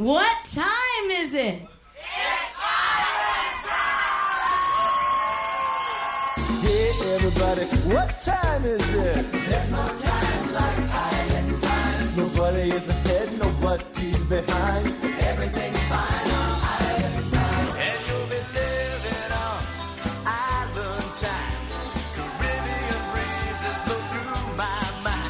[0.00, 1.60] What time is it?
[1.60, 4.00] It's pirate time!
[6.62, 9.30] Hey everybody, what time is it?
[9.30, 12.16] There's no time like island time.
[12.16, 14.86] Nobody is ahead, nobody's behind.
[15.20, 17.68] Everything's fine on island time.
[17.76, 19.60] And you'll be living on
[20.24, 21.60] island time.
[22.16, 23.04] Caribbean
[23.84, 25.20] through my mind.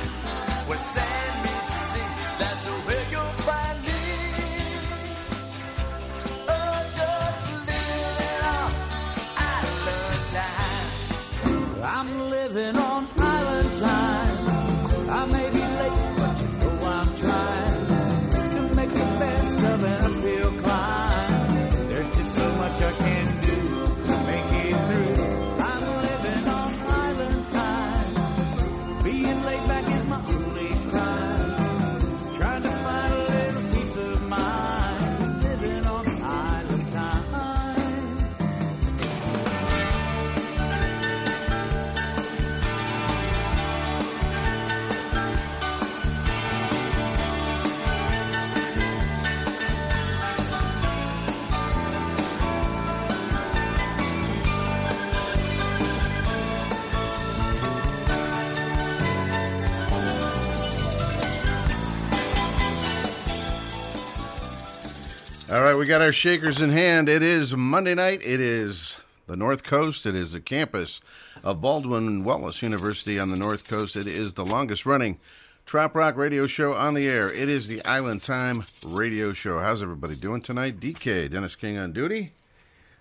[65.70, 67.08] Right, we got our shakers in hand.
[67.08, 68.22] It is Monday night.
[68.24, 68.96] It is
[69.28, 70.04] the North Coast.
[70.04, 71.00] It is the campus
[71.44, 73.96] of Baldwin Wallace University on the North Coast.
[73.96, 75.20] It is the longest running
[75.66, 77.32] Trop Rock radio show on the air.
[77.32, 79.60] It is the Island Time radio show.
[79.60, 80.80] How's everybody doing tonight?
[80.80, 82.32] DK, Dennis King on duty.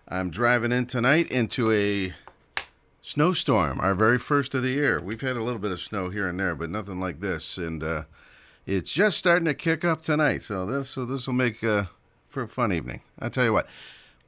[0.08, 2.14] I'm driving in tonight into a
[3.02, 5.02] snowstorm, our very first of the year.
[5.02, 7.58] We've had a little bit of snow here and there, but nothing like this.
[7.58, 8.04] And uh,
[8.68, 10.44] it's just starting to kick up tonight.
[10.44, 11.86] So this so this will make uh,
[12.30, 13.02] for a fun evening.
[13.18, 13.68] I tell you what.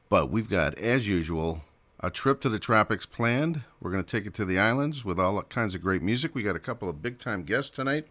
[0.10, 1.62] But we've got, as usual,
[2.02, 3.62] a trip to the tropics planned.
[3.80, 6.36] We're going to take it to the islands with all kinds of great music.
[6.36, 8.08] We got a couple of big time guests tonight.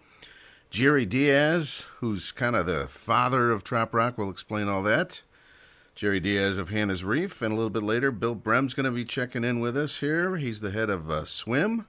[0.70, 5.22] Jerry Diaz, who's kind of the father of trop rock, will explain all that.
[5.96, 9.04] Jerry Diaz of Hannah's Reef, and a little bit later, Bill Brem's going to be
[9.04, 10.36] checking in with us here.
[10.36, 11.86] He's the head of uh, Swim,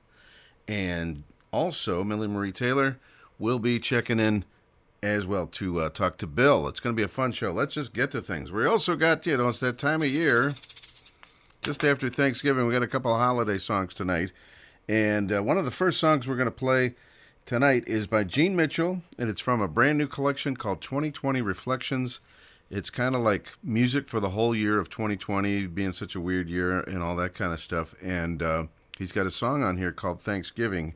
[0.67, 2.97] and also Millie Marie Taylor
[3.38, 4.44] will be checking in
[5.03, 6.67] as well to uh, talk to Bill.
[6.67, 7.51] It's going to be a fun show.
[7.51, 8.51] Let's just get to things.
[8.51, 10.50] We also got, you know, it's that time of year,
[11.63, 12.67] just after Thanksgiving.
[12.67, 14.31] We got a couple of holiday songs tonight,
[14.88, 16.94] and uh, one of the first songs we're going to play
[17.47, 22.19] tonight is by Gene Mitchell, and it's from a brand new collection called 2020 Reflections.
[22.69, 26.47] It's kind of like music for the whole year of 2020 being such a weird
[26.47, 27.95] year and all that kind of stuff.
[28.01, 28.66] And uh,
[28.97, 30.94] he's got a song on here called Thanksgiving.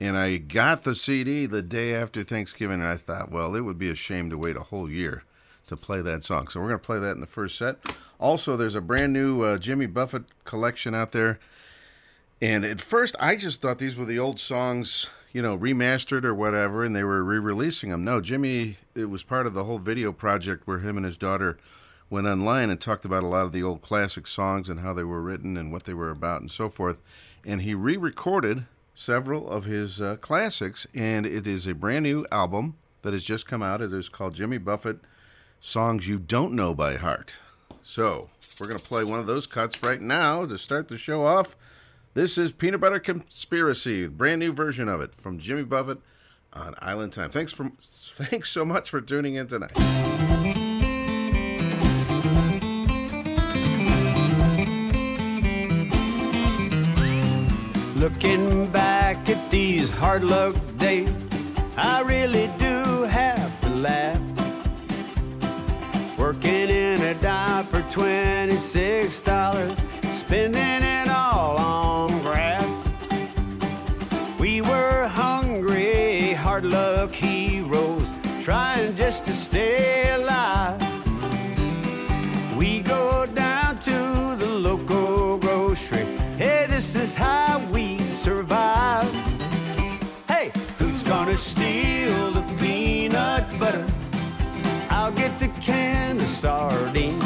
[0.00, 3.78] And I got the CD the day after Thanksgiving, and I thought, well, it would
[3.78, 5.24] be a shame to wait a whole year
[5.66, 6.48] to play that song.
[6.48, 7.76] So we're going to play that in the first set.
[8.18, 11.38] Also, there's a brand new uh, Jimmy Buffett collection out there.
[12.40, 16.34] And at first, I just thought these were the old songs, you know, remastered or
[16.34, 18.02] whatever, and they were re releasing them.
[18.02, 21.58] No, Jimmy, it was part of the whole video project where him and his daughter
[22.08, 25.04] went online and talked about a lot of the old classic songs and how they
[25.04, 27.00] were written and what they were about and so forth.
[27.44, 28.64] And he re recorded
[29.00, 33.46] several of his uh, classics, and it is a brand new album that has just
[33.46, 33.80] come out.
[33.80, 34.98] It is called Jimmy Buffett
[35.58, 37.36] Songs You Don't Know by Heart.
[37.82, 38.28] So,
[38.60, 41.56] we're going to play one of those cuts right now to start the show off.
[42.12, 45.98] This is Peanut Butter Conspiracy, brand new version of it from Jimmy Buffett
[46.52, 47.30] on Island Time.
[47.30, 50.39] Thanks for thanks so much for tuning in tonight.
[58.00, 61.12] Looking back at these hard luck days,
[61.76, 64.18] I really do have to laugh.
[66.18, 72.72] Working in a dive for $26, spending it all on grass.
[74.38, 80.80] We were hungry, hard luck heroes, trying just to stay alive.
[82.56, 85.19] We go down to the local
[91.40, 93.86] steal the peanut butter.
[94.90, 97.18] I'll get the can of sardine.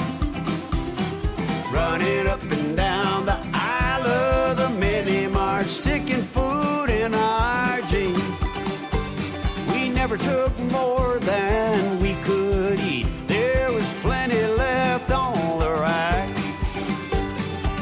[1.73, 8.23] Running up and down the aisle of the mini mart, sticking food in our jeans.
[9.71, 13.09] We never took more than we could eat.
[13.27, 16.29] There was plenty left on the rack,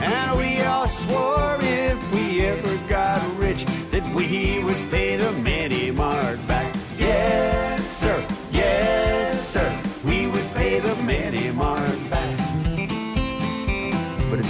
[0.01, 1.32] and we all swore.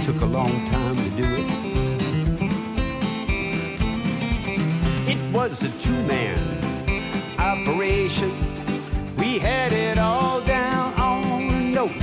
[0.03, 1.45] Took a long time to do it.
[5.07, 6.37] It was a two man
[7.39, 8.29] operation.
[9.15, 11.95] We had it all down on the note.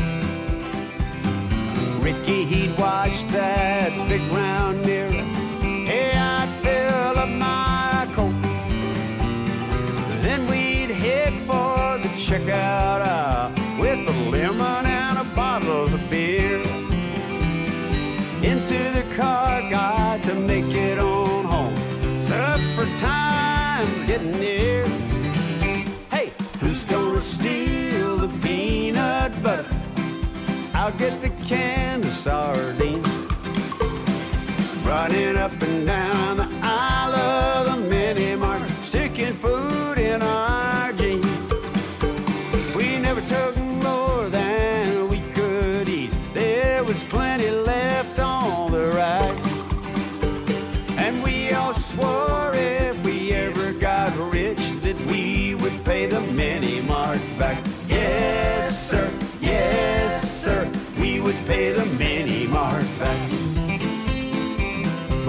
[2.02, 5.09] Ricky, he'd watch that big round mirror.
[31.00, 33.08] Get the can of sardines.
[34.84, 36.09] Running up and down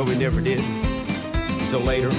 [0.01, 0.63] But we never did.
[1.69, 2.09] Till later.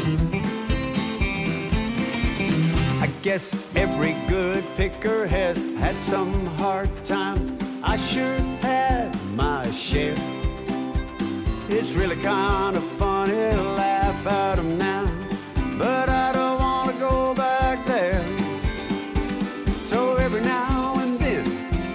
[3.00, 7.58] I guess every good picker has had some hard time.
[7.82, 10.14] I sure had my share.
[11.70, 15.05] It's really kind of funny to laugh at 'em now,
[15.76, 18.23] but I don't want to go back there.
[19.87, 21.44] So every now and then,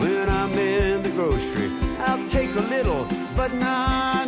[0.01, 1.72] when I'm in the grocery,
[2.06, 3.07] I'll take a little,
[3.38, 4.26] but not.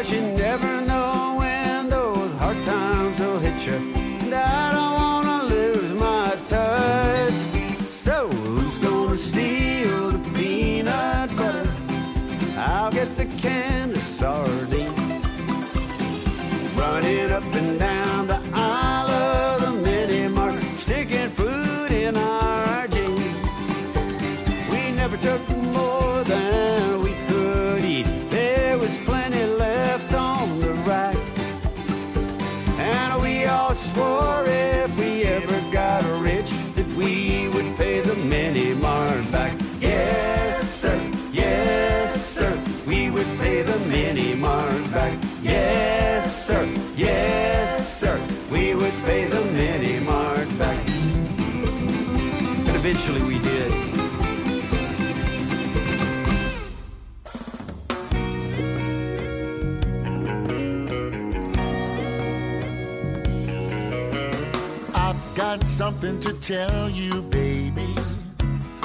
[0.00, 3.74] Cause you never know when those hard times will hit you.
[4.24, 7.34] And I don't wanna lose my touch.
[7.86, 11.68] So who's gonna steal the peanut butter?
[12.56, 14.90] I'll get the can of sardines.
[16.78, 18.39] Running up and down the
[66.10, 67.94] something to tell you, baby.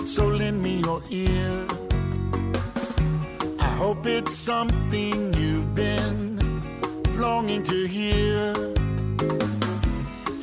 [0.05, 1.67] So lend me your ear.
[3.59, 6.39] I hope it's something you've been
[7.17, 8.53] longing to hear.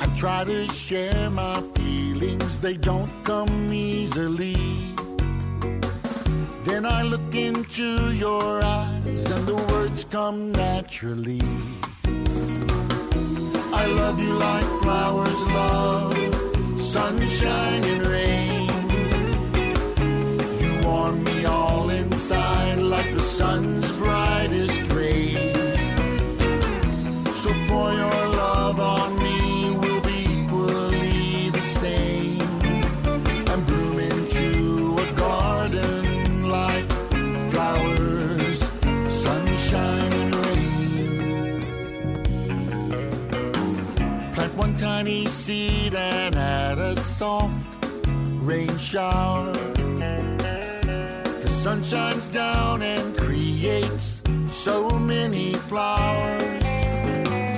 [0.01, 4.57] I try to share my feelings, they don't come easily.
[6.65, 11.43] Then I look into your eyes, and the words come naturally.
[13.75, 16.32] I love you like flowers love
[16.93, 18.69] sunshine and rain.
[20.61, 25.81] You warm me all inside like the sun's brightest rays.
[27.41, 28.32] So pour your
[45.03, 47.57] Tiny seed and add a soft
[48.41, 49.53] rain shower.
[51.43, 56.63] The sun shines down and creates so many flowers.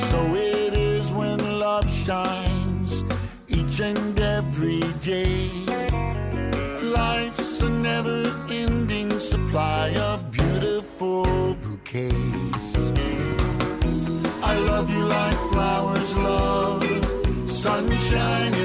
[0.08, 3.04] So it is when love shines
[3.48, 5.50] each and every day.
[6.96, 11.26] Life's a never ending supply of beautiful
[11.62, 12.78] bouquets.
[14.42, 15.53] I love you like
[17.64, 18.63] sunshine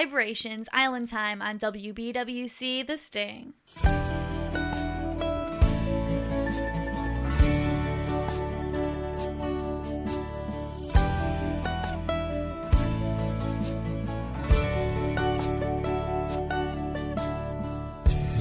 [0.00, 3.52] Vibrations Island Time on WBWC The Sting.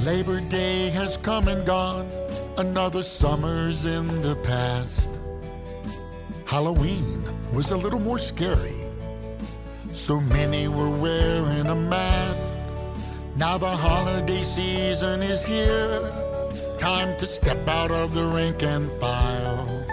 [0.06, 2.10] Labor Day has come and gone,
[2.58, 5.10] another summer's in the past.
[6.46, 7.22] Halloween
[7.54, 8.79] was a little more scary.
[10.10, 12.58] So many were wearing a mask.
[13.36, 16.02] Now the holiday season is here.
[16.80, 19.86] Time to step out of the rank and file.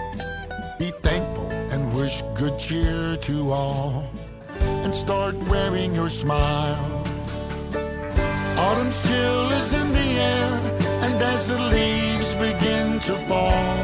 [0.79, 4.09] Be thankful and wish good cheer to all.
[4.85, 6.81] And start wearing your smile.
[8.57, 10.53] Autumn's chill is in the air,
[11.05, 13.77] and as the leaves begin to fall,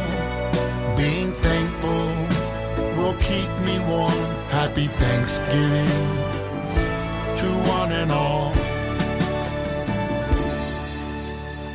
[0.97, 2.09] being thankful
[2.97, 4.42] will keep me warm.
[4.53, 5.89] Happy Thanksgiving
[7.41, 8.53] to one and all.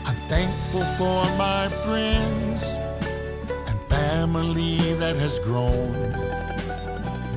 [0.05, 2.63] I'm thankful for my friends
[3.67, 5.91] and family that has grown.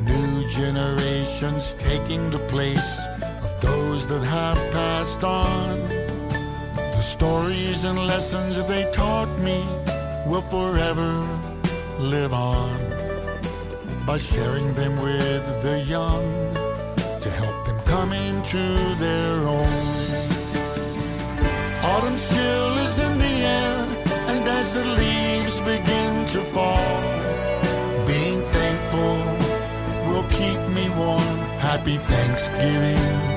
[0.04, 2.98] New generations taking the place
[3.42, 5.88] of those that have passed on.
[6.74, 9.64] The stories and lessons they taught me
[10.26, 11.26] will forever
[11.98, 12.89] live on
[14.06, 16.24] by sharing them with the young
[17.20, 18.64] to help them come into
[18.98, 19.90] their own.
[21.82, 23.86] Autumn's chill is in the air,
[24.30, 27.00] and as the leaves begin to fall,
[28.06, 29.16] being thankful
[30.08, 31.38] will keep me warm.
[31.58, 33.29] Happy Thanksgiving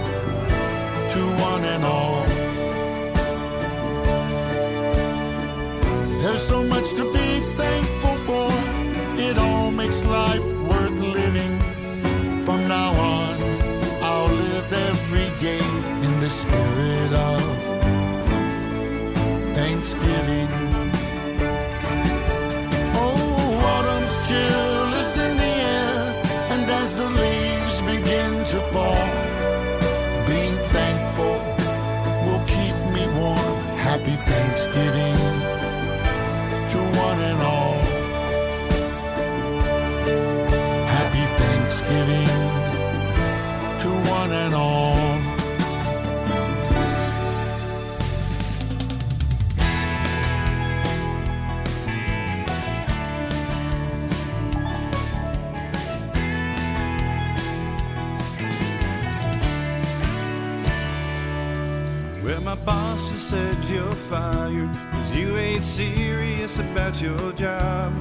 [64.13, 67.91] fired Cause you ain't serious about your job.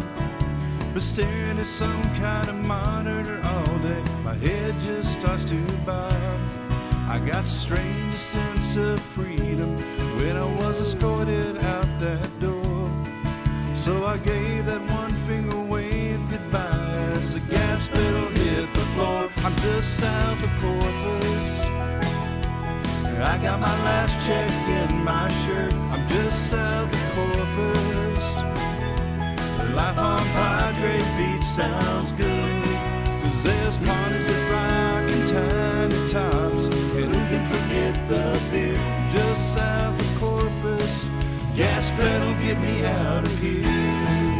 [0.92, 4.02] But staring at some kind of monitor all day.
[4.23, 6.38] My head just starts to bob.
[7.14, 9.76] I got strange sense of freedom
[10.19, 12.90] When I was escorted out that door.
[13.75, 19.31] So I gave that one finger wave goodbye As the gas pedal hit the floor.
[19.47, 21.52] I'm just south of Corpus.
[23.25, 25.73] I got my last check in my shirt.
[26.31, 28.42] South of Corpus.
[29.75, 32.64] Life on Padre Beach sounds good.
[33.23, 36.66] Cause there's parties at rock and tiny tops.
[36.66, 39.09] And who can forget the beer?
[39.11, 41.09] Just south of Corpus.
[41.57, 44.32] Gas pedal, get me out of here.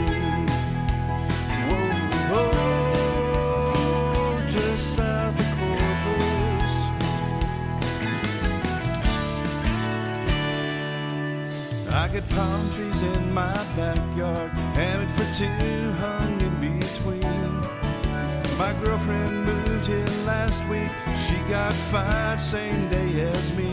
[12.13, 17.23] Got palm trees in my backyard, hammock for two hung in between.
[18.59, 20.91] My girlfriend moved here last week.
[21.17, 23.73] She got fired same day as me.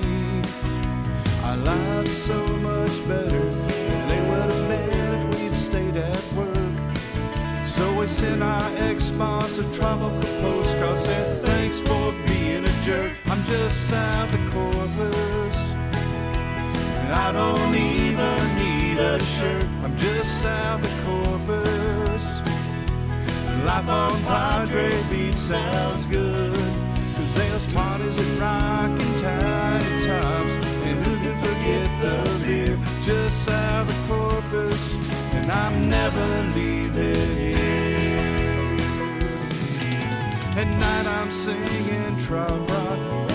[1.43, 7.67] Our lives so much better than they would have been if we'd stayed at work.
[7.67, 13.11] So we sent our ex-boss a tropical postcard saying thanks for being a jerk.
[13.25, 15.73] I'm just south of Corpus,
[17.11, 19.65] I don't even need a shirt.
[19.83, 22.41] I'm just south of Corpus.
[23.65, 26.53] Life on Padre Beach sounds good.
[26.53, 30.55] Cause there's parties at rockin' tiny tops.
[30.85, 34.95] And who can forget the beer just south of Corpus?
[35.33, 38.19] And I'm never leaving here.
[40.57, 43.29] At night I'm singing trop rock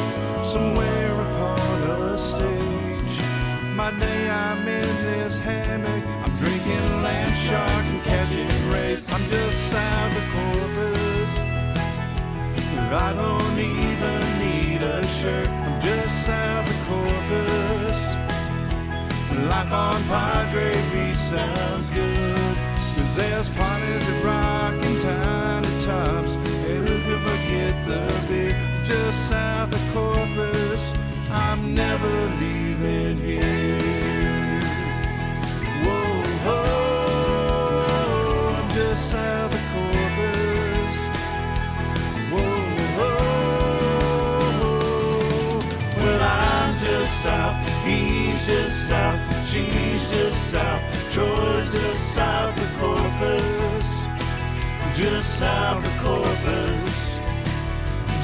[0.45, 2.63] somewhere upon a stage.
[3.85, 6.05] My day I'm in this hammock.
[6.25, 9.07] I'm drinking land shark and catching rays.
[9.12, 11.33] I'm just south of Corpus.
[13.05, 15.49] I don't even need a shirt.
[15.49, 18.00] I'm just south of Corpus.
[19.50, 22.57] Life on Padre Beach sounds good.
[22.97, 26.37] Cause there's parties at rockin' tiny tops.
[26.37, 28.57] And who can forget the beer?
[28.87, 30.95] Just south of Corpus.
[31.31, 33.63] I'm never leaving here.
[36.47, 36.61] I'm
[38.71, 39.11] just
[39.73, 40.97] Corpus.
[42.31, 42.65] Whoa,
[45.97, 50.83] well, I'm just south, he's just south, she's just south,
[52.15, 54.07] south Corpus,
[54.95, 57.42] just south Corpus,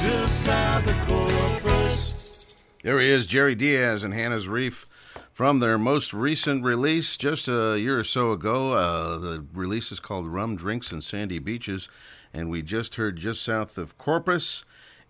[0.03, 2.65] just south Corpus.
[2.83, 4.85] There he is, Jerry Diaz and Hannah's Reef
[5.31, 8.73] from their most recent release just a year or so ago.
[8.73, 11.87] Uh, the release is called Rum Drinks and Sandy Beaches,
[12.33, 14.63] and we just heard just south of Corpus.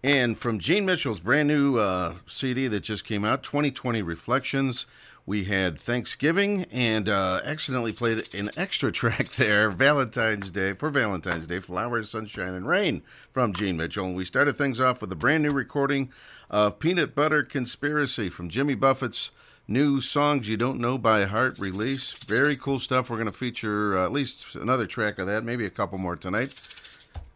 [0.03, 4.85] And from Gene Mitchell's brand new uh, CD that just came out, 2020 Reflections,
[5.25, 11.45] we had Thanksgiving and uh, accidentally played an extra track there, Valentine's Day, for Valentine's
[11.45, 14.05] Day, Flowers, Sunshine, and Rain from Gene Mitchell.
[14.05, 16.11] And we started things off with a brand new recording
[16.49, 19.29] of Peanut Butter Conspiracy from Jimmy Buffett's
[19.71, 22.23] new Songs You Don't Know by Heart release.
[22.25, 23.09] Very cool stuff.
[23.09, 26.15] We're going to feature uh, at least another track of that, maybe a couple more
[26.15, 26.53] tonight,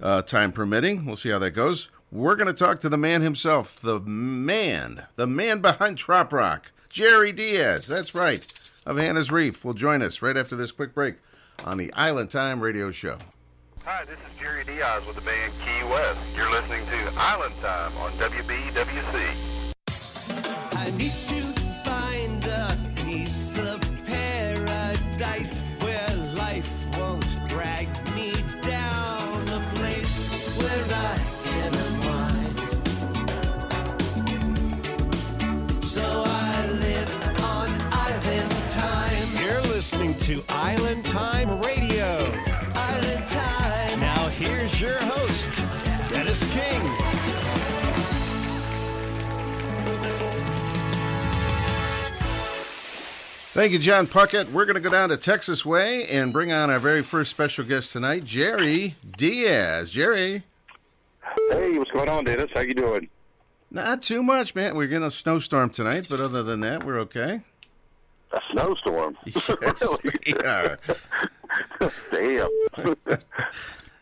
[0.01, 1.05] uh, time permitting.
[1.05, 1.89] We'll see how that goes.
[2.11, 6.71] We're going to talk to the man himself, the man, the man behind Trop Rock,
[6.89, 7.87] Jerry Diaz.
[7.87, 8.45] That's right,
[8.85, 9.63] of Hannah's Reef.
[9.63, 11.15] Will join us right after this quick break
[11.63, 13.17] on the Island Time Radio Show.
[13.83, 16.19] Hi, this is Jerry Diaz with the band Key West.
[16.35, 19.54] You're listening to Island Time on WBWC.
[40.25, 42.17] To Island Time Radio.
[42.73, 43.99] Island time.
[43.99, 45.53] Now here's your host,
[46.11, 46.81] Dennis King.
[53.53, 54.51] Thank you, John Puckett.
[54.51, 57.63] We're going to go down to Texas Way and bring on our very first special
[57.63, 59.91] guest tonight, Jerry Diaz.
[59.91, 60.41] Jerry.
[61.51, 62.49] Hey, what's going on, Dennis?
[62.51, 63.09] How you doing?
[63.69, 64.75] Not too much, man.
[64.75, 67.41] We're getting a snowstorm tonight, but other than that, we're okay.
[68.35, 69.17] A snowstorm.
[69.25, 69.81] Yes,
[70.45, 70.77] are.
[72.11, 72.49] Damn.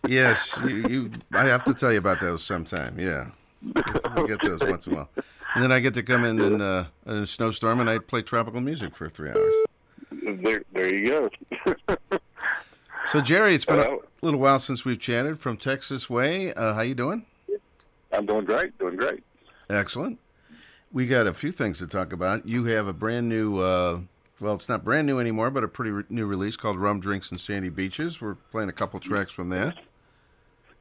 [0.07, 1.11] Yes, you, you.
[1.31, 2.99] I have to tell you about those sometime.
[2.99, 3.27] Yeah,
[3.75, 5.09] I get those once in a while,
[5.55, 8.21] and then I get to come in in, uh, in a snowstorm and I play
[8.21, 9.53] tropical music for three hours.
[10.11, 11.29] there, there you go.
[13.09, 16.53] So, Jerry, it's been a little while since we've chatted from Texas Way.
[16.53, 17.25] Uh, how you doing?
[18.11, 18.77] I'm doing great.
[18.79, 19.23] Doing great.
[19.69, 20.19] Excellent.
[20.91, 22.47] We got a few things to talk about.
[22.47, 23.99] You have a brand new, uh,
[24.43, 27.31] well, it's not brand new anymore, but a pretty re- new release called Rum Drinks
[27.31, 28.19] and Sandy Beaches.
[28.19, 29.77] We're playing a couple tracks from that.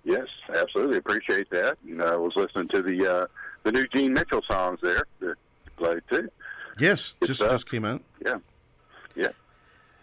[0.05, 0.99] Yes, absolutely.
[0.99, 1.79] Appreciate that.
[1.85, 3.27] You know, I was listening to the uh,
[3.63, 5.37] the new Gene Mitchell songs there that
[5.77, 6.29] played too.
[6.81, 7.53] Yes, just stuff.
[7.53, 8.03] just came out.
[8.25, 8.39] Yeah.
[9.15, 9.29] Yeah.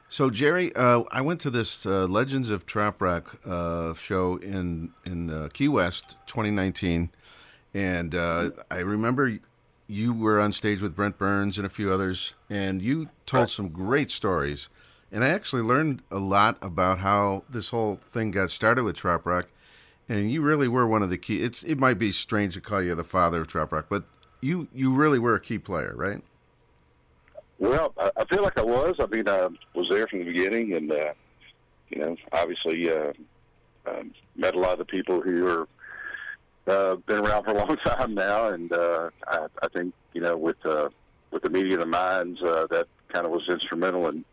[0.07, 4.93] So, Jerry, uh, I went to this uh, Legends of Trop Rock uh, show in
[5.05, 7.09] in uh, Key West 2019,
[7.73, 9.37] and uh, I remember
[9.89, 13.69] you were on stage with Brent Burns and a few others, and you told some
[13.69, 14.69] great stories.
[15.11, 19.25] And I actually learned a lot about how this whole thing got started with Trop
[19.25, 19.47] Rock.
[20.07, 21.43] And you really were one of the key.
[21.43, 24.03] It's it might be strange to call you the father of Trop Rock, but
[24.41, 26.21] you you really were a key player, right?
[27.57, 28.95] Well, I, I feel like I was.
[28.99, 31.13] I mean, I was there from the beginning, and uh,
[31.89, 33.11] you know, obviously uh,
[33.87, 35.67] um, met a lot of the people who are
[36.67, 40.37] uh, been around for a long time now, and uh, I, I think you know
[40.37, 40.89] with uh,
[41.31, 44.23] with the Meeting of the Minds uh, that kind of was instrumental in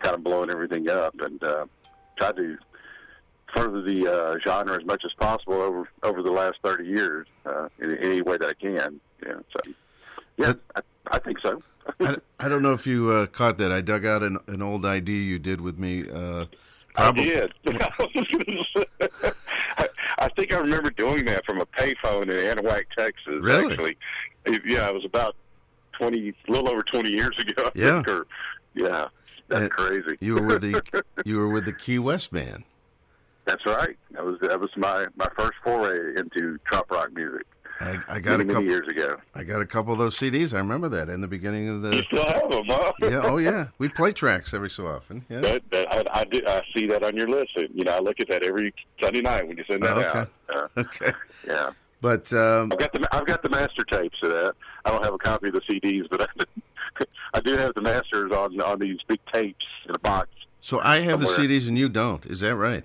[0.00, 1.66] kind of blowing everything up, and uh,
[2.18, 2.56] tried to
[3.54, 7.68] further the uh, genre as much as possible over over the last thirty years uh,
[7.80, 9.00] in any way that I can.
[9.24, 9.72] Yeah, so
[10.36, 10.80] yeah, I,
[11.12, 11.62] I think so.
[12.00, 13.70] I, I don't know if you uh, caught that.
[13.70, 16.08] I dug out an, an old ID you did with me.
[16.10, 16.46] Uh,
[16.96, 17.52] I probably- did.
[17.66, 19.08] I,
[19.78, 23.34] I- I think I remember doing that from a payphone in Anahuac, Texas.
[23.40, 23.72] Really?
[23.72, 23.96] Actually,
[24.64, 25.36] yeah, it was about
[25.92, 27.64] twenty, a little over twenty years ago.
[27.66, 28.02] I Yeah.
[28.02, 28.26] think, or,
[28.74, 29.08] yeah,
[29.48, 30.16] that's Uh, crazy.
[30.20, 32.64] You were with the you were with the Key West band.
[33.46, 33.96] That's right.
[34.12, 37.46] That was that was my my first foray into trop rock music.
[37.80, 38.64] I, I got many, a couple.
[38.68, 39.16] years ago.
[39.34, 40.54] I got a couple of those CDs.
[40.54, 41.96] I remember that in the beginning of the.
[41.96, 42.92] You still have them, huh?
[43.00, 43.22] Yeah.
[43.24, 43.66] Oh yeah.
[43.78, 45.24] We play tracks every so often.
[45.28, 45.40] Yeah.
[45.40, 47.50] That, that, I, I, do, I see that on your list.
[47.56, 50.00] And, you know, I look at that every Sunday night when you send that Oh,
[50.00, 50.18] okay.
[50.18, 50.30] out.
[50.48, 51.12] Uh, Okay.
[51.46, 51.70] yeah.
[52.00, 54.54] But um, I've got the I've got the master tapes of that.
[54.84, 58.30] I don't have a copy of the CDs, but I, I do have the masters
[58.30, 60.28] on on these big tapes in a box.
[60.60, 61.26] so I have the.
[61.26, 62.24] CDs and you don't.
[62.26, 62.84] Is that right?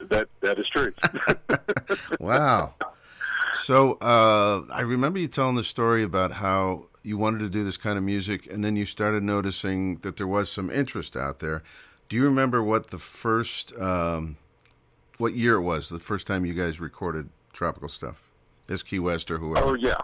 [0.00, 0.92] That that is true.
[2.20, 2.74] Wow.
[3.54, 7.76] So uh, I remember you telling the story about how you wanted to do this
[7.76, 11.62] kind of music, and then you started noticing that there was some interest out there.
[12.08, 14.36] Do you remember what the first, um,
[15.18, 15.88] what year it was?
[15.88, 18.22] The first time you guys recorded tropical stuff,
[18.68, 19.66] as Key West or whoever?
[19.66, 19.98] oh yeah,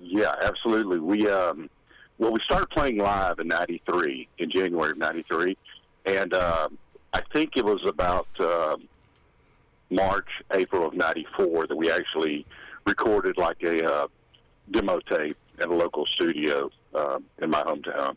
[0.00, 0.98] yeah, absolutely.
[0.98, 1.70] We um,
[2.18, 5.56] well, we started playing live in '93 in January of '93,
[6.06, 6.78] and um,
[7.12, 8.88] I think it was about um
[9.90, 12.46] March, April of '94 that we actually
[12.86, 14.06] recorded like a uh,
[14.70, 18.16] demo tape at a local studio um, in my hometown,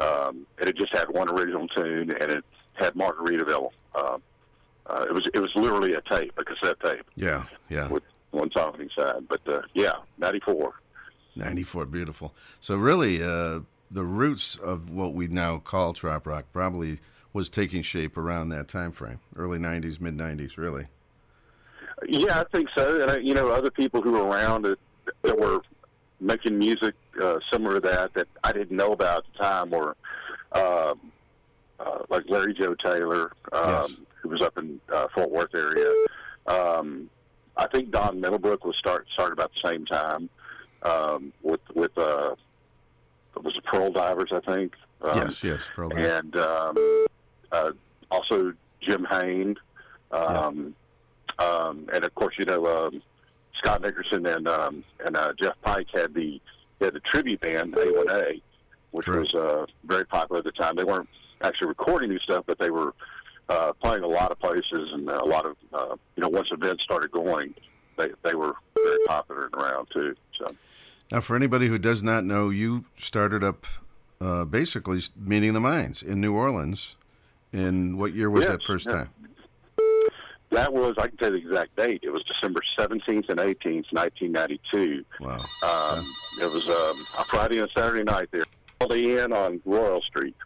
[0.00, 2.44] um, and it just had one original tune, and it
[2.74, 3.70] had Margaritaville.
[3.94, 4.18] Uh,
[4.86, 7.88] uh, it was it was literally a tape, a cassette tape Yeah, yeah.
[7.88, 9.28] with one song inside.
[9.28, 10.74] But uh, yeah, '94.
[11.34, 12.34] 94, beautiful.
[12.60, 16.98] So really, uh, the roots of what we now call trop rock probably
[17.32, 20.88] was taking shape around that time frame, early 90s, mid 90s, really.
[22.08, 23.02] Yeah, I think so.
[23.02, 24.78] And I, you know, other people who were around that,
[25.22, 25.60] that were
[26.20, 29.96] making music uh, similar to that that I didn't know about at the time were
[30.52, 31.12] um,
[31.80, 33.92] uh, like Larry Joe Taylor, um, Yes.
[34.22, 35.90] who was up in uh, Fort Worth area.
[36.46, 37.10] Um,
[37.56, 40.28] I think Don Middlebrook was start started about the same time
[40.82, 42.34] um, with with uh,
[43.36, 44.74] it was the Pearl Divers, I think.
[45.02, 45.70] Um, yes, yes.
[45.74, 45.98] Pearl Jam.
[45.98, 47.06] and um,
[47.50, 47.72] uh,
[48.10, 49.56] also Jim Hain,
[50.12, 50.74] um,
[51.38, 53.02] um, and of course you know um,
[53.58, 56.40] Scott Nickerson and um, and uh, Jeff Pike had the
[56.80, 58.40] had the tribute band A1A,
[58.90, 60.76] which was uh, very popular at the time.
[60.76, 61.08] They weren't
[61.42, 62.94] actually recording new stuff, but they were
[63.48, 66.82] uh, playing a lot of places and a lot of uh, you know once events
[66.82, 67.54] started going,
[67.96, 70.14] they they were very popular and around too.
[70.38, 70.54] So.
[71.10, 73.66] Now, for anybody who does not know, you started up
[74.20, 76.96] uh, basically meeting the minds in New Orleans.
[77.52, 78.92] In what year was Yes, that first yeah.
[78.92, 79.10] time?
[80.52, 82.00] That was, I can tell you the exact date.
[82.02, 85.04] It was December 17th and 18th, 1992.
[85.20, 85.44] Wow.
[85.62, 88.44] Um, it was um, a Friday and Saturday night there.
[88.80, 90.36] Holiday Inn on Royal Street,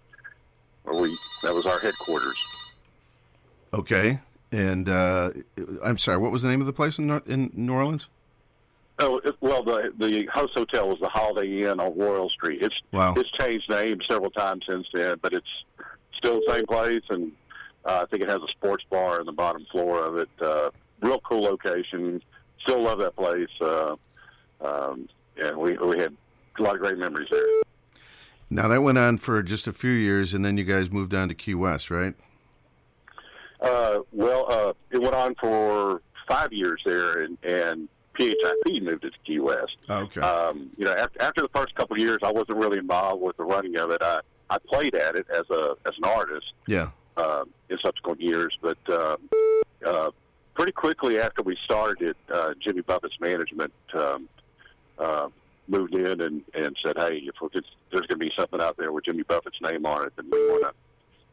[0.84, 2.36] where we, that was our headquarters.
[3.74, 4.20] Okay.
[4.52, 5.30] And uh,
[5.82, 8.08] I'm sorry, what was the name of the place in, in New Orleans?
[8.98, 12.62] Oh, it, well, the the host hotel was the Holiday Inn on Royal Street.
[12.62, 13.12] It's Wow.
[13.16, 15.46] it's changed names several times since then, but it's
[16.16, 17.32] still the same place, and
[17.86, 20.28] uh, I think it has a sports bar in the bottom floor of it.
[20.40, 20.70] Uh,
[21.00, 22.22] real cool location.
[22.60, 23.48] Still love that place.
[23.60, 23.96] Uh,
[24.60, 26.14] um, yeah, we we had
[26.58, 27.44] a lot of great memories there.
[28.48, 31.28] Now, that went on for just a few years, and then you guys moved on
[31.28, 32.14] to Key West, right?
[33.60, 39.12] Uh, well, uh, it went on for five years there, and, and PHIP moved it
[39.12, 39.76] to Key West.
[39.90, 40.20] Okay.
[40.20, 43.36] Um, you know, after, after the first couple of years, I wasn't really involved with
[43.36, 44.00] the running of it.
[44.00, 46.90] I, I played at it as a as an artist yeah.
[47.16, 49.16] Uh, in subsequent years, but uh,
[49.86, 50.10] uh,
[50.54, 54.28] pretty quickly after we started it, uh, Jimmy Buffett's management um,
[54.98, 55.28] uh,
[55.68, 58.76] moved in and, and said, "Hey, if we could, there's going to be something out
[58.76, 60.72] there with Jimmy Buffett's name on it, then we want to,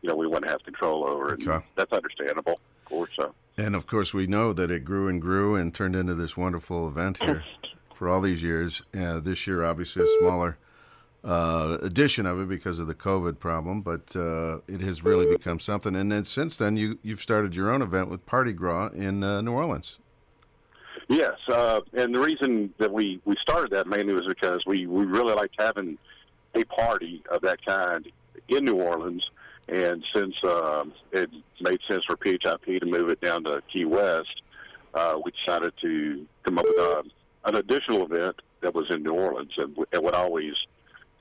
[0.01, 1.65] you know, we want to have control over it." Okay.
[1.75, 3.11] that's understandable, of course.
[3.17, 3.33] So.
[3.57, 6.87] And of course, we know that it grew and grew and turned into this wonderful
[6.87, 7.43] event here
[7.95, 8.81] for all these years.
[8.97, 10.57] Uh, this year, obviously, a smaller
[11.23, 15.59] uh, edition of it because of the COVID problem, but uh, it has really become
[15.59, 15.95] something.
[15.95, 19.41] And then since then, you you've started your own event with Party Gras in uh,
[19.41, 19.99] New Orleans.
[21.09, 25.05] Yes, uh, and the reason that we, we started that mainly was because we, we
[25.05, 25.97] really liked having
[26.55, 28.09] a party of that kind
[28.47, 29.23] in New Orleans,
[29.67, 31.29] and since um, it
[31.62, 34.41] made sense for PHIP to move it down to Key West,
[34.93, 37.03] uh, we decided to come up with uh,
[37.45, 40.53] an additional event that was in New Orleans and, and would always,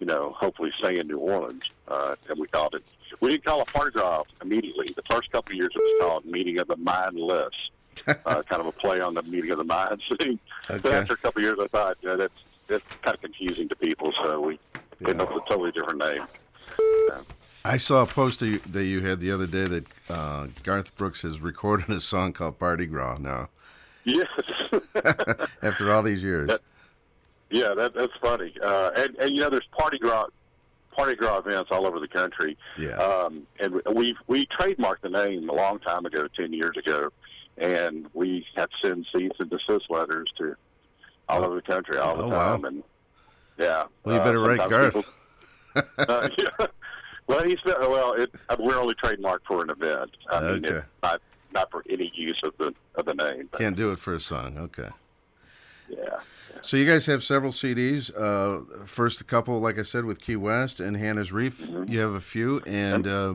[0.03, 1.62] you know, hopefully stay in New Orleans.
[1.87, 2.83] Uh, and we called it.
[3.21, 4.88] We didn't call it Party Gras immediately.
[4.97, 7.55] The first couple of years it was called Meeting of the Mindless,
[8.09, 10.41] uh, kind of a play on the Meeting of the Minds thing.
[10.67, 10.93] But Okay.
[10.97, 13.77] after a couple of years, I thought, you know, that's that's kind of confusing to
[13.77, 14.59] people, so we
[15.05, 16.27] came up with a totally different name.
[17.65, 21.23] I saw a poster you- that you had the other day that uh, Garth Brooks
[21.23, 23.51] has recorded a song called Party Gras now,
[24.03, 24.27] Yes.
[25.62, 26.51] after all these years.
[27.53, 28.55] Yeah, that, that's funny.
[28.62, 30.27] Uh, and, and you know, there's party gras,
[30.97, 32.57] party gras events all over the country.
[32.79, 32.97] Yeah.
[32.97, 37.11] Um, and we we trademarked the name a long time ago, ten years ago,
[37.59, 40.57] and we have to send cease and desist letters to
[41.29, 42.53] all over the country all the Oh, wow.
[42.57, 42.65] time.
[42.65, 42.83] And
[43.59, 44.95] yeah, Well, you uh, better write Garth.
[44.95, 45.05] people-
[45.99, 46.67] uh, yeah.
[47.27, 48.15] Well, he's well.
[48.15, 50.11] It, uh, we're only trademarked for an event.
[50.31, 50.77] I mean, Okay.
[50.79, 51.21] it's not
[51.53, 53.49] not for any use of the of the name.
[53.51, 54.57] But, Can't do it for a song.
[54.59, 54.88] Okay.
[55.88, 56.21] Yeah.
[56.62, 58.11] So you guys have several CDs.
[58.16, 61.61] Uh, first, a couple, like I said, with Key West and Hannah's Reef.
[61.61, 61.90] Mm-hmm.
[61.92, 63.35] You have a few, and uh,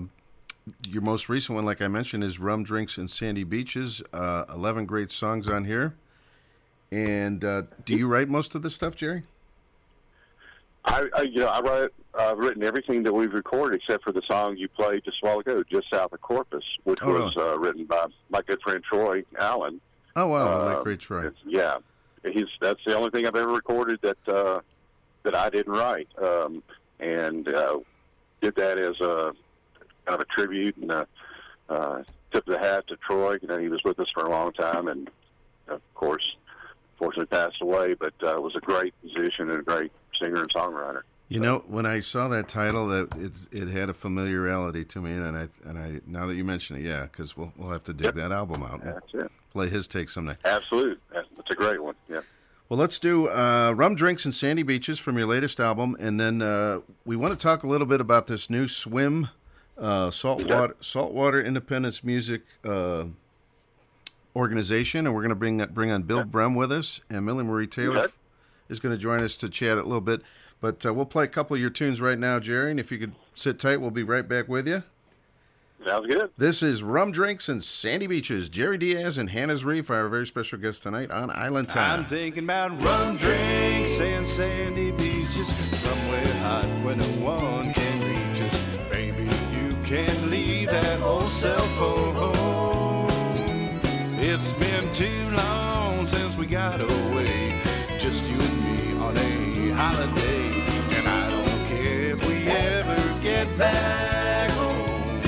[0.88, 4.02] your most recent one, like I mentioned, is Rum Drinks and Sandy Beaches.
[4.14, 5.96] Uh, Eleven great songs on here.
[6.92, 9.24] And uh, do you write most of this stuff, Jerry?
[10.86, 14.22] I, I you know I wrote I've written everything that we've recorded except for the
[14.26, 17.60] song you played just a while ago, just south of Corpus, which Oh, was uh,
[17.60, 19.82] written by my good friend Troy Allen.
[20.16, 21.30] Oh wow, Uh, like Great Troy.
[21.46, 21.78] Yeah,
[22.24, 24.62] he's that's the only thing I've ever recorded that uh,
[25.24, 26.64] that I didn't write, um,
[27.00, 27.80] and uh,
[28.42, 29.34] did that as a
[30.06, 31.08] kind of a tribute and a
[31.70, 33.38] uh, tip of the hat to Troy.
[33.42, 35.10] You know, he was with us for a long time, and
[35.68, 36.36] of course,
[36.98, 37.94] fortunately passed away.
[37.94, 41.02] But uh, was a great musician and a great singer and songwriter.
[41.30, 45.12] You know, when I saw that title, that it it had a familiarity to me,
[45.12, 47.94] and I and I now that you mention it, yeah, because we'll we'll have to
[47.94, 49.32] dig that album out and That's it.
[49.52, 50.38] play his take someday.
[50.46, 51.02] Absolute.
[51.14, 51.96] That's that's a great one.
[52.08, 52.22] Yeah.
[52.70, 56.42] Well, let's do uh, Rum Drinks and Sandy Beaches from your latest album, and then
[56.42, 59.30] uh, we want to talk a little bit about this new Swim
[59.78, 63.06] uh, saltwater saltwater independence music uh,
[64.36, 67.68] organization, and we're going to bring bring on Bill Brem with us, and Millie Marie
[67.68, 68.12] Taylor
[68.70, 70.22] is going to join us to chat a little bit.
[70.60, 72.98] But uh, we'll play a couple of your tunes right now, Jerry, and if you
[72.98, 74.84] could sit tight, we'll be right back with you.
[75.86, 76.32] Sounds good.
[76.38, 78.50] This is Rum Drinks and Sandy Beaches.
[78.50, 82.00] Jerry Diaz and Hannah's Reef are our very special guests tonight on Island Time.
[82.00, 88.42] I'm thinking about rum drinks and sandy beaches, somewhere hot where no one can reach
[88.42, 88.60] us.
[88.90, 93.80] Baby, you can leave that old cell phone home.
[94.20, 97.62] It's been too long since we got away,
[98.00, 100.37] just you and me on a holiday.
[103.58, 105.22] Back home.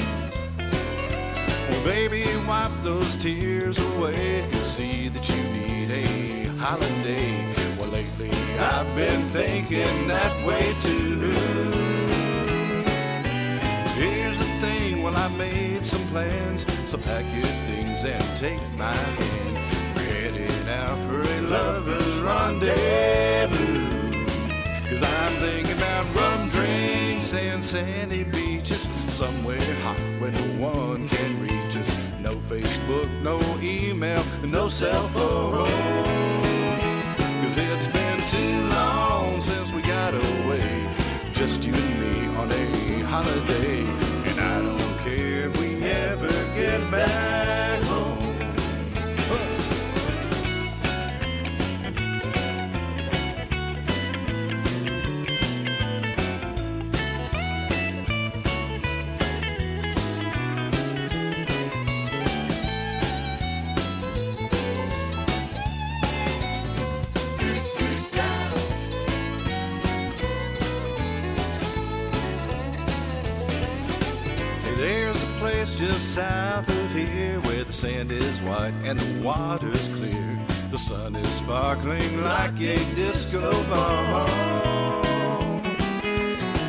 [1.70, 4.48] Well, baby, wipe those tears away.
[4.52, 7.44] Can see that you need a holiday.
[7.78, 11.20] Well, lately I've been thinking that way too.
[14.00, 16.66] Here's the thing, well, I made some plans.
[16.86, 19.96] So pack your things and take my hand.
[19.96, 23.80] We're headed out for a lover's rendezvous.
[24.90, 26.39] Cause I'm thinking about drinks
[27.34, 28.88] and sandy beaches.
[29.10, 31.92] Somewhere hot where no one can reach us.
[32.20, 35.70] No Facebook, no email, no cell phone.
[37.42, 40.88] Cause it's been too long since we got away.
[41.34, 43.82] Just you and me on a holiday.
[44.30, 47.59] And I don't care if we ever get back
[76.00, 80.40] south of here where the sand is white and the water's clear.
[80.72, 84.26] The sun is sparkling like a disco ball.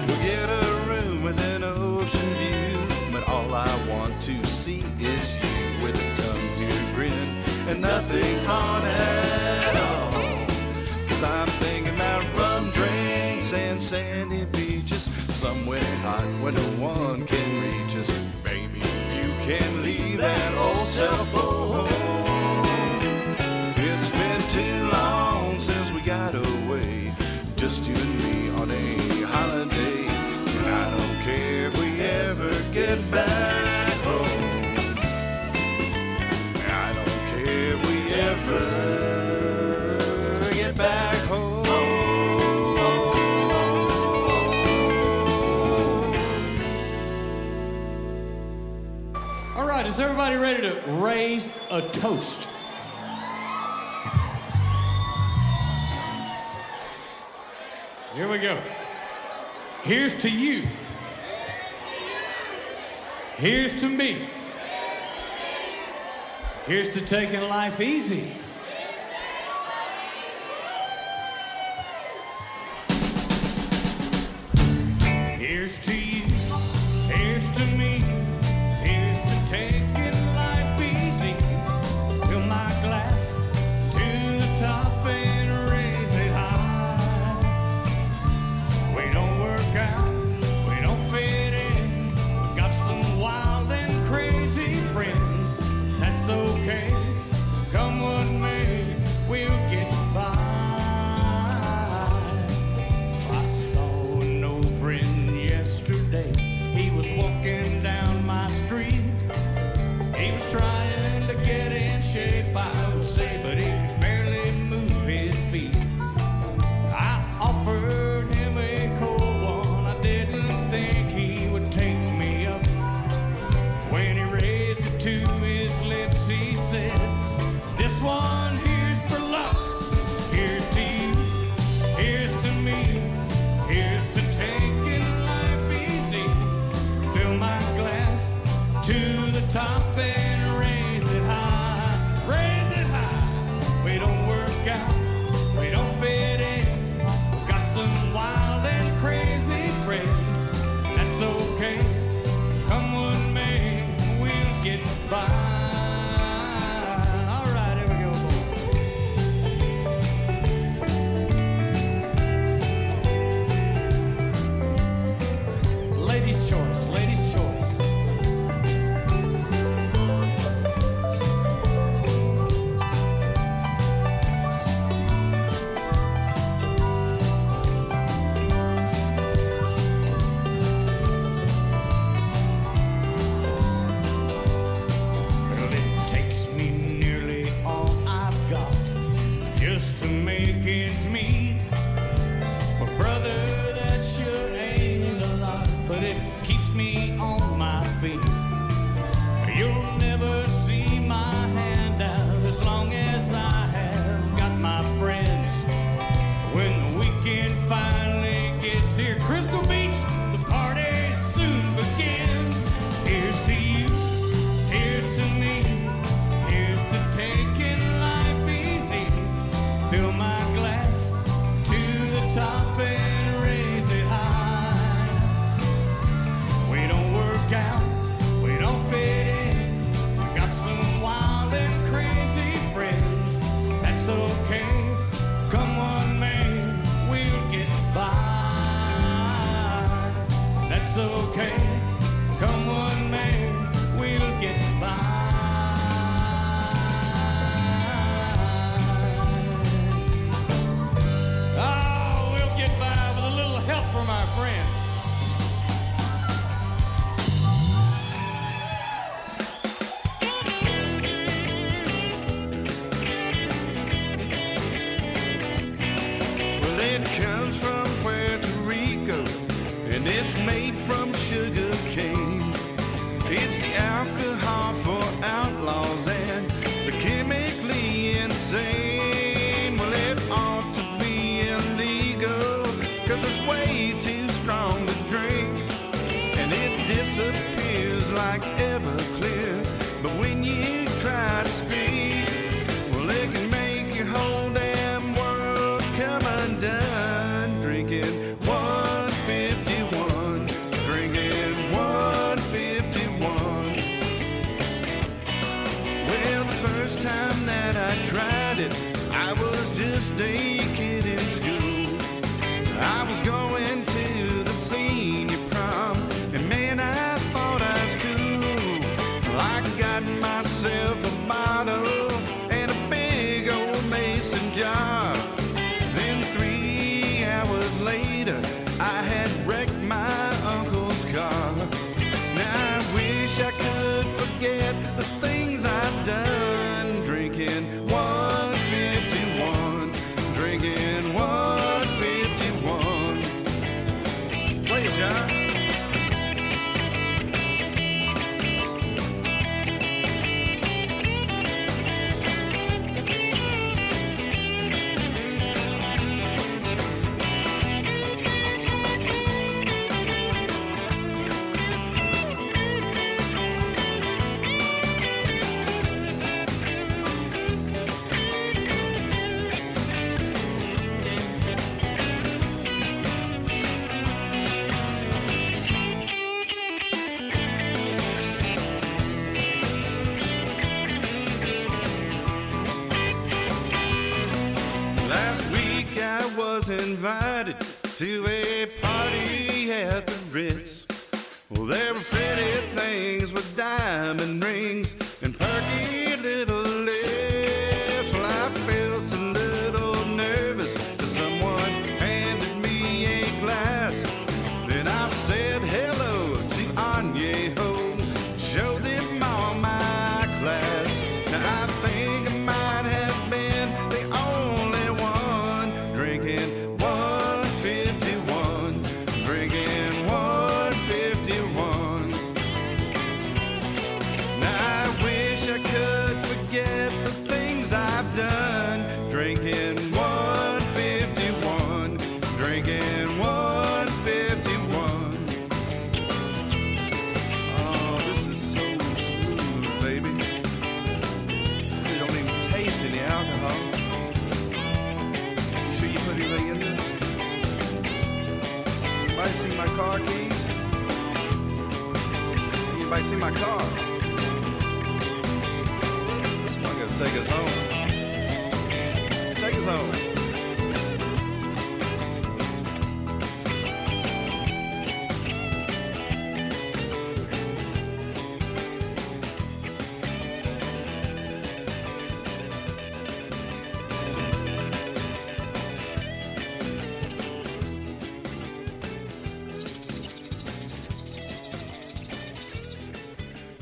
[0.07, 5.37] We'll get a room with an ocean view, but all I want to see is
[5.37, 7.13] you with a come here grin
[7.69, 10.47] and nothing on at all.
[11.09, 17.63] Cause I'm thinking about rum drinks and sandy beaches, somewhere hot where no one can
[17.63, 18.30] reach us.
[19.51, 21.89] Can leave that old cell phone.
[23.75, 27.13] It's been too long since we got away,
[27.57, 30.07] just you and me on a holiday.
[30.07, 33.60] And I don't care if we ever get back
[50.21, 52.49] everybody ready to raise a toast?
[58.15, 58.59] Here we go.
[59.83, 60.67] Here's to you.
[63.39, 64.29] Here's to me.
[66.67, 68.37] Here's to taking life easy.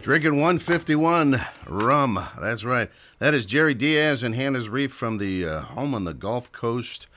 [0.09, 2.19] Drinking 151 rum.
[2.41, 2.91] That's right.
[3.19, 7.09] That is Jerry Diaz and Hannah's Reef from the uh, Home on the Gulf Coast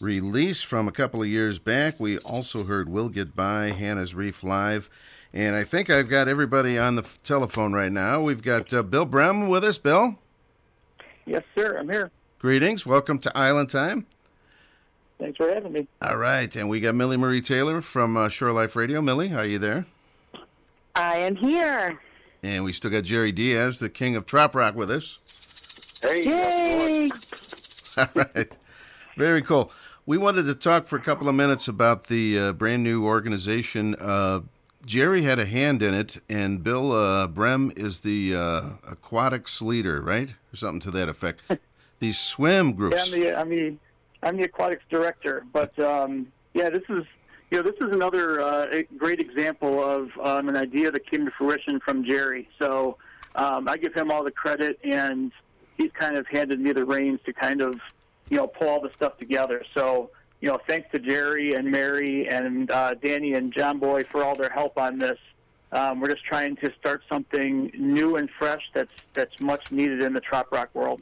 [0.00, 1.98] release from a couple of years back.
[1.98, 4.88] We also heard We'll Get By, Hannah's Reef live.
[5.32, 8.20] And I think I've got everybody on the f- telephone right now.
[8.22, 9.78] We've got uh, Bill Brem with us.
[9.78, 10.14] Bill,
[11.24, 11.76] Yes, sir.
[11.80, 12.12] I'm here.
[12.38, 12.86] greetings.
[12.86, 14.06] Welcome to Island Time.
[15.18, 15.88] Thanks for having me.
[16.00, 16.54] All right.
[16.54, 19.00] And we got Millie Marie Taylor from uh, Shore Life Radio.
[19.00, 19.84] Millie, are you there?
[20.94, 21.98] I am here.
[22.46, 26.00] And we still got Jerry Diaz, the king of trop Rock, with us.
[26.04, 27.08] Yay!
[27.98, 28.52] All right.
[29.16, 29.72] Very cool.
[30.06, 33.96] We wanted to talk for a couple of minutes about the uh, brand new organization.
[33.96, 34.42] Uh,
[34.84, 40.00] Jerry had a hand in it, and Bill uh, Brem is the uh, aquatics leader,
[40.00, 40.28] right?
[40.52, 41.40] Or something to that effect.
[41.98, 43.06] These swim Yeah, groups.
[43.06, 43.76] I'm the I'm the
[44.22, 45.44] I'm the aquatics director.
[45.52, 47.04] But um, yeah, this is
[47.50, 51.30] you know this is another uh, great example of um, an idea that came to
[51.30, 52.48] fruition from Jerry.
[52.58, 52.96] So
[53.34, 55.32] um, I give him all the credit, and
[55.76, 57.80] he's kind of handed me the reins to kind of
[58.30, 59.62] you know pull all the stuff together.
[59.74, 64.24] So you know thanks to Jerry and Mary and uh, Danny and John Boy for
[64.24, 65.18] all their help on this.
[65.72, 70.12] Um, we're just trying to start something new and fresh that's that's much needed in
[70.12, 71.00] the trop rock world.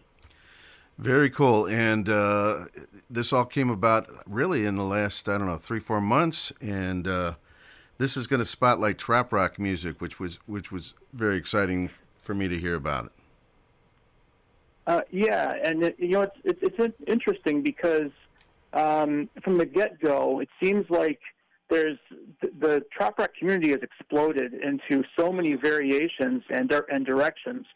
[0.99, 1.66] Very cool.
[1.66, 2.66] And uh,
[3.11, 6.53] this all came about really in the last, I don't know, three, four months.
[6.61, 7.34] And uh,
[7.99, 11.90] this is going to spotlight trop rock music, which was which was very exciting
[12.20, 13.12] for me to hear about it.
[14.86, 18.11] Uh, yeah, and it, you know it's it's, it's interesting because
[18.72, 21.20] um, from the get go, it seems like
[21.70, 21.99] there's
[22.40, 27.66] the, the trop rock community has exploded into so many variations and and directions.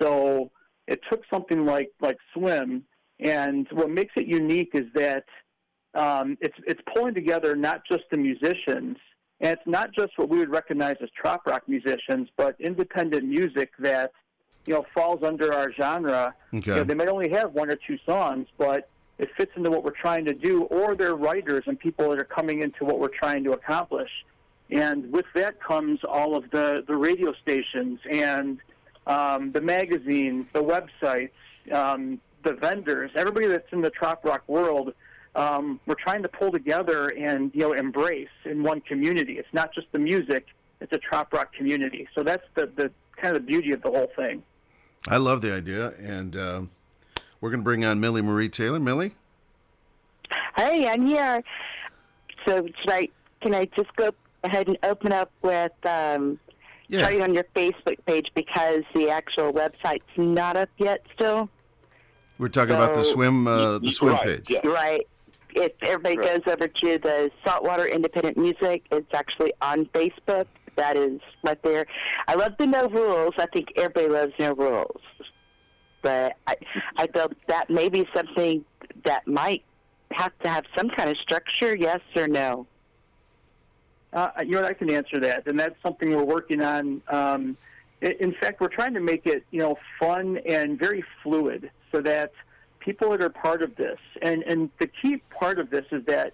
[0.00, 0.50] So
[0.90, 2.82] it took something like like swim,
[3.20, 5.24] and what makes it unique is that
[5.94, 8.96] um, it's it's pulling together not just the musicians,
[9.40, 13.70] and it's not just what we would recognize as trop rock musicians, but independent music
[13.78, 14.10] that
[14.66, 16.34] you know falls under our genre.
[16.52, 16.72] Okay.
[16.72, 19.84] You know, they might only have one or two songs, but it fits into what
[19.84, 23.08] we're trying to do, or they're writers and people that are coming into what we're
[23.08, 24.10] trying to accomplish.
[24.70, 28.58] And with that comes all of the, the radio stations and
[29.10, 31.30] um, the magazines, the websites,
[31.72, 34.94] um, the vendors, everybody that's in the trop rock world.
[35.34, 39.38] Um, we're trying to pull together and you know embrace in one community.
[39.38, 40.46] It's not just the music;
[40.80, 42.08] it's a trop rock community.
[42.14, 44.42] So that's the, the kind of the beauty of the whole thing.
[45.08, 45.92] I love the idea.
[45.98, 46.70] And um,
[47.40, 48.80] we're going to bring on Millie Marie Taylor.
[48.80, 49.14] Millie?
[50.56, 51.42] Hey, I'm here.
[52.46, 53.08] So should I?
[53.40, 54.12] Can I just go
[54.44, 56.38] ahead and open up with um,
[56.90, 57.00] Yeah.
[57.00, 61.48] starting on your Facebook page because the actual website's not up yet still.
[62.38, 64.52] We're talking about the swim uh, the swim page.
[64.64, 65.06] Right.
[65.54, 70.46] If everybody goes over to the Saltwater Independent Music, it's actually on Facebook.
[70.76, 71.86] That is right there.
[72.26, 73.34] I love the no rules.
[73.38, 75.00] I think everybody loves no rules.
[76.02, 76.56] But I,
[76.96, 78.64] I felt that may be something
[79.04, 79.62] that might
[80.12, 82.66] have to have some kind of structure, yes or no.
[84.12, 87.00] Uh, you know, I can answer that, and that's something we're working on.
[87.08, 87.56] Um,
[88.00, 92.32] in fact, we're trying to make it, you know, fun and very fluid, so that
[92.80, 96.32] people that are part of this, and and the key part of this is that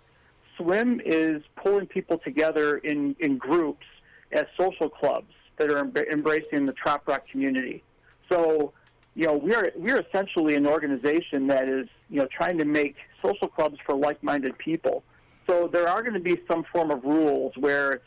[0.57, 3.87] swim is pulling people together in in groups
[4.33, 7.83] as social clubs that are em- embracing the trop rock community.
[8.31, 8.73] So,
[9.15, 12.65] you know, we are we are essentially an organization that is you know trying to
[12.65, 15.03] make social clubs for like-minded people.
[15.47, 18.05] So there are going to be some form of rules where it's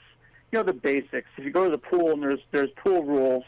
[0.52, 1.28] you know the basics.
[1.38, 3.44] If you go to the pool and there's there's pool rules,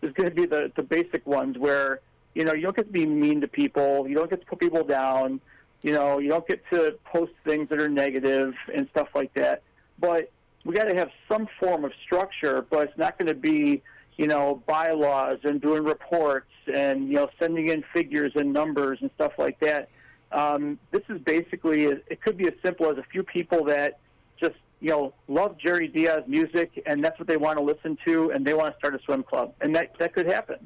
[0.00, 2.00] there's going to be the the basic ones where
[2.34, 4.58] you know you don't get to be mean to people, you don't get to put
[4.58, 5.40] people down,
[5.82, 9.62] you know you don't get to post things that are negative and stuff like that.
[9.98, 10.30] But
[10.64, 13.82] we got to have some form of structure, but it's not going to be
[14.16, 19.10] you know bylaws and doing reports and you know sending in figures and numbers and
[19.14, 19.88] stuff like that.
[20.32, 23.98] Um, this is basically it could be as simple as a few people that
[24.38, 28.30] just you know love Jerry Diaz music and that's what they want to listen to
[28.30, 30.58] and they want to start a swim club and that that could happen.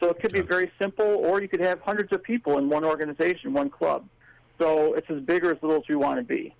[0.00, 2.84] So it could be very simple, or you could have hundreds of people in one
[2.84, 4.06] organization, one club.
[4.58, 6.54] So it's as big or as little as you want to be.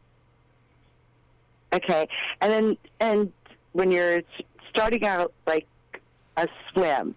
[1.73, 2.09] Okay,
[2.41, 3.33] and then and
[3.73, 4.23] when you're
[4.71, 5.67] starting out like
[6.37, 7.15] a swim,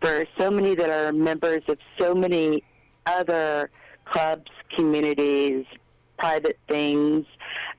[0.00, 2.62] there are so many that are members of so many
[3.06, 3.70] other
[4.04, 5.64] clubs, communities,
[6.18, 7.26] private things.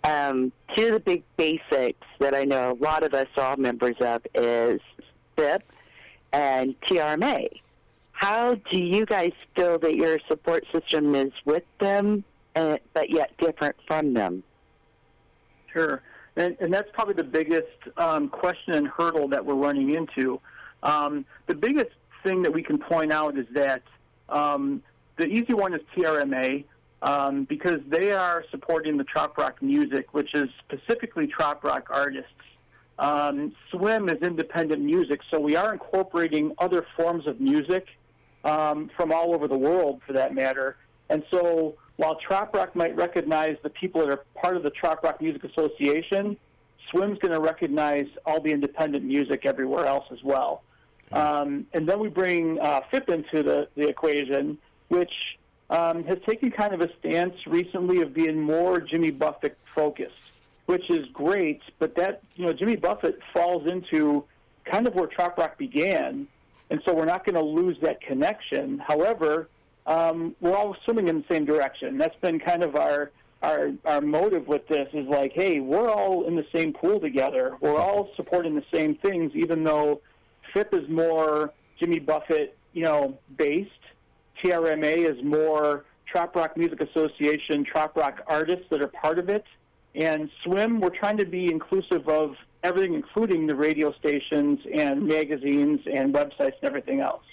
[0.03, 3.57] Um, two of the big basics that I know a lot of us are all
[3.57, 4.79] members of is
[5.35, 5.63] PHIP
[6.31, 7.49] and TRMA.
[8.11, 12.23] How do you guys feel that your support system is with them,
[12.55, 14.43] uh, but yet different from them?
[15.71, 16.01] Sure.
[16.35, 17.67] And, and that's probably the biggest
[17.97, 20.39] um, question and hurdle that we're running into.
[20.83, 21.91] Um, the biggest
[22.23, 23.83] thing that we can point out is that
[24.29, 24.81] um,
[25.17, 26.63] the easy one is TRMA
[27.01, 32.31] um, because they are supporting the trop rock music, which is specifically trop rock artists.
[32.97, 37.87] Um, Swim is independent music, so we are incorporating other forms of music
[38.43, 40.75] um, from all over the world, for that matter.
[41.09, 45.03] And so, while Trop Rock might recognize the people that are part of the Trop
[45.03, 46.37] Rock Music Association,
[46.89, 50.63] Swim's going to recognize all the independent music everywhere else as well.
[51.11, 54.57] Um, and then we bring uh, PHIP into the, the equation,
[54.89, 55.11] which
[55.69, 60.31] um, has taken kind of a stance recently of being more Jimmy Buffett focused,
[60.65, 61.61] which is great.
[61.77, 64.23] But that you know Jimmy Buffett falls into
[64.65, 66.27] kind of where Trop Rock began,
[66.69, 68.79] and so we're not going to lose that connection.
[68.79, 69.49] However,
[69.85, 71.97] um, we're all swimming in the same direction.
[71.97, 73.11] That's been kind of our
[73.41, 77.55] our our motive with this is like, hey, we're all in the same pool together.
[77.61, 80.01] We're all supporting the same things, even though
[80.53, 83.71] PHIP is more Jimmy Buffett, you know, based.
[84.43, 89.45] TRMA is more Trop Rock Music Association, Trop Rock artists that are part of it.
[89.95, 95.81] And Swim, we're trying to be inclusive of everything, including the radio stations and magazines
[95.91, 97.23] and websites and everything else.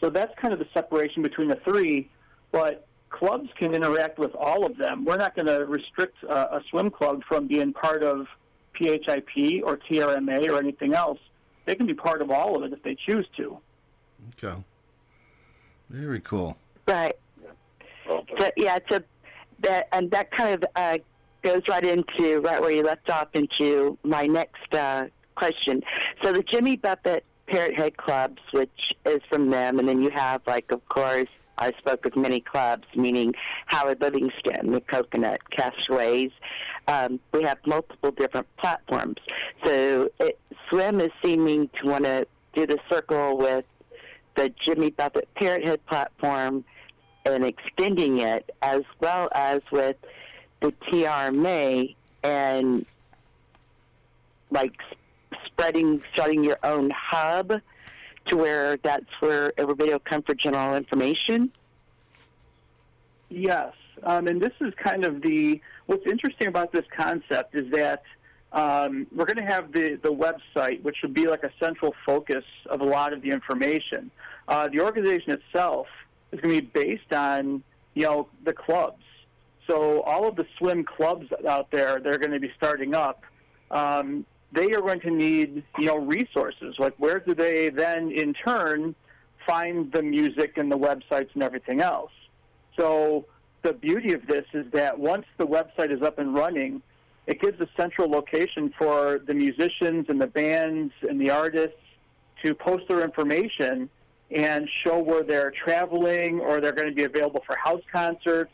[0.00, 2.10] So that's kind of the separation between the three.
[2.52, 5.04] But clubs can interact with all of them.
[5.04, 8.26] We're not going to restrict uh, a swim club from being part of
[8.74, 11.18] PHIP or TRMA or anything else.
[11.66, 13.58] They can be part of all of it if they choose to.
[14.42, 14.62] Okay.
[15.90, 16.56] Very cool.
[16.86, 17.16] Right.
[18.06, 19.02] So, yeah, it's a
[19.60, 20.98] that and that kind of uh,
[21.42, 25.82] goes right into right where you left off into my next uh, question.
[26.22, 30.42] So the Jimmy Buffett Parrot Head clubs, which is from them, and then you have
[30.46, 31.28] like, of course,
[31.58, 33.34] I spoke with many clubs, meaning
[33.66, 36.30] Howard Livingston, the Coconut, Castaways.
[36.86, 39.16] Um, we have multiple different platforms.
[39.64, 43.64] So it, Swim is seeming to want to do the circle with
[44.38, 46.64] the Jimmy Buffett Parrot Head platform
[47.24, 49.96] and extending it, as well as with
[50.60, 52.86] the TRMA and
[54.50, 54.76] like
[55.44, 57.60] spreading, starting your own hub
[58.26, 61.50] to where that's where everybody will come for general information.
[63.30, 63.74] Yes,
[64.04, 68.04] um, and this is kind of the what's interesting about this concept is that
[68.52, 72.44] um, we're going to have the the website, which will be like a central focus
[72.66, 74.10] of a lot of the information.
[74.46, 75.86] Uh, the organization itself
[76.32, 77.62] is going to be based on
[77.94, 79.02] you know the clubs.
[79.66, 83.22] So all of the swim clubs out there, they're going to be starting up.
[83.70, 86.76] Um, they are going to need you know resources.
[86.78, 88.94] Like where do they then in turn
[89.46, 92.12] find the music and the websites and everything else?
[92.78, 93.26] So
[93.62, 96.80] the beauty of this is that once the website is up and running,
[97.28, 101.76] it gives a central location for the musicians and the bands and the artists
[102.42, 103.74] to post their information
[104.30, 108.50] and show where they're traveling or they're going to be available for house concerts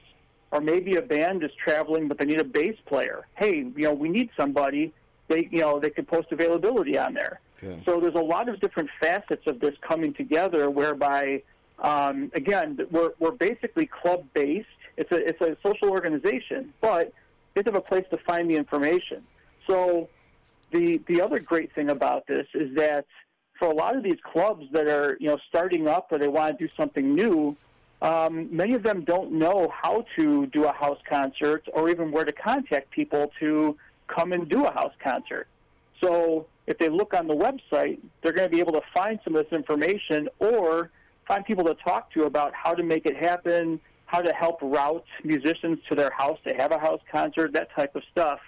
[0.50, 3.18] or maybe a band is traveling but they need a bass player.
[3.36, 4.92] Hey, you know, we need somebody.
[5.28, 7.40] They, you know, they could post availability on there.
[7.86, 11.42] So there's a lot of different facets of this coming together whereby
[11.92, 14.78] Um, again, we're we're basically club based.
[14.96, 17.12] It's a it's a social organization, but
[17.54, 19.22] it's have a place to find the information.
[19.66, 20.08] So
[20.72, 23.06] the the other great thing about this is that
[23.58, 26.58] for a lot of these clubs that are you know starting up or they want
[26.58, 27.56] to do something new,
[28.02, 32.24] um, many of them don't know how to do a house concert or even where
[32.24, 33.76] to contact people to
[34.08, 35.46] come and do a house concert.
[36.02, 39.36] So if they look on the website, they're going to be able to find some
[39.36, 40.90] of this information or
[41.26, 45.04] find people to talk to about how to make it happen, how to help route
[45.22, 48.40] musicians to their house to have a house concert, that type of stuff.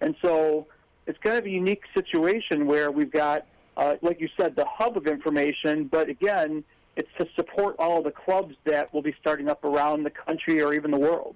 [0.00, 0.66] And so
[1.06, 3.46] it's kind of a unique situation where we've got,
[3.76, 6.64] uh, like you said, the hub of information, but again,
[6.96, 10.72] it's to support all the clubs that will be starting up around the country or
[10.72, 11.34] even the world.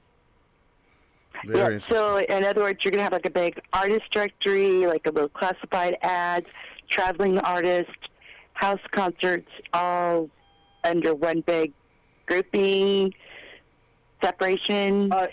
[1.45, 4.87] Very yeah, so in other words, you're going to have like a big artist directory,
[4.87, 6.47] like a little classified ads,
[6.91, 7.93] traveling artists,
[8.55, 10.29] house concerts, all
[10.85, 11.72] under one big
[12.26, 13.14] grouping,
[14.22, 15.12] separation.
[15.12, 15.28] Uh,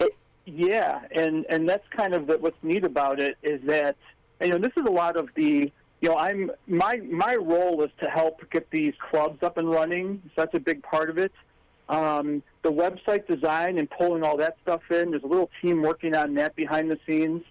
[0.00, 0.16] it,
[0.46, 3.96] yeah, and and that's kind of the, what's neat about it is that
[4.40, 7.90] you know this is a lot of the you know I'm my my role is
[8.02, 10.22] to help get these clubs up and running.
[10.24, 11.32] So that's a big part of it.
[11.88, 15.10] Um, the website design and pulling all that stuff in.
[15.10, 17.42] There's a little team working on that behind the scenes.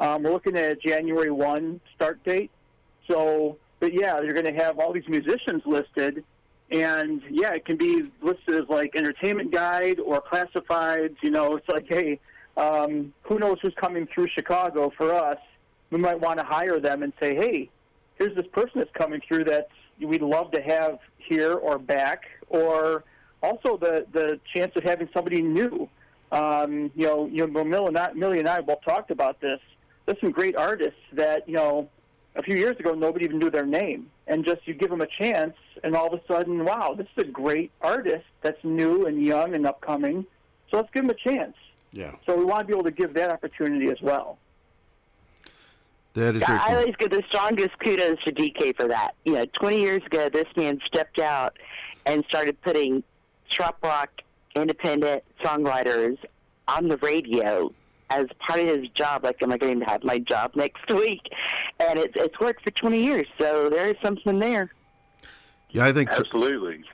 [0.00, 2.50] Um, we're looking at a January 1 start date.
[3.08, 6.24] So, but yeah, you're going to have all these musicians listed.
[6.70, 11.16] And yeah, it can be listed as like entertainment guide or classifieds.
[11.22, 12.18] You know, it's like, hey,
[12.56, 15.38] um, who knows who's coming through Chicago for us?
[15.90, 17.70] We might want to hire them and say, hey,
[18.16, 19.68] here's this person that's coming through that
[20.00, 22.24] we'd love to have here or back.
[22.48, 23.04] Or
[23.42, 25.88] also the the chance of having somebody new.
[26.32, 29.60] Um, you know, you know, Millie and I, Millie and I both talked about this.
[30.04, 31.88] There's some great artists that you know
[32.36, 35.06] a few years ago nobody even knew their name, and just you give them a
[35.06, 39.22] chance, and all of a sudden, wow, this is a great artist that's new and
[39.22, 40.24] young and upcoming.
[40.70, 41.56] So let's give them a chance.
[41.92, 42.12] Yeah.
[42.26, 44.38] So we want to be able to give that opportunity as well.
[46.14, 49.14] That is very I always give the strongest kudos to DK for that.
[49.24, 51.58] You know, 20 years ago, this man stepped out
[52.06, 53.02] and started putting
[53.50, 54.10] trop rock
[54.54, 56.16] independent songwriters
[56.68, 57.72] on the radio
[58.10, 59.24] as part of his job.
[59.24, 61.22] Like, am I going to have my job next week?
[61.80, 64.70] And it's it's worked for 20 years, so there is something there.
[65.70, 66.84] Yeah, I think absolutely.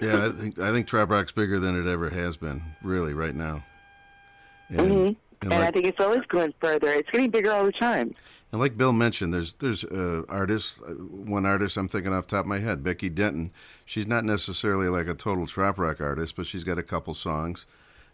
[0.00, 3.34] Yeah, I think I think trop rock's bigger than it ever has been, really, right
[3.34, 3.64] now.
[4.68, 5.12] And, hmm
[5.42, 6.88] and And, I think it's always going further.
[6.88, 8.14] It's getting bigger all the time.
[8.52, 10.80] and like Bill mentioned, there's there's uh, artists.
[10.80, 13.52] uh, One artist I'm thinking off the top of my head, Becky Denton.
[13.84, 17.66] She's not necessarily like a total trop rock artist, but she's got a couple songs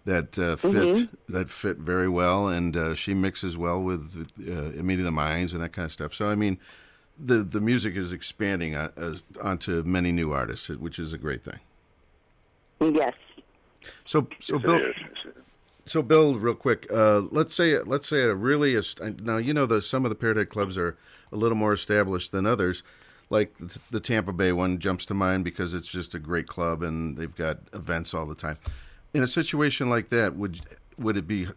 [0.08, 1.08] that uh, fit Mhm.
[1.28, 5.62] that fit very well, and uh, she mixes well with uh, Meeting the Minds and
[5.62, 6.14] that kind of stuff.
[6.14, 6.58] So I mean,
[7.18, 11.44] the the music is expanding on, uh, onto many new artists, which is a great
[11.44, 11.60] thing.
[12.80, 13.14] Yes.
[14.04, 15.32] So so Yes, Bill.
[15.84, 19.64] So, Bill, real quick, uh, let's say let's say a really est- now you know
[19.66, 20.96] the some of the Parrot Head clubs are
[21.32, 22.82] a little more established than others.
[23.30, 26.82] Like the, the Tampa Bay one jumps to mind because it's just a great club
[26.82, 28.56] and they've got events all the time.
[29.18, 30.60] In a situation like that, would
[30.96, 31.48] would it be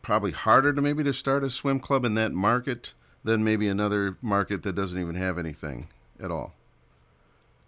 [0.00, 2.94] probably harder to maybe to start a swim club in that market
[3.24, 6.54] than maybe another market that doesn't even have anything at all?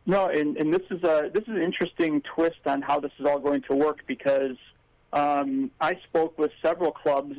[0.06, 3.26] No, and, and this is a this is an interesting twist on how this is
[3.26, 4.56] all going to work because
[5.12, 7.36] um, I spoke with several clubs,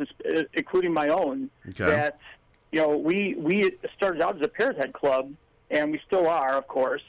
[0.54, 1.86] including my own, Okay.
[1.86, 2.20] that
[2.72, 5.34] you know we we started out as a Parrot Head club,
[5.72, 7.02] and we still are, of course,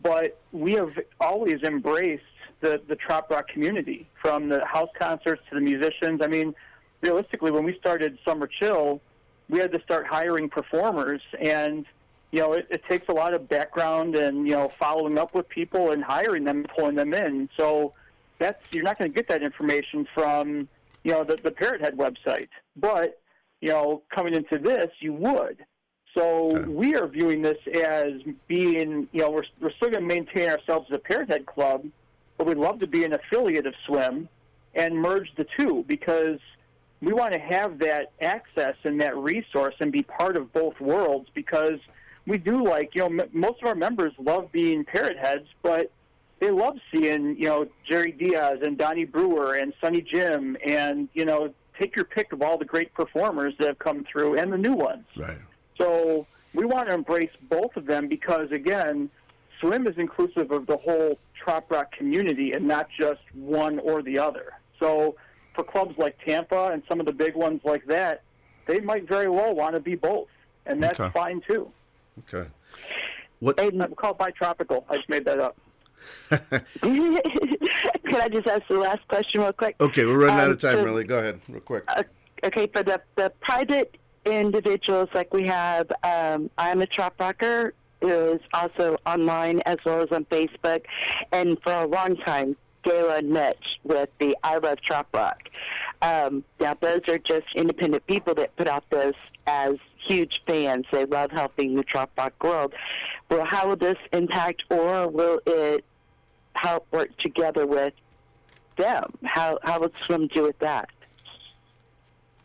[0.00, 2.22] but we have always embraced
[2.64, 6.20] the the trop rock community, from the house concerts to the musicians.
[6.22, 6.54] I mean,
[7.00, 9.00] realistically, when we started Summer Chill,
[9.48, 11.86] we had to start hiring performers and
[12.34, 15.48] you know, it, it takes a lot of background and you know following up with
[15.48, 17.48] people and hiring them, and pulling them in.
[17.56, 17.92] So
[18.40, 20.68] that's you're not going to get that information from
[21.04, 22.48] you know the, the Parrot Head website.
[22.74, 23.20] But
[23.60, 25.64] you know, coming into this, you would.
[26.16, 28.12] So we are viewing this as
[28.46, 31.84] being, you know, we're, we're still going to maintain ourselves as a Parrot Head club,
[32.36, 34.28] but we'd love to be an affiliate of Swim
[34.74, 36.40] and merge the two because
[37.00, 41.28] we want to have that access and that resource and be part of both worlds
[41.34, 41.78] because
[42.26, 45.90] we do like, you know, m- most of our members love being parrot heads, but
[46.40, 51.24] they love seeing, you know, Jerry Diaz and Donnie Brewer and Sonny Jim and, you
[51.24, 54.58] know, take your pick of all the great performers that have come through and the
[54.58, 55.04] new ones.
[55.16, 55.38] Right.
[55.76, 59.10] So we want to embrace both of them because, again,
[59.60, 64.18] swim is inclusive of the whole trop rock community and not just one or the
[64.18, 64.52] other.
[64.80, 65.16] So
[65.54, 68.22] for clubs like Tampa and some of the big ones like that,
[68.66, 70.28] they might very well want to be both,
[70.66, 71.12] and that's Okay.
[71.12, 71.70] fine too.
[72.32, 72.48] Okay.
[73.40, 73.60] What?
[73.60, 74.84] we call it bitropical.
[74.88, 75.56] I just made that up.
[76.30, 79.76] Could I just ask the last question real quick?
[79.80, 81.04] Okay, we're running out Um, of time, so- really.
[81.04, 81.84] Go ahead, real quick.
[81.88, 82.02] Uh,
[82.44, 87.74] okay, for the the private individuals, like we have, um, I'm a Trop Rocker
[88.08, 90.84] is also online as well as on Facebook,
[91.32, 95.48] and for a long time, Gayla Mitch with the I Love Trop Rock.
[96.02, 99.14] Um, now, those are just independent people that put out those
[99.46, 99.76] as
[100.06, 100.84] huge fans.
[100.92, 102.74] They love helping the Trop Rock world.
[103.30, 105.84] Well, how will this impact, or will it
[106.54, 107.94] help work together with
[108.76, 109.14] them?
[109.24, 110.90] How how will Swim do with that?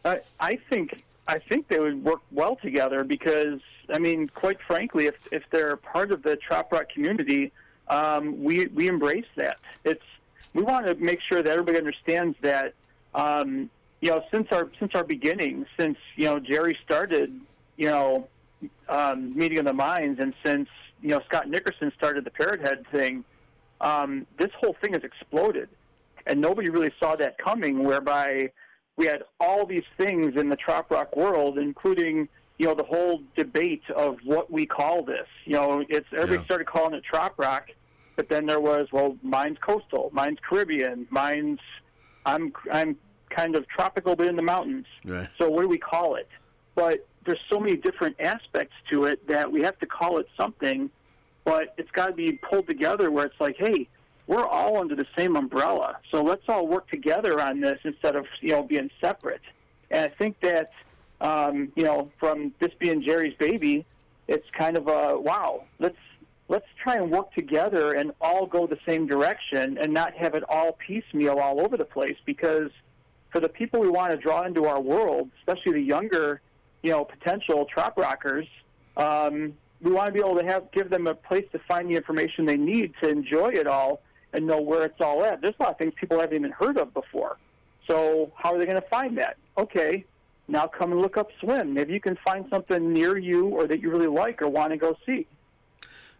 [0.05, 3.61] I I think I think they would work well together because
[3.93, 7.51] I mean, quite frankly, if if they're part of the trop rock community,
[7.87, 9.57] um, we we embrace that.
[9.83, 10.03] It's
[10.55, 12.73] we want to make sure that everybody understands that.
[13.13, 13.69] Um,
[14.01, 17.39] you know, since our since our beginning, since you know Jerry started,
[17.77, 18.27] you know,
[18.87, 20.67] um, meeting of the minds, and since
[20.99, 23.23] you know Scott Nickerson started the Parrot Head thing,
[23.81, 25.69] um, this whole thing has exploded,
[26.25, 27.83] and nobody really saw that coming.
[27.83, 28.49] Whereby
[28.99, 32.27] we had all these things in the trop rock world, including
[32.57, 35.27] you know the whole debate of what we call this.
[35.45, 36.45] You know, it's everybody Yeah.
[36.45, 37.69] started calling it trop rock,
[38.17, 41.59] but then there was well, mine's coastal, mine's Caribbean, mine's
[42.25, 42.97] I'm I'm
[43.29, 44.85] kind of tropical but in the mountains.
[45.05, 45.29] Right.
[45.37, 46.27] So what do we call it?
[46.75, 50.89] But there's so many different aspects to it that we have to call it something,
[51.45, 53.87] but it's got to be pulled together where it's like, hey,
[54.29, 58.27] we're all under the same umbrella, so let's all work together on this instead of
[58.41, 59.41] you know being separate.
[59.89, 60.71] And I think that
[61.19, 63.87] um, you know from this being Jerry's baby,
[64.27, 65.63] it's kind of a wow.
[65.79, 65.97] Let's
[66.47, 70.43] let's try and work together and all go the same direction and not have it
[70.47, 72.69] all piecemeal all over the place because
[73.31, 76.39] for the people we want to draw into our world, especially the younger,
[76.83, 78.45] you know, potential trop rockers,
[78.95, 81.95] um, we want to be able to have give them a place to find the
[81.95, 84.01] information they need to enjoy it all
[84.33, 85.41] and know where it's all at.
[85.41, 87.37] There's a lot of things people haven't even heard of before.
[87.87, 89.37] So how are they going to find that?
[89.57, 90.05] Okay,
[90.47, 91.73] now come and look up swim.
[91.73, 94.77] Maybe you can find something near you or that you really like or want to
[94.77, 95.25] go see.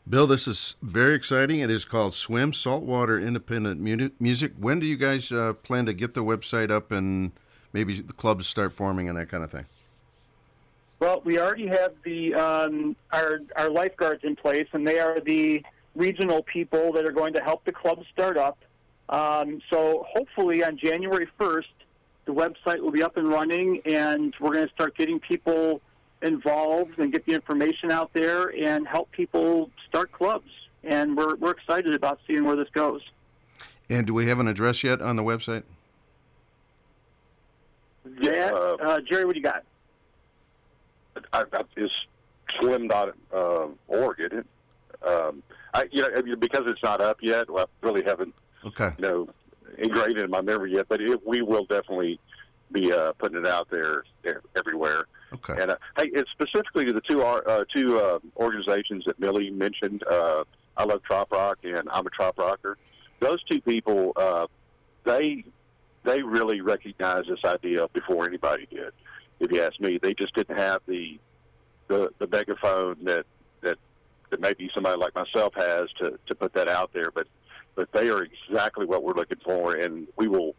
[0.07, 1.59] Bill, this is very exciting.
[1.59, 3.79] It is called Swim Saltwater Independent
[4.19, 4.53] Music.
[4.57, 7.31] When do you guys uh, plan to get the website up and
[7.73, 9.65] maybe the clubs start forming and that kind of thing?
[10.99, 15.63] Well, we already have the um, our our lifeguards in place, and they are the
[15.95, 18.57] regional people that are going to help the club start up.
[19.09, 21.69] Um, so hopefully on January first,
[22.25, 25.81] the website will be up and running, and we're going to start getting people
[26.21, 30.49] involved and get the information out there and help people start clubs.
[30.83, 33.01] And we're we're excited about seeing where this goes.
[33.89, 35.63] And do we have an address yet on the website?
[38.05, 39.63] That, uh, Jerry, what do you got?
[41.33, 41.91] I, I, is
[42.59, 45.07] swim.org, uh, org, isn't it?
[45.07, 45.43] Um,
[45.73, 48.33] I, you know, because it's not up yet, well, I really haven't,
[48.65, 48.91] Okay.
[48.97, 49.29] you know,
[49.77, 50.87] ingrained in my memory yet.
[50.89, 52.19] But it, we will definitely
[52.71, 54.03] be uh, putting it out there
[54.55, 55.05] everywhere.
[55.33, 55.61] Okay.
[55.61, 60.03] And uh, hey, it's specifically to the two uh, two uh, organizations that Millie mentioned.
[60.09, 60.43] Uh,
[60.75, 62.77] I love Trop Rock and I'm a Trop Rocker.
[63.19, 64.47] Those two people, uh,
[65.03, 65.43] they
[66.03, 68.91] they really recognized this idea before anybody did.
[69.39, 71.19] If you ask me, they just didn't have the
[71.87, 73.25] the, the megaphone that
[74.29, 77.11] that that maybe somebody like myself has to to put that out there.
[77.11, 77.27] But
[77.75, 80.55] but they are exactly what we're looking for, and we will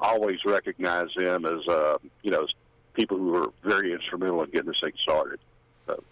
[0.00, 2.46] always recognize them as uh, you know
[2.94, 5.38] people who were very instrumental in getting this thing started.
[5.86, 6.02] So,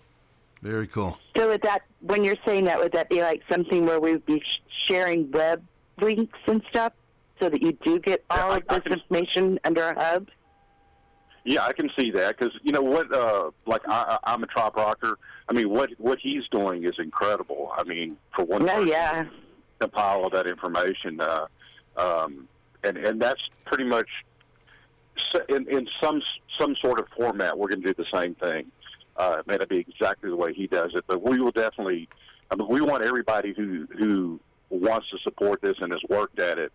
[0.62, 1.18] Very cool.
[1.36, 4.26] So would that, when you're saying that, would that be like something where we would
[4.26, 4.42] be
[4.86, 5.62] sharing web
[6.00, 6.92] links and stuff
[7.40, 10.28] so that you do get all of this information under a hub?
[11.44, 14.46] Yeah, I can see that because you know what, uh, like I, I- I'm a
[14.46, 15.18] trop rocker.
[15.48, 17.72] I mean, what what he's doing is incredible.
[17.76, 19.24] I mean, for one, No, person yeah.
[19.80, 21.46] compile all that information, uh,
[21.96, 22.48] um,
[22.84, 24.08] and and that's pretty much
[25.48, 26.20] in in some
[26.58, 27.58] some sort of format.
[27.58, 28.70] We're going to do the same thing.
[29.16, 32.08] Uh, it may not be exactly the way he does it, but we will definitely.
[32.50, 36.58] I mean, we want everybody who who wants to support this and has worked at
[36.58, 36.72] it,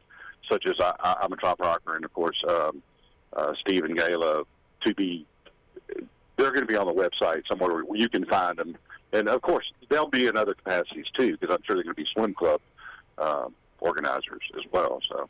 [0.51, 2.82] such as I, I- I'm a trop rocker, and of course um,
[3.34, 4.45] uh, Steve and Gayla,
[4.86, 5.25] to be.
[6.36, 8.75] They're going to be on the website somewhere where you can find them,
[9.11, 12.01] and of course they'll be in other capacities too, because I'm sure they're going to
[12.01, 12.59] be swim club
[13.17, 14.99] um, organizers as well.
[15.07, 15.29] So.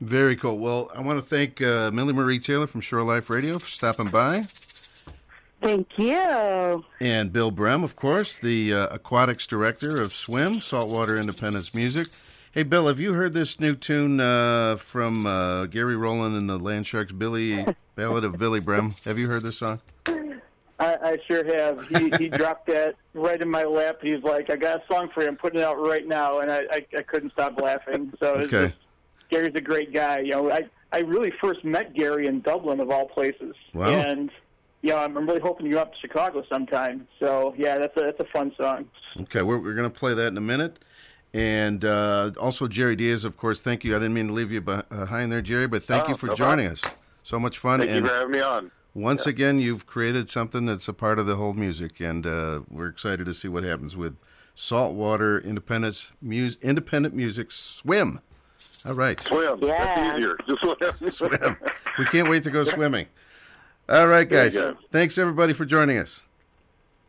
[0.00, 0.58] Very cool.
[0.58, 4.08] Well, I want to thank uh, Millie Marie Taylor from Shore Life Radio for stopping
[4.08, 4.42] by.
[5.62, 6.84] Thank you.
[7.00, 12.08] And Bill Brem, of course, the uh, aquatics director of Swim, Saltwater Independence Music.
[12.56, 16.56] Hey, Bill, have you heard this new tune uh, from uh, Gary Rowland and the
[16.56, 18.88] Land Sharks, Billy Ballad of Billy Brem?
[19.04, 19.78] Have you heard this song?
[20.06, 20.30] I,
[20.78, 21.86] I sure have.
[21.86, 23.98] He he dropped that right in my lap.
[24.00, 25.28] He's like, "I got a song for you.
[25.28, 28.10] I'm putting it out right now," and I I, I couldn't stop laughing.
[28.20, 28.68] So Okay.
[28.68, 28.74] just,
[29.28, 30.20] Gary's a great guy.
[30.20, 33.90] You know, I I really first met Gary in Dublin of all places, Wow.
[33.90, 34.30] and
[34.80, 37.06] you know, I'm, really hoping you go up to Chicago sometime.
[37.20, 38.88] So yeah, that's a that's a fun song.
[39.20, 40.78] Okay, we're, we're going to play that in a minute.
[41.36, 43.94] And uh, also, Jerry Diaz, of course, thank you.
[43.94, 46.34] I didn't mean to leave you behind there, Jerry, but thank Oh, you for no
[46.34, 46.92] joining problem.
[46.94, 47.02] us.
[47.24, 47.80] So much fun.
[47.80, 48.70] Thank you and for having me on.
[48.94, 52.88] Once again, you've created something that's a part of the whole music, and uh, we're
[52.88, 54.16] excited to see what happens with
[54.54, 58.22] Saltwater Independence Mus- Independent Music Swim.
[58.86, 59.20] All right.
[59.20, 59.60] Swim.
[59.60, 60.38] That's easier.
[60.48, 61.30] Just swim.
[61.30, 61.56] swim.
[61.98, 63.08] We can't wait to go swimming.
[63.90, 64.54] All right, guys.
[64.54, 64.76] go.
[64.90, 66.22] Thanks, everybody, for joining us.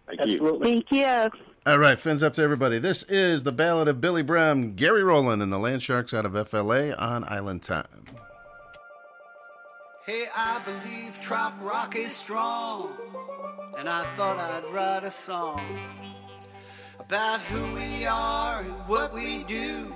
[0.07, 0.59] Thank you.
[0.61, 1.29] Thank you.
[1.67, 2.79] All right, fins up to everybody.
[2.79, 6.47] This is the Ballad of Billy Brem, Gary Rowland, and the Land Sharks out of
[6.47, 8.05] FLA on Island Time.
[10.05, 12.95] Hey, I believe trop rock is strong,
[13.77, 15.59] and I thought I'd write a song
[17.01, 19.93] about who we are and what we do,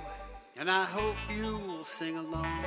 [0.58, 2.64] and I hope you'll sing along.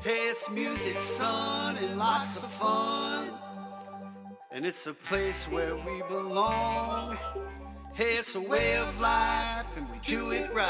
[0.00, 3.32] Hey, it's music, son, and lots of fun,
[4.52, 7.18] and it's a place where we belong.
[7.96, 10.68] Hey, it's a way of life, and we do it right,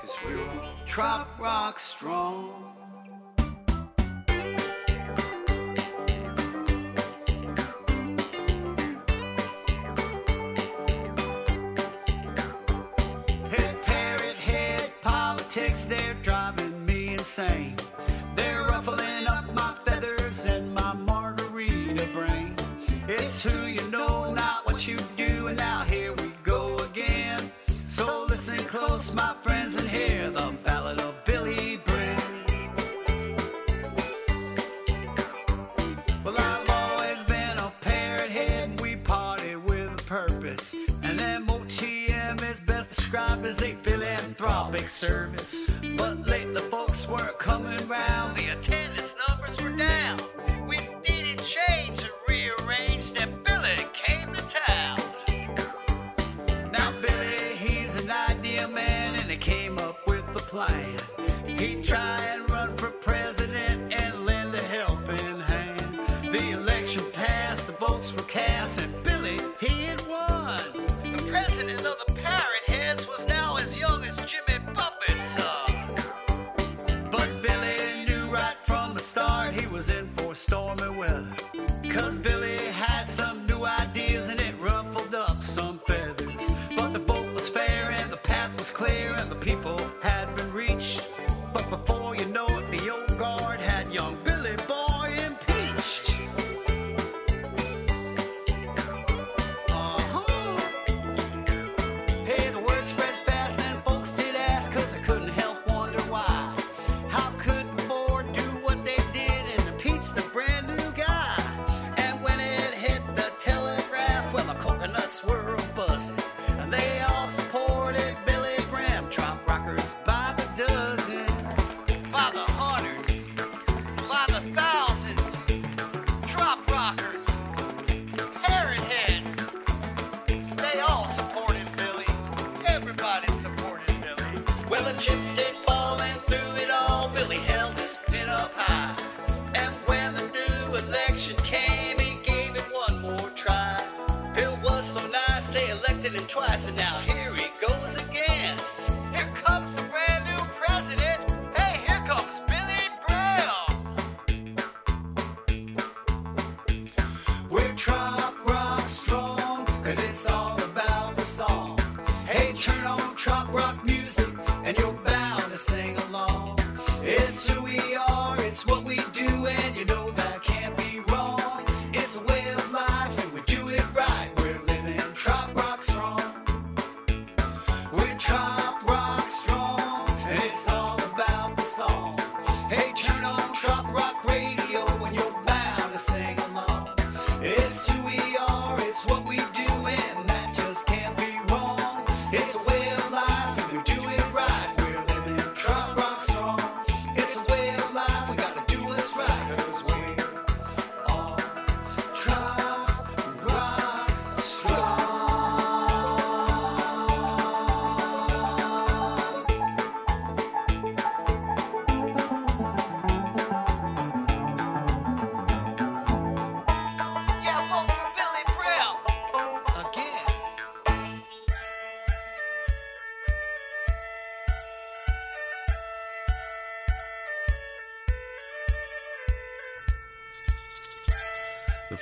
[0.00, 2.72] cause we're all trop rock strong.
[13.50, 17.76] Hey, parrot head politics, they're driving me insane.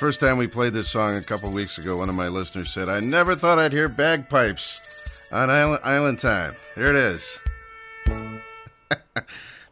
[0.00, 2.88] First time we played this song a couple weeks ago, one of my listeners said,
[2.88, 6.54] I never thought I'd hear bagpipes on Island, Island Time.
[6.74, 7.38] Here it is.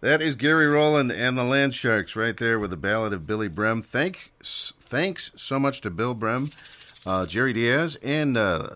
[0.02, 3.48] that is Gary Rowland and the Land Sharks right there with the ballad of Billy
[3.48, 3.82] Brem.
[3.82, 8.68] Thanks, thanks so much to Bill Brem, uh, Jerry Diaz, and uh,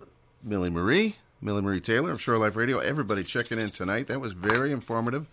[0.42, 2.78] Millie Marie, Millie Marie Taylor of Shore Life Radio.
[2.78, 4.06] Everybody checking in tonight.
[4.06, 5.26] That was very informative,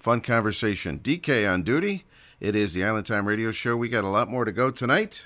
[0.00, 0.98] fun conversation.
[0.98, 2.06] DK on duty.
[2.40, 3.76] It is the Island Time Radio Show.
[3.76, 5.22] We got a lot more to go tonight.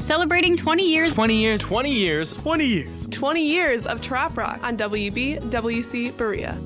[0.00, 1.12] Celebrating 20 years.
[1.12, 1.60] 20 years.
[1.60, 2.34] 20 years.
[2.34, 3.06] 20 years.
[3.08, 6.56] 20 years of Trop Rock on WBWC Berea.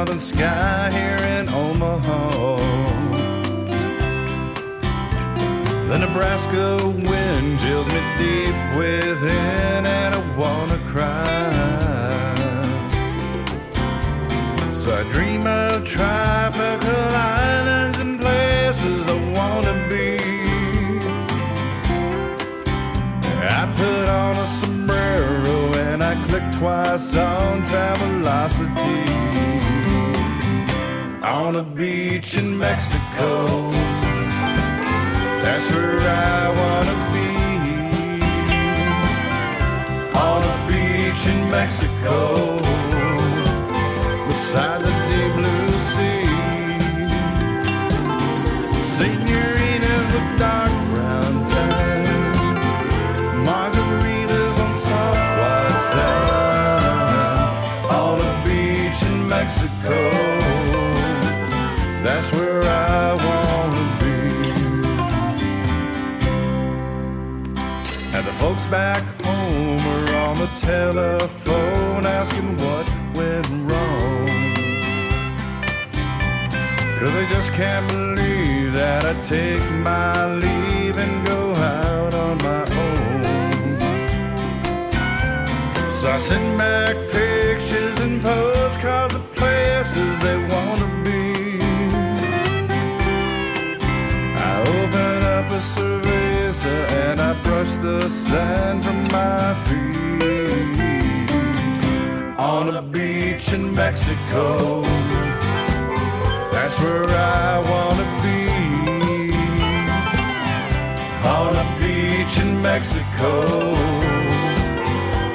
[0.00, 2.56] Northern sky here in Omaha.
[5.88, 11.52] The Nebraska wind chills me deep within, and I wanna cry.
[14.72, 17.06] So I dream of tropical
[17.44, 20.16] islands and places I wanna be.
[23.58, 25.56] I put on a sombrero
[25.88, 29.19] and I click twice on Travelocity.
[31.30, 33.70] On a beach in Mexico,
[35.40, 37.30] that's where I wanna be.
[40.18, 42.16] On a beach in Mexico,
[44.26, 46.26] beside the deep blue sea.
[48.80, 49.79] Senoritas
[70.70, 72.86] telephone asking what
[73.18, 74.26] went wrong.
[76.98, 80.14] Cause they just can't believe that I take my
[80.44, 81.42] leave and go
[81.76, 83.22] out on my own.
[85.98, 91.22] So I send back pictures and postcards of places they wanna be.
[94.48, 99.89] I open up a cerveza and I brush the sand from my feet.
[102.60, 104.82] On a beach in Mexico.
[106.52, 109.32] That's where I wanna be.
[111.24, 113.32] On a beach in Mexico,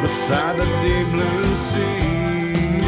[0.04, 2.84] beside the deep blue sea.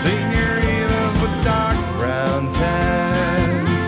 [0.00, 3.86] Senoritas with dark brown tans,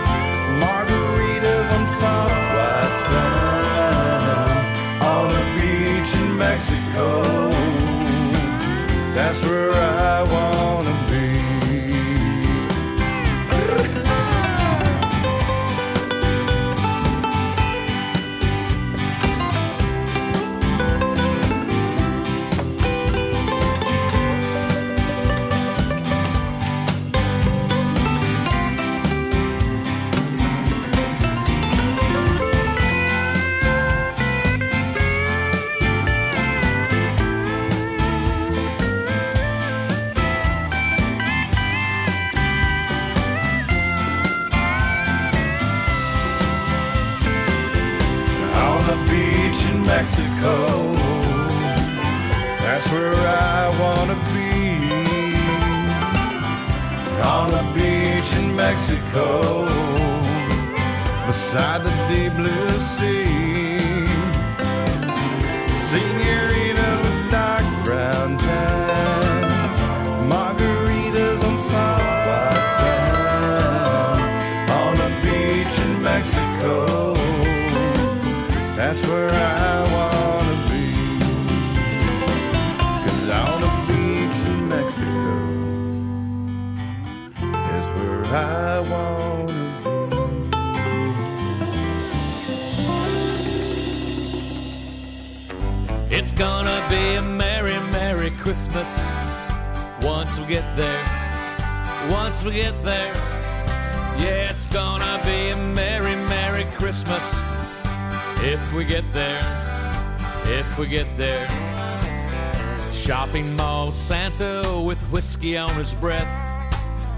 [0.60, 3.37] margaritas on soft white sand.
[9.48, 10.37] Where I wanna
[61.26, 63.27] Beside the deep blue sea.
[96.88, 98.98] Be a merry, merry Christmas
[100.02, 101.04] once we get there.
[102.10, 103.14] Once we get there.
[104.16, 107.22] Yeah, it's gonna be a merry, merry Christmas
[108.42, 109.42] if we get there.
[110.44, 111.46] If we get there.
[112.94, 116.28] Shopping mall Santa with whiskey on his breath.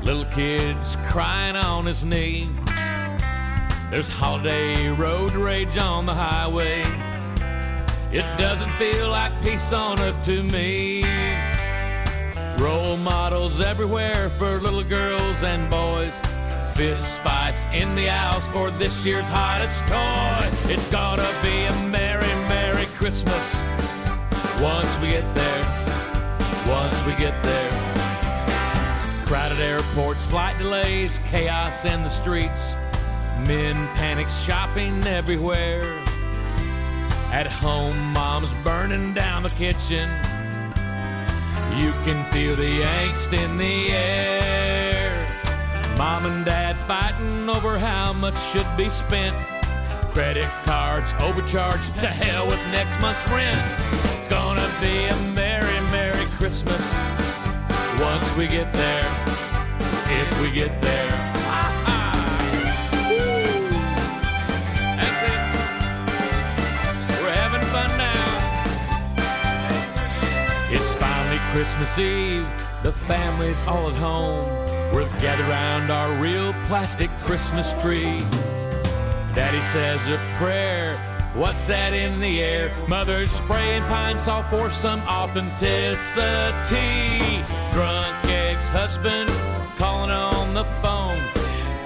[0.03, 2.49] Little kids crying on his knee.
[3.91, 6.85] There's holiday road rage on the highway.
[8.13, 11.05] It doesn't feel like peace on earth to me.
[12.59, 16.21] Role models everywhere for little girls and boys.
[16.75, 20.73] Fist fights in the aisles for this year's hottest toy.
[20.73, 23.55] It's gonna be a merry, merry Christmas
[24.61, 25.65] once we get there.
[26.67, 27.71] Once we get there.
[29.25, 32.75] Crowded airports, flight delays, chaos in the streets.
[33.47, 36.05] Men panic shopping everywhere.
[37.33, 40.11] At home, mom's burning down the kitchen.
[41.78, 45.26] You can feel the angst in the air.
[45.97, 49.37] Mom and dad fighting over how much should be spent.
[50.12, 53.57] Credit cards overcharged to hell with next month's rent.
[54.18, 56.83] It's gonna be a merry, merry Christmas
[58.01, 59.09] once we get there.
[60.09, 61.10] If we get there.
[71.53, 72.47] Christmas Eve.
[72.85, 74.47] The family's all at home.
[74.95, 78.21] We're gathered around our real plastic Christmas tree.
[79.35, 80.95] Daddy says a prayer.
[81.35, 82.73] What's that in the air?
[82.87, 87.43] Mother's spraying Pine-Sol for some authenticity.
[87.73, 89.29] Drunk ex-husband
[89.77, 91.19] calling on the phone.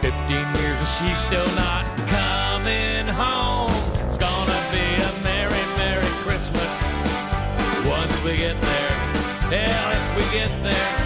[0.03, 0.13] 15
[0.61, 3.73] years and she's still not coming home.
[4.07, 6.69] It's gonna be a merry, merry Christmas
[7.89, 8.74] once we get there.
[9.51, 11.04] Hell, if we get there.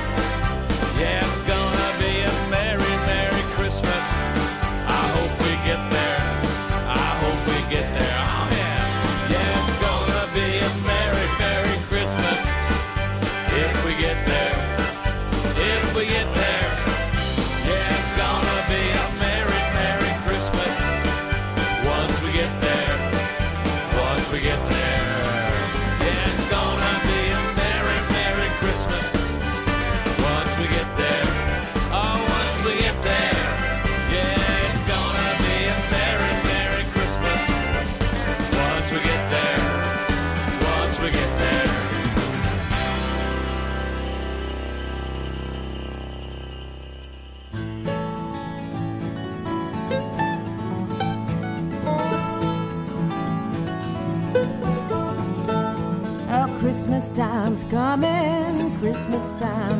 [57.70, 59.77] Coming, Christmas time's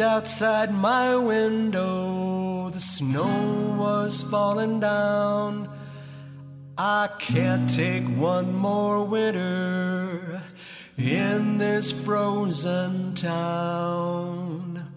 [0.00, 5.68] Outside my window, the snow was falling down.
[6.78, 10.40] I can't take one more winter
[10.96, 14.90] in this frozen town.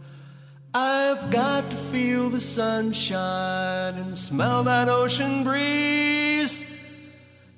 [0.73, 6.65] I've got to feel the sunshine and smell that ocean breeze.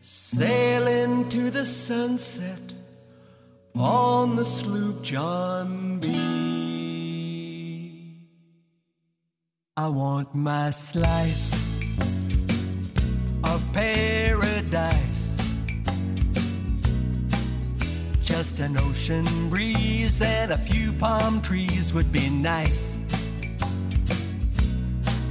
[0.01, 2.73] Sail into the sunset
[3.76, 6.35] on the sloop John B.
[9.77, 11.52] I want my slice
[13.43, 15.38] of paradise.
[18.23, 22.97] Just an ocean breeze and a few palm trees would be nice.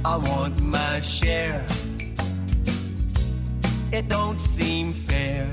[0.05, 1.65] I want my share.
[3.91, 5.51] It don't seem fair.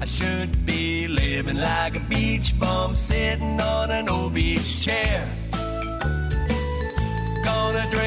[0.00, 5.24] I should be living like a beach bum sitting on an old beach chair.
[7.46, 8.05] Gonna drink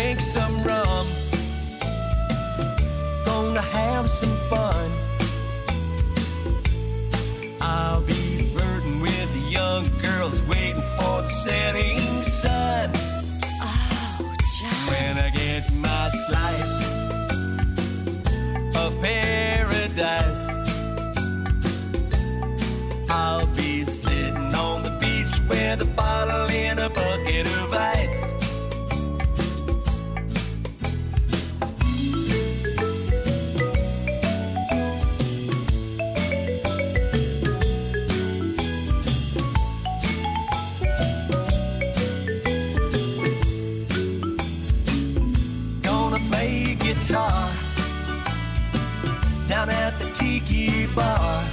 [50.99, 51.43] bar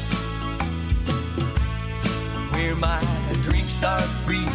[2.53, 3.03] where my
[3.47, 4.49] drinks are free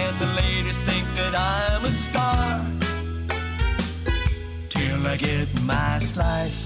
[0.00, 2.46] and the ladies think that I'm a star
[4.68, 6.60] till I get my slice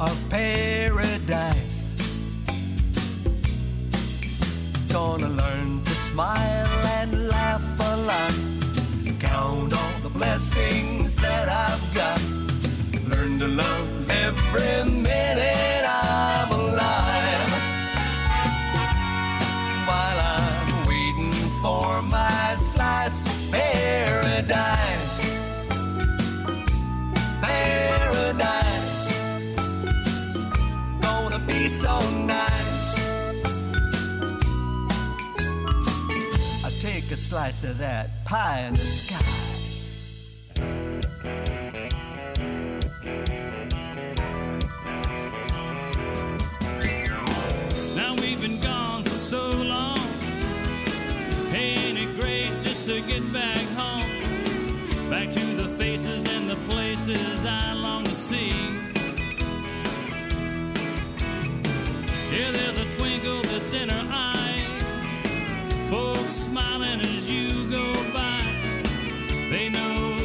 [0.00, 1.82] of paradise.
[4.88, 8.36] Gonna learn to smile and laugh a lot.
[9.20, 12.20] Count all the blessings that I've got.
[13.12, 15.55] Learn to love every minute
[37.26, 39.16] slice of that pie in the sky.
[47.96, 49.98] Now we've been gone for so long.
[51.52, 54.04] Ain't it great just to get back home?
[55.10, 58.50] Back to the faces and the places I long to see.
[62.30, 64.32] Yeah, there's a twinkle that's in her eye.
[65.90, 68.40] Folks smiling as you go by.
[69.50, 70.15] They know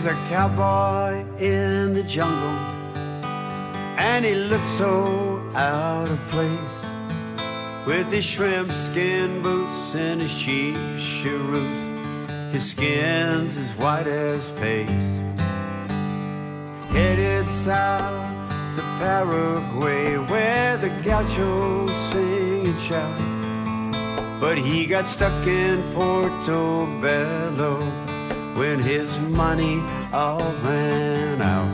[0.00, 2.56] There's a cowboy in the jungle,
[3.98, 6.84] and he looks so out of place
[7.84, 11.66] with his shrimp skin boots and his sheep cheroot.
[12.52, 14.92] His skin's as white as paste.
[16.92, 23.20] Headed south to Paraguay, where the gauchos sing and shout.
[24.40, 27.82] But he got stuck in Portobello
[28.58, 29.80] when his money
[30.12, 31.70] all ran out.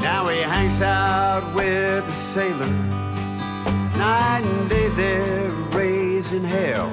[0.00, 2.70] Now he hangs out with a sailor.
[3.98, 6.88] Night and day they're raising hell.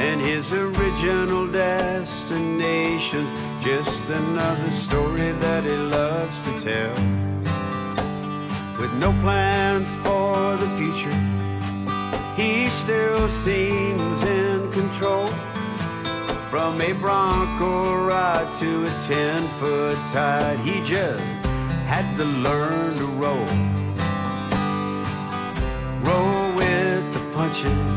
[0.00, 3.28] And his original destination's
[3.62, 6.94] just another story that he loves to tell.
[8.80, 11.31] With no plans for the future,
[12.36, 15.26] he still seems in control.
[16.50, 21.24] From a Bronco ride to a 10 foot tide, he just
[21.86, 23.46] had to learn to roll.
[26.02, 27.92] Roll with the punches,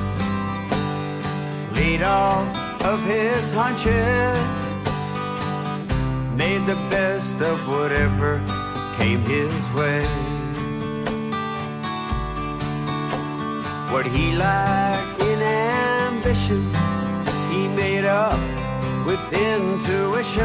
[1.76, 2.48] lead off
[2.84, 4.38] of his hunches,
[6.38, 8.42] made the best of whatever
[8.98, 10.25] came his way.
[13.96, 16.62] What he lacked in ambition,
[17.50, 18.38] he made up
[19.06, 20.44] with intuition.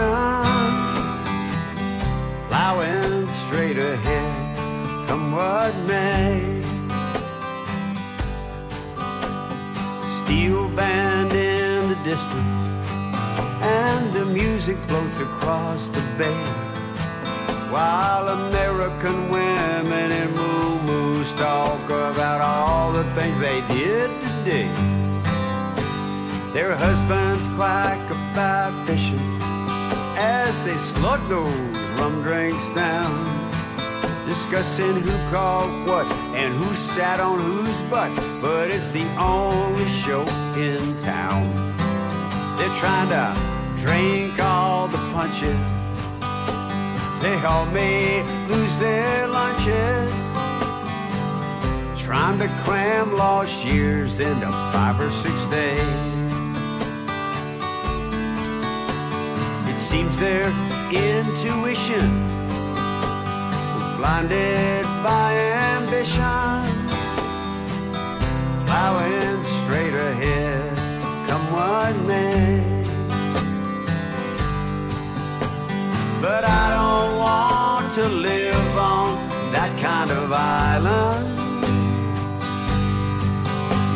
[2.47, 4.56] Plowing straight ahead,
[5.09, 6.62] come what may.
[10.22, 12.86] Steel band in the distance,
[13.62, 16.44] and the music floats across the bay.
[17.72, 20.35] While American women in
[21.35, 24.69] talk about all the things they did today.
[26.52, 29.19] Their husbands quack about fishing
[30.16, 33.12] as they slug those rum drinks down,
[34.27, 38.15] discussing who caught what and who sat on whose butt.
[38.43, 40.23] But it's the only show
[40.57, 41.44] in town.
[42.57, 43.27] They're trying to
[43.77, 45.59] drink all the punches.
[47.23, 50.30] They all may lose their lunches.
[52.10, 55.78] Trying to cram lost years into five or six days.
[59.70, 60.48] It seems their
[60.90, 62.10] intuition
[63.76, 65.36] was blinded by
[65.76, 66.66] ambition.
[68.66, 70.76] Plowing straight ahead,
[71.28, 72.82] come what may.
[76.20, 81.30] But I don't want to live on that kind of island.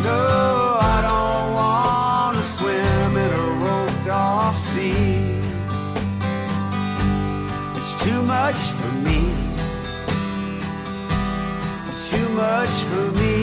[0.04, 5.40] No, I don't want to swim in a roped off sea.
[7.74, 9.20] It's too much for me.
[11.88, 13.34] It's too much for me.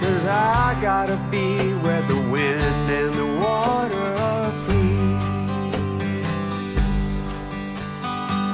[0.00, 5.16] Cause I gotta be where the wind and the water are free.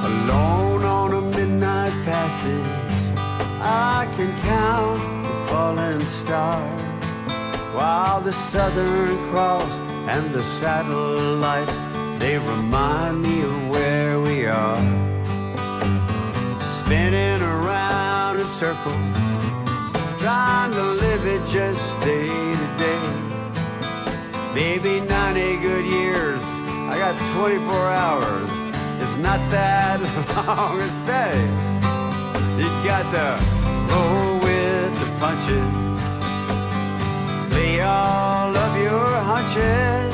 [0.09, 2.72] Alone on a midnight passage,
[3.65, 6.81] I can count the falling stars
[7.73, 9.71] while the Southern Cross
[10.09, 11.71] and the satellites
[12.19, 14.83] they remind me of where we are.
[16.79, 18.95] Spinning around in circles,
[20.19, 23.05] trying to live it just day to day.
[24.53, 26.41] Maybe 90 good years,
[26.91, 28.49] I got 24 hours.
[29.01, 30.01] It's not that
[30.47, 31.82] long a stay.
[32.57, 33.27] You got to
[33.91, 35.73] roll with the punches,
[37.49, 40.13] play all of your hunches.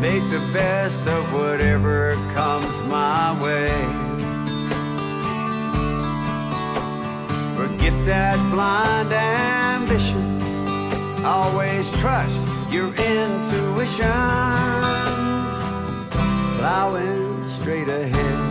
[0.00, 3.70] Make the best of whatever comes my way.
[7.54, 10.40] Forget that blind ambition.
[11.22, 14.08] Always trust your intuitions.
[16.56, 18.49] Plowing straight ahead,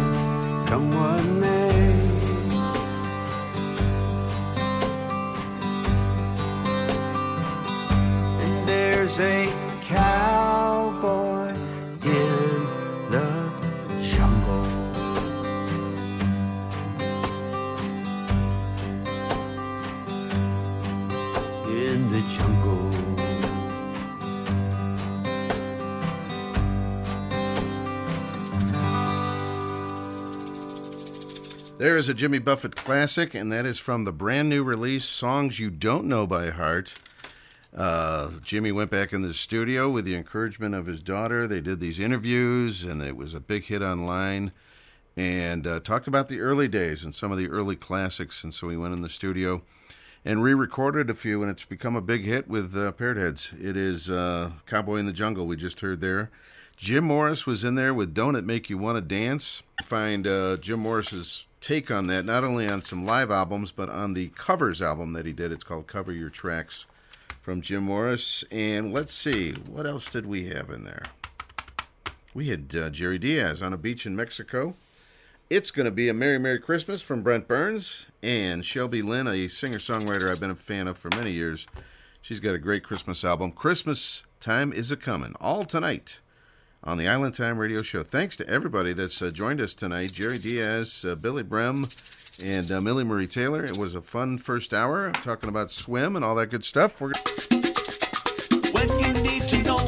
[0.70, 1.80] come what may.
[8.44, 9.52] And there's a
[9.82, 10.59] cowboy
[31.80, 35.62] There is a Jimmy Buffett classic, and that is from the brand new release, Songs
[35.62, 36.96] You Don't Know by Heart.
[37.74, 41.48] Uh, Jimmy went back in the studio with the encouragement of his daughter.
[41.48, 44.52] They did these interviews, and it was a big hit online.
[45.16, 48.44] And uh, talked about the early days and some of the early classics.
[48.44, 49.62] And so he went in the studio
[50.26, 53.54] and re-recorded a few, and it's become a big hit with uh, Parrot Heads.
[53.58, 56.30] It is uh, "Cowboy in the Jungle" we just heard there.
[56.76, 60.58] Jim Morris was in there with "Don't It Make You Want to Dance." Find uh,
[60.58, 64.82] Jim Morris's take on that, not only on some live albums, but on the covers
[64.82, 65.52] album that he did.
[65.52, 66.86] It's called "Cover Your Tracks"
[67.42, 68.44] from Jim Morris.
[68.52, 71.04] And let's see, what else did we have in there?
[72.34, 74.76] We had uh, Jerry Diaz on a beach in Mexico.
[75.50, 79.48] It's going to be a Merry Merry Christmas from Brent Burns and Shelby Lynn, a
[79.48, 81.66] singer songwriter I've been a fan of for many years.
[82.22, 83.52] She's got a great Christmas album.
[83.52, 85.36] Christmas Time is a coming.
[85.42, 86.22] all tonight
[86.84, 88.04] on the Island Time Radio Show.
[88.04, 91.84] Thanks to everybody that's uh, joined us tonight Jerry Diaz, uh, Billy Brem,
[92.46, 93.64] and uh, Millie Marie Taylor.
[93.64, 97.02] It was a fun first hour talking about swim and all that good stuff.
[97.02, 97.12] We're
[98.72, 99.80] When you need to know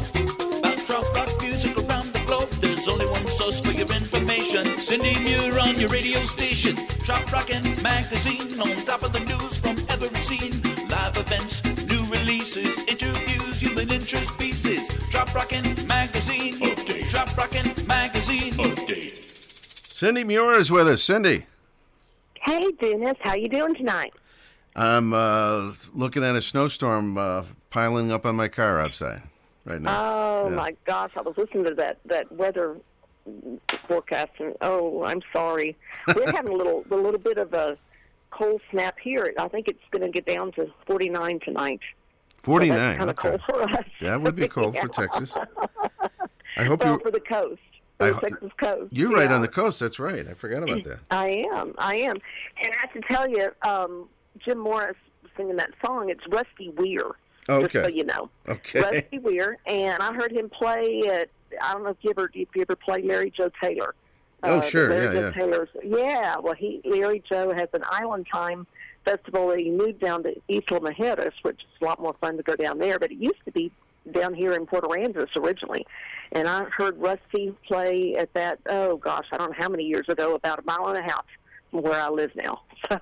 [0.60, 4.78] about trop rock music around the globe, there's only one source for your information.
[4.78, 6.76] Cindy Muir on your radio station.
[7.04, 10.62] Trop Rockin' Magazine on top of the news from every scene.
[10.90, 14.90] Live events, new releases, interviews, human interest pieces.
[15.10, 16.71] Trop Rockin' Magazine.
[17.12, 17.26] Update.
[17.26, 18.54] Trop Rockin' Magazine.
[18.54, 19.12] Update.
[19.94, 21.04] Cindy Muir is with us.
[21.04, 21.46] Cindy,
[22.42, 24.14] Hey, Dennis, how you doing tonight?
[24.76, 29.22] I'm uh, looking at a snowstorm uh, piling up on my car outside
[29.66, 29.92] right now.
[30.44, 30.56] Oh Yeah.
[30.56, 32.78] my gosh, I was listening to that that weather
[33.68, 35.78] forecast, and oh, I'm sorry.
[36.16, 37.78] We're having a little a little bit of a
[38.32, 39.34] cold snap here.
[39.38, 41.82] I think it's going to get down to 49 tonight.
[42.40, 42.98] 49.
[42.98, 43.30] kind of okay.
[43.38, 43.86] cold for us.
[44.02, 45.36] That would be cold for Texas.
[46.58, 47.00] I hope well, you.
[47.00, 47.62] for the coast,
[48.00, 48.92] I Texas coast.
[48.92, 49.80] You're right on the coast.
[49.80, 50.28] That's right.
[50.28, 51.00] I forgot about that.
[51.12, 51.74] I am.
[51.78, 52.18] I am.
[52.62, 54.10] And I have to tell you, um,
[54.40, 54.98] Jim Morris
[55.38, 57.12] singing that song, it's Rusty Wier.
[57.50, 57.68] Okay.
[57.74, 58.30] Just so you know.
[58.48, 58.82] Okay.
[58.82, 59.58] Rusty Wier.
[59.66, 61.30] And I heard him play at,
[61.62, 63.96] I don't know if you ever, if you ever play Larry Joe Taylor.
[64.44, 64.90] Oh, Uh, sure.
[64.90, 65.32] Larry Yeah, Joe yeah.
[65.34, 66.38] Taylor's, yeah.
[66.38, 68.66] Well, he Larry Joe has an Island Time
[69.06, 72.44] festival that he moved down to Isla Mujeres, which is a lot more fun to
[72.44, 72.98] go down there.
[73.00, 73.72] But it used to be
[74.10, 75.86] down here in Port Aransas originally.
[76.32, 80.08] And I heard Rusty play at that, oh gosh, I don't know how many years
[80.08, 81.26] ago, about a mile and a half
[81.70, 82.62] from where I live now.
[82.90, 83.00] So,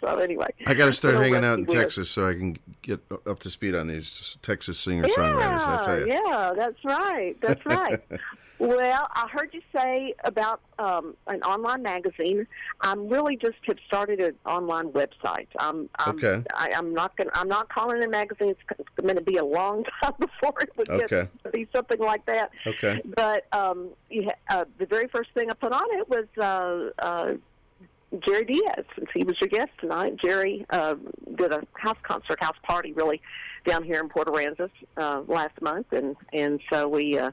[0.00, 0.48] so anyway.
[0.66, 1.82] I got to start hanging out in Rusty Wier.
[1.82, 6.06] Texas so I can get up to speed on these Texas singer songwriters.
[6.06, 6.14] You.
[6.14, 7.36] Yeah, that's right.
[7.42, 8.02] That's right.
[8.68, 12.46] well, I heard you say about um, an online magazine.
[12.80, 15.48] I'm really just have started an online website.
[15.58, 16.42] I'm, I'm, Okay.
[16.54, 17.28] I, I'm not going.
[17.34, 18.50] I'm not calling it a magazine.
[18.50, 21.28] It's, going to be a long time before it would Okay.
[21.44, 22.50] get be something like that.
[22.66, 23.02] Okay.
[23.14, 27.04] But um, you ha- uh, the very first thing I put on it was uh,
[27.04, 27.34] uh,
[28.26, 30.14] Jerry Diaz, since he was your guest tonight.
[30.22, 30.94] Jerry uh,
[31.36, 33.20] did a house concert, house party, really,
[33.66, 37.30] down here in Port Aransas uh, last month, and and so we uh,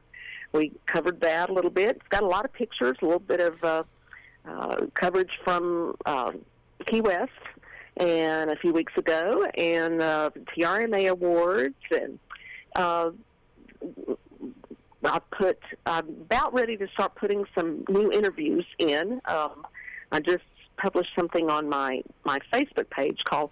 [0.54, 1.98] we covered that a little bit.
[1.98, 3.84] It's got a lot of pictures, a little bit of uh,
[4.48, 6.32] uh, coverage from uh,
[6.86, 7.32] Key West,
[7.98, 12.20] and a few weeks ago, and uh, TRMA awards, and
[12.76, 13.12] uh,
[15.04, 15.60] I put.
[15.86, 19.22] I'm about ready to start putting some new interviews in.
[19.26, 19.66] Um,
[20.12, 20.44] I just
[20.78, 23.52] published something on my my Facebook page called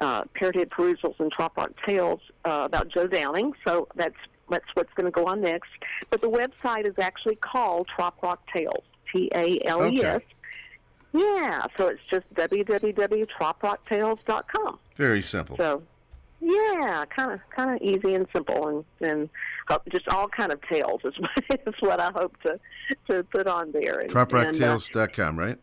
[0.00, 3.52] uh, Parrothead Perusals and Trop Rock Tales uh, about Joe Downing.
[3.66, 4.16] So that's
[4.52, 5.70] that's what's going to go on next.
[6.10, 8.84] But the website is actually called Trop Rock Tales.
[9.12, 10.16] T A L E S.
[10.16, 10.26] Okay.
[11.14, 14.78] Yeah, so it's just www.troprocktales.com.
[14.96, 15.58] Very simple.
[15.58, 15.82] So,
[16.40, 19.28] yeah, kind of kind of easy and simple, and and
[19.90, 21.30] just all kind of tales is what,
[21.66, 22.58] is what I hope to
[23.10, 23.98] to put on there.
[24.00, 25.58] And, and, uh, TropRockTales.com, right?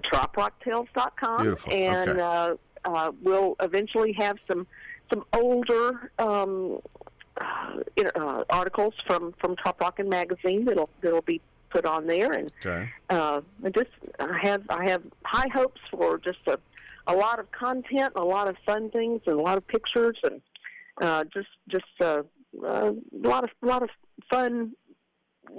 [0.00, 2.20] troprocktales.com, Beautiful, and okay.
[2.20, 2.54] uh,
[2.84, 4.66] uh, we'll eventually have some
[5.12, 6.80] some older um,
[7.70, 11.40] uh, uh, articles from from Trop Rockin' magazine that'll that'll be
[11.70, 12.88] put on there, and Okay.
[13.10, 16.58] uh, I just I have I have high hopes for just a
[17.06, 20.40] a lot of content, a lot of fun things, and a lot of pictures, and
[21.00, 22.22] uh, just just uh,
[22.64, 23.90] uh, a lot of a lot of
[24.30, 24.72] fun.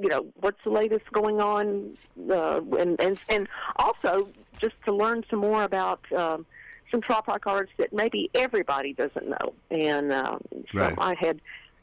[0.02, 1.98] You know what's the latest going on,
[2.30, 3.48] uh, and and and
[3.78, 4.30] also
[4.60, 6.46] just to learn some more about um,
[6.92, 9.54] some trop rock artists that maybe everybody doesn't know.
[9.72, 10.38] And uh,
[10.72, 10.96] so Right.
[10.98, 11.42] I had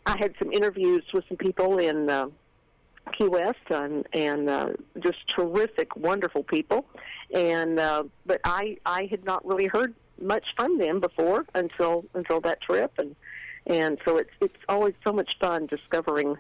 [0.09, 2.11] I had some interviews with some people in.
[2.11, 2.29] Uh,
[3.13, 4.69] Key West and and uh,
[5.01, 6.85] just terrific, wonderful people.
[7.35, 12.41] And uh, but I I had not really heard much from them before until until
[12.43, 13.17] that trip, and
[13.67, 16.37] and so it's it's always so much fun discovering.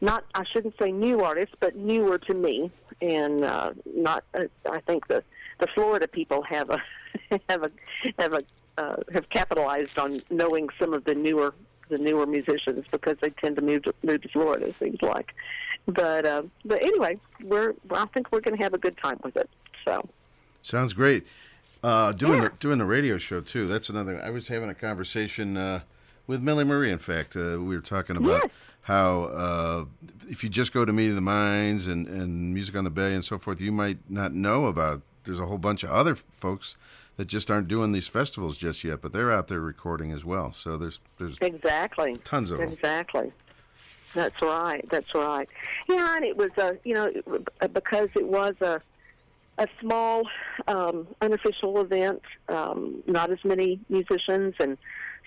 [0.00, 2.70] Not I shouldn't say new artists, but newer to me,
[3.00, 4.24] and uh, not.
[4.34, 5.22] Uh, I think the
[5.60, 6.82] the Florida people have a
[7.48, 7.70] have a
[8.18, 8.42] have a
[8.78, 11.54] uh, have capitalized on knowing some of the newer
[11.92, 14.66] the newer musicians because they tend to move to, move to Florida.
[14.66, 15.34] It seems like,
[15.86, 19.36] but uh, but anyway, we're I think we're going to have a good time with
[19.36, 19.48] it.
[19.84, 20.08] So
[20.62, 21.26] Sounds great.
[21.82, 23.66] Uh, doing the, doing the radio show too.
[23.66, 24.22] That's another.
[24.22, 25.80] I was having a conversation uh,
[26.28, 26.92] with Millie Marie.
[26.92, 28.52] In fact, uh, we were talking about
[28.82, 29.84] how uh,
[30.28, 33.24] if you just go to Meeting the Minds and, and Music on the Bay and
[33.24, 35.02] so forth, you might not know about.
[35.24, 36.76] There's a whole bunch of other folks
[37.16, 40.52] that just aren't doing these festivals just yet, but they're out there recording as well.
[40.52, 43.32] So there's there's exactly, Tons of exactly.
[44.14, 44.86] That's right.
[44.90, 45.48] That's right.
[45.88, 47.12] Yeah, and it was a you know
[47.72, 48.80] because it was a
[49.58, 50.26] a small
[50.66, 54.78] um, unofficial event, um, not as many musicians and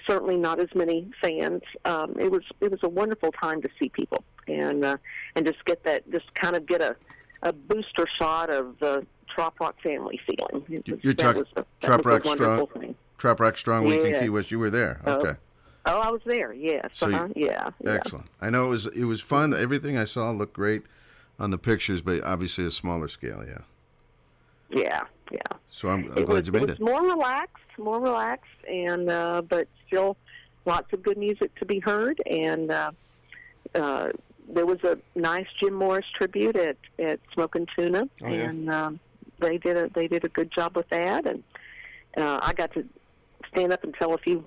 [0.07, 1.61] certainly not as many fans.
[1.85, 4.97] Um, it was it was a wonderful time to see people and uh,
[5.35, 6.95] and just get that just kind of get a
[7.43, 9.05] a booster shot of the
[9.35, 10.65] trop rock family feeling.
[10.69, 12.67] It was- you're talking was a- that Trop was a Rock Strong.
[12.81, 12.95] thing.
[13.17, 14.21] Trop Rock Strong Week in Yeah.
[14.21, 14.49] Key West.
[14.51, 15.01] You were there.
[15.05, 15.33] Oh, Okay.
[15.87, 16.51] Oh, I was there.
[16.53, 16.87] Yes.
[16.93, 17.27] So uh-huh.
[17.35, 17.69] yeah.
[17.83, 17.91] yeah.
[17.93, 18.27] Excellent.
[18.41, 19.53] I know it was it was fun.
[19.53, 20.81] Everything I saw looked great
[21.39, 23.43] on the pictures, but obviously a smaller scale.
[23.45, 23.59] Yeah.
[24.69, 25.03] Yeah.
[25.31, 25.39] Yeah.
[25.69, 26.79] So I'm, I'm glad was, you made it it.
[26.79, 30.17] was more relaxed, more relaxed, and uh, but still
[30.65, 32.19] lots of good music to be heard.
[32.25, 32.91] And uh,
[33.75, 34.09] uh,
[34.49, 38.49] there was a nice Jim Morris tribute at at Smoking Tuna, Oh, yeah.
[38.49, 38.99] and um,
[39.39, 41.25] they did a they did a good job with that.
[41.25, 41.43] And
[42.17, 42.85] uh, I got to
[43.51, 44.45] stand up and tell a few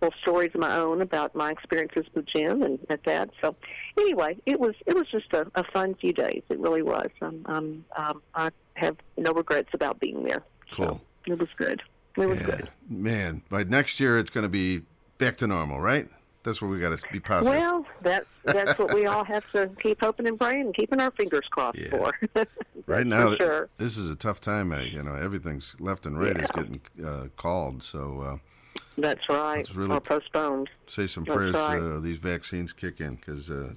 [0.00, 3.30] little stories of my own about my experiences with Jim and at that.
[3.42, 3.54] So
[3.98, 6.42] anyway, it was it was just a, a fun few days.
[6.48, 7.10] It really was.
[7.20, 10.42] Um, um, um, I have no regrets about being there.
[10.72, 11.00] Cool.
[11.26, 11.82] It was good.
[12.16, 12.46] It was Yeah.
[12.46, 12.70] good.
[12.88, 14.82] Man, by next year it's going to be
[15.18, 16.08] back to normal, right?
[16.42, 17.58] That's what we got to be positive.
[17.60, 21.10] Well, that's that's what we all have to keep hoping and praying and keeping our
[21.10, 22.12] fingers crossed for.
[22.86, 23.68] right now, for sure.
[23.76, 24.72] this is a tough time.
[24.72, 27.82] uh, You know, everything's left and right is getting uh, called.
[27.82, 29.58] So uh, That's right.
[29.58, 30.70] Let's really- or postponed.
[30.86, 31.78] say some That's prayers right.
[31.78, 33.68] uh, these vaccines kick in because uh,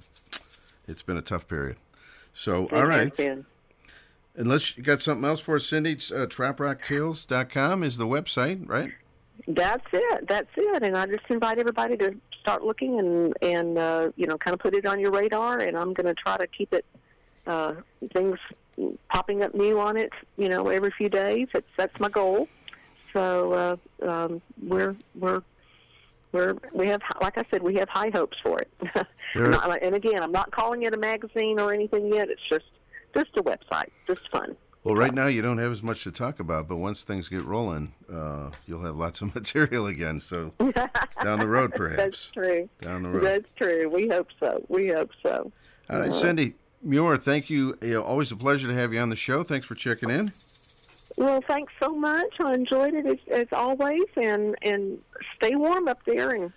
[0.88, 1.76] it's been a tough period.
[2.32, 3.12] So, It all right.
[4.36, 8.90] Unless you got something else for us, Cindy, it's, uh, troprocktales.com is the website, right?
[9.46, 10.26] That's it.
[10.28, 10.82] That's it.
[10.82, 14.60] And I just invite everybody to start looking and and uh, you know kind of
[14.60, 15.58] put it on your radar.
[15.60, 16.84] And I'm going to try to keep it
[17.46, 17.74] uh,
[18.12, 18.38] things
[19.08, 20.12] popping up new on it.
[20.36, 21.48] You know, every few days.
[21.52, 22.48] That's that's my goal.
[23.14, 23.52] So
[24.02, 25.42] uh, um, we're we're
[26.32, 28.70] we're we have like I said we have high hopes for it.
[29.34, 32.28] Not- and again, I'm not calling it a magazine or anything yet.
[32.28, 32.66] It's just
[33.14, 34.54] just a website, just fun.
[34.84, 37.42] Well, right now you don't have as much to talk about, but once things get
[37.44, 40.20] rolling, uh, you'll have lots of material again.
[40.20, 40.52] So
[41.22, 41.96] down the road, perhaps.
[42.02, 42.68] That's true.
[42.82, 43.24] Down the road.
[43.24, 43.88] That's true.
[43.88, 44.62] We hope so.
[44.68, 45.50] We hope so.
[45.88, 47.78] All right, Uh, Cindy Muir, thank you.
[47.80, 49.42] You know, always a pleasure to have you on the show.
[49.42, 50.30] Thanks for checking in.
[51.16, 52.34] Well, thanks so much.
[52.40, 54.98] I enjoyed it as, as always, and and
[55.36, 56.30] stay warm up there.
[56.30, 56.52] And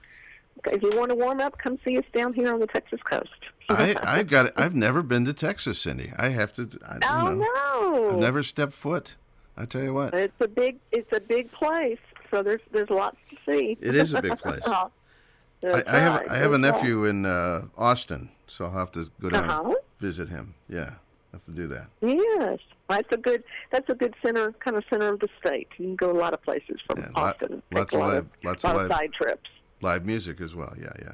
[0.65, 3.29] if you want to warm up, come see us down here on the Texas coast.
[3.69, 4.51] I, I've got.
[4.59, 6.11] I've never been to Texas, Cindy.
[6.17, 6.69] I have to.
[6.85, 7.45] I, Oh know,
[8.03, 8.09] no!
[8.11, 9.15] I've never stepped foot.
[9.57, 10.13] I tell you what.
[10.13, 11.97] It's a big it's a big place.
[12.31, 13.77] so there's there's lots to see.
[13.81, 14.63] It is a big place.
[14.67, 14.91] I,
[15.63, 19.49] I have I have a nephew in uh, Austin, so I'll have to go down
[19.49, 19.63] Uh-huh.
[19.69, 20.53] and visit him.
[20.69, 20.91] Yeah,
[21.33, 21.87] have to do that.
[22.01, 23.43] Yes, that's a good.
[23.71, 25.67] That's a good center, kind of center of the state.
[25.77, 27.63] You can go a lot of places from lot- Austin.
[27.71, 29.49] lots Take a of lot live- lots lot of of live- side trips.
[29.81, 30.73] Live music as well.
[30.79, 31.13] Yeah, yeah.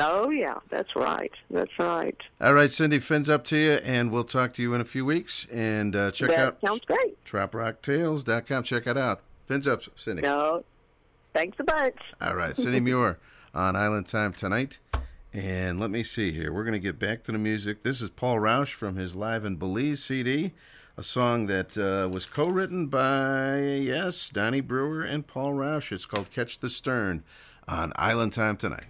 [0.00, 1.32] Oh yeah, that's right.
[1.50, 2.16] That's right.
[2.40, 5.04] All right, Cindy, fins up to you, and we'll talk to you in a few
[5.04, 5.46] weeks.
[5.52, 7.22] And uh, check that out sounds great.
[7.24, 8.62] troprocktales.com.
[8.64, 9.20] Check it out.
[9.46, 10.22] Fins up, Cindy.
[10.22, 10.64] No,
[11.34, 11.98] thanks a bunch.
[12.20, 13.18] All right, Cindy Muir
[13.52, 14.78] on Island Time tonight.
[15.32, 16.52] And let me see here.
[16.52, 17.82] We're going to get back to the music.
[17.82, 20.54] This is Paul Rausch from his Live in Belize CD,
[20.96, 25.92] a song that uh, was co written by, yes, Donnie Brewer and Paul Rausch.
[25.92, 27.22] It's called Catch the Stern
[27.68, 28.86] on Island Time tonight.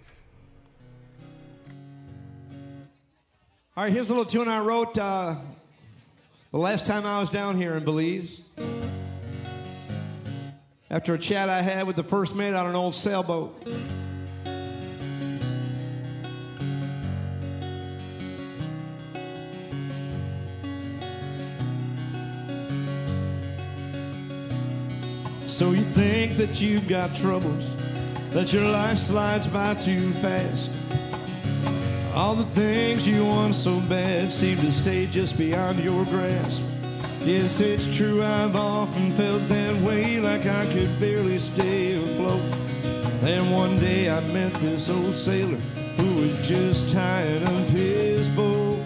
[3.81, 5.33] All right, here's a little tune I wrote uh,
[6.51, 8.43] the last time I was down here in Belize.
[10.91, 13.59] After a chat I had with the first mate on an old sailboat.
[25.47, 27.75] So you think that you've got troubles,
[28.29, 30.80] that your life slides by too fast.
[32.13, 36.61] All the things you want so bad seem to stay just beyond your grasp.
[37.21, 42.41] Yes, it's true, I've often felt that way, like I could barely stay afloat.
[43.21, 45.55] Then one day I met this old sailor
[45.95, 48.79] who was just tired of his boat.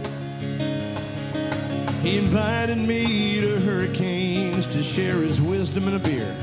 [2.04, 6.36] He invited me to hurricanes to share his wisdom and a beer.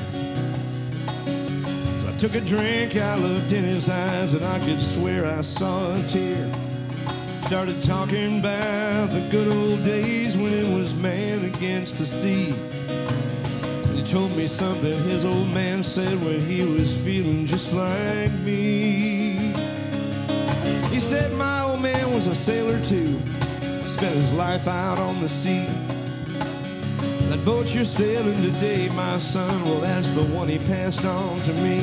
[2.09, 5.95] I took a drink, I looked in his eyes, and I could swear I saw
[5.95, 6.53] a tear.
[7.53, 12.55] Started talking about the good old days when it was man against the sea.
[13.89, 18.33] And he told me something his old man said when he was feeling just like
[18.41, 19.53] me.
[20.89, 23.21] He said my old man was a sailor too,
[23.83, 25.67] spent his life out on the sea.
[27.29, 31.53] That boat you're sailing today, my son, well, that's the one he passed on to
[31.65, 31.81] me.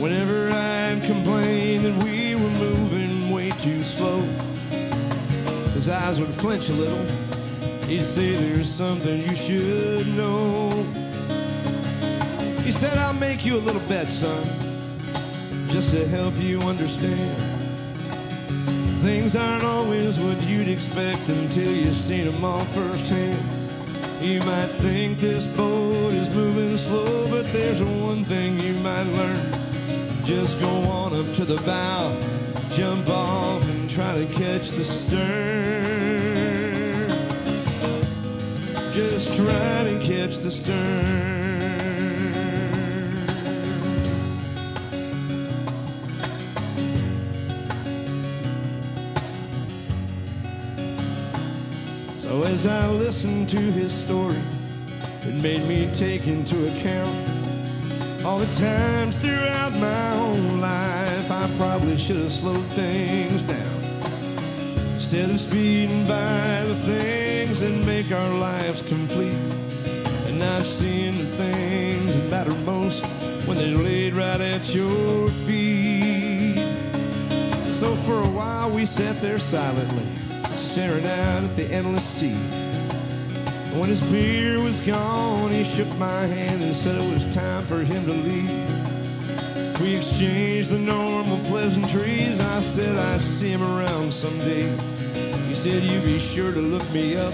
[0.00, 2.99] Whenever I'd complain that we were moving
[3.62, 4.20] too slow,
[5.74, 7.04] his eyes would flinch a little.
[7.86, 10.70] He'd say, There's something you should know.
[12.64, 14.42] He said, I'll make you a little bet, son,
[15.68, 17.36] just to help you understand.
[19.02, 23.38] Things aren't always what you'd expect until you've seen them all firsthand.
[24.22, 29.52] You might think this boat is moving slow, but there's one thing you might learn.
[30.24, 32.16] Just go on up to the bow,
[32.70, 35.20] jump off, and try to catch the stern.
[38.92, 41.40] Just try to catch the stern.
[52.18, 54.38] So as I listened to his story,
[55.22, 57.39] it made me take into account
[58.24, 63.80] all the times throughout my own life I probably should have slowed things down.
[64.94, 69.34] Instead of speeding by the things that make our lives complete
[70.26, 73.04] and not seeing the things that matter most
[73.46, 76.58] when they're laid right at your feet.
[77.80, 80.06] So for a while we sat there silently,
[80.56, 82.59] staring out at the endless sea.
[83.78, 87.78] When his beer was gone, he shook my hand and said it was time for
[87.78, 89.80] him to leave.
[89.80, 92.38] We exchanged the normal pleasantries.
[92.40, 94.68] I said I'd see him around someday.
[95.46, 97.32] He said, You be sure to look me up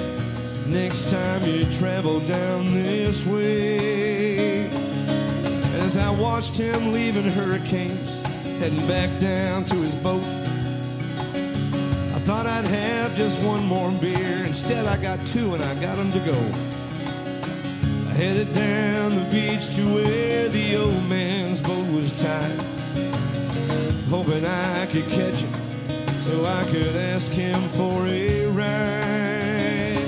[0.67, 4.67] next time you travel down this way.
[5.81, 8.23] As I watched him leaving hurricanes,
[8.59, 10.23] heading back down to his boat,
[12.27, 14.45] thought I'd have just one more beer.
[14.45, 16.37] Instead, I got two and I got 'em to go.
[18.11, 22.61] I headed down the beach to where the old man's boat was tied,
[24.11, 25.55] hoping I could catch him
[26.27, 30.03] so I could ask him for a ride.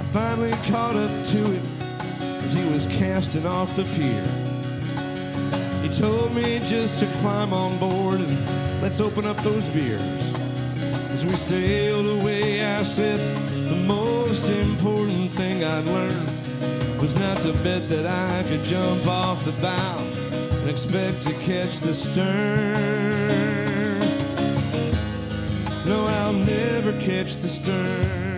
[0.00, 1.66] I finally caught up to him
[2.44, 4.26] as he was casting off the pier.
[5.84, 8.36] He told me just to climb on board and
[8.82, 10.31] let's open up those beers.
[11.22, 13.20] As we sailed away, I said
[13.68, 19.44] the most important thing I'd learned was not to bet that I could jump off
[19.44, 19.98] the bow
[20.50, 22.26] and expect to catch the stern.
[25.86, 28.31] No, I'll never catch the stern.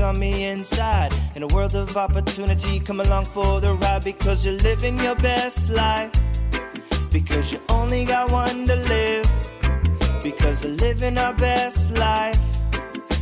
[0.00, 1.12] On me inside.
[1.34, 5.70] In a world of opportunity, come along for the ride because you're living your best
[5.70, 6.12] life.
[7.10, 9.26] Because you only got one to live.
[10.22, 12.38] Because we're living our best life.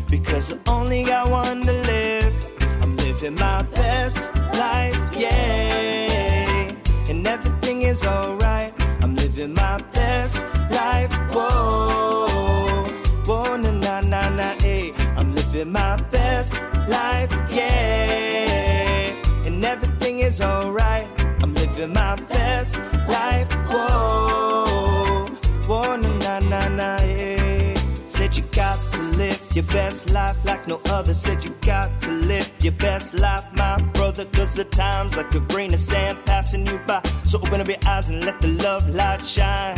[0.08, 2.34] Because we only got one to live.
[2.82, 3.75] I'm living my best
[31.06, 31.16] like.
[31.16, 34.24] Said you got to live your best life, my brother.
[34.26, 37.02] Cause the time's like a grain of sand passing you by.
[37.24, 39.76] So open up your eyes and let the love light shine.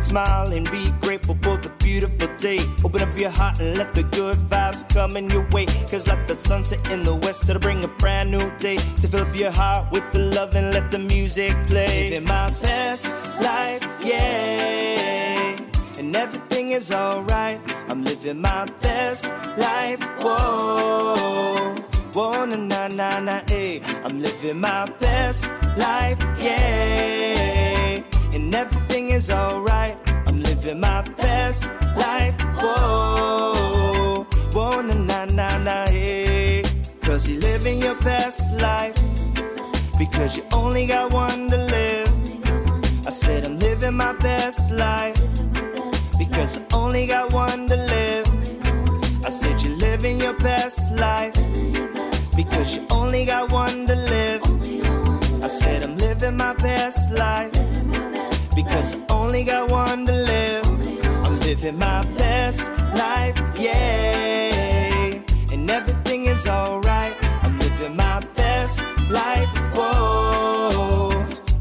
[0.00, 2.58] Smile and be grateful for the beautiful day.
[2.84, 5.66] Open up your heart and let the good vibes come in your way.
[5.90, 8.76] Cause like the sunset in the west to bring a brand new day.
[8.76, 12.10] To fill up your heart with the love and let the music play.
[12.10, 13.06] Living my best
[13.40, 15.56] life, yeah.
[15.98, 17.60] And everything is alright.
[17.90, 21.74] I'm living my best life, whoa.
[22.12, 23.80] Whoa, na na na na, eh.
[24.04, 28.00] I'm living my best life, yeah.
[28.32, 29.98] And everything is alright.
[30.28, 34.24] I'm living my best life, whoa.
[34.52, 36.62] Whoa, na na na na, eh.
[37.02, 38.94] Cause you're living your best life.
[39.98, 42.08] Because you only got one to live.
[43.04, 45.16] I said I'm living my best life.
[46.18, 47.79] Because I only got one to live.
[49.30, 51.34] I said you're living your best life.
[52.36, 54.42] Because you only got one to live.
[55.40, 57.52] I said I'm living my best life.
[58.56, 60.66] Because I only got one to live.
[61.24, 65.22] I'm living my best life, yeah.
[65.52, 67.14] And everything is alright.
[67.44, 68.82] I'm living my best
[69.12, 69.46] life,
[69.76, 71.10] whoa.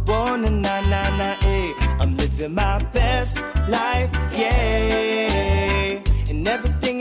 [0.08, 1.74] Whoa, na na na na, eh.
[2.00, 5.29] I'm living my best life, yeah.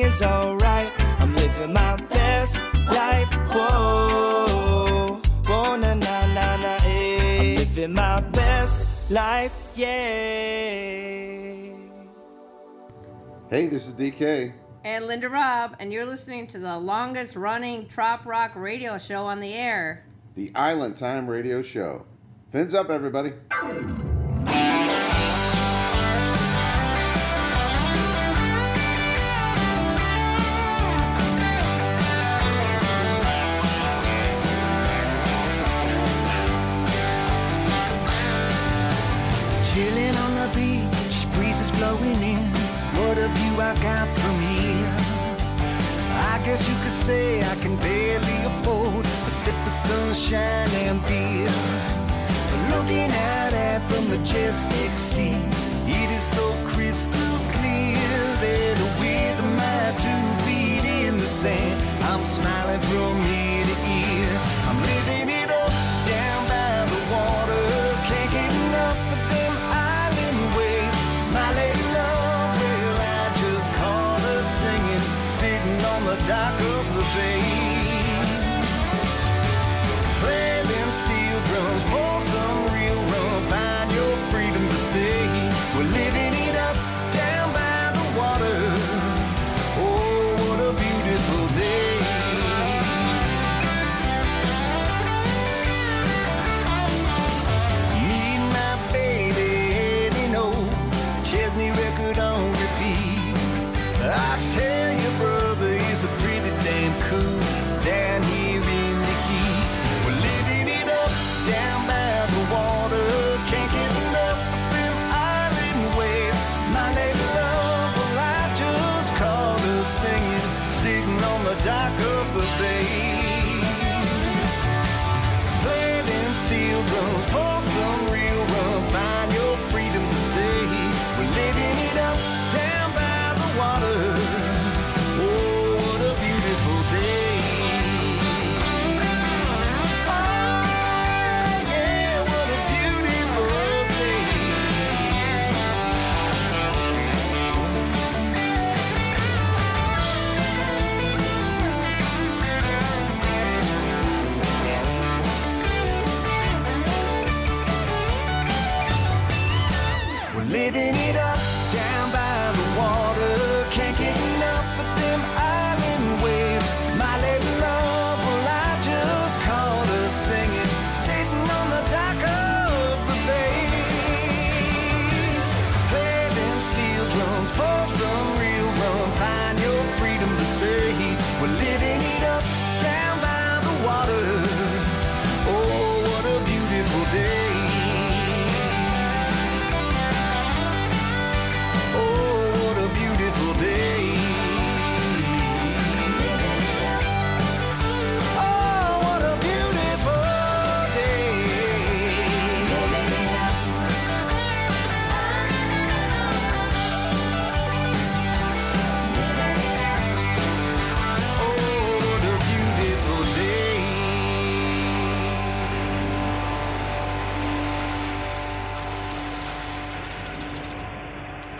[0.08, 0.92] And everything is alright.
[1.20, 5.20] I'm living my best life, whoa.
[5.46, 7.40] Whoa, na na na na, eh.
[7.40, 9.88] I'm living my best life, yeah.
[13.50, 14.52] Hey, this is DK.
[14.84, 19.40] And Linda Robb, and you're listening to the longest running Trop Rock radio show on
[19.40, 20.06] the air.
[20.36, 22.06] The Island Time Radio Show.
[22.50, 23.32] Fins up, everybody.
[43.60, 44.96] I got from here.
[46.32, 51.50] I guess you could say I can barely afford a sip of sunshine and beer.
[52.50, 55.36] But looking out at the majestic sea,
[55.86, 58.08] it is so crystal clear
[58.44, 63.67] that with my two feet in the sand, I'm smiling from ear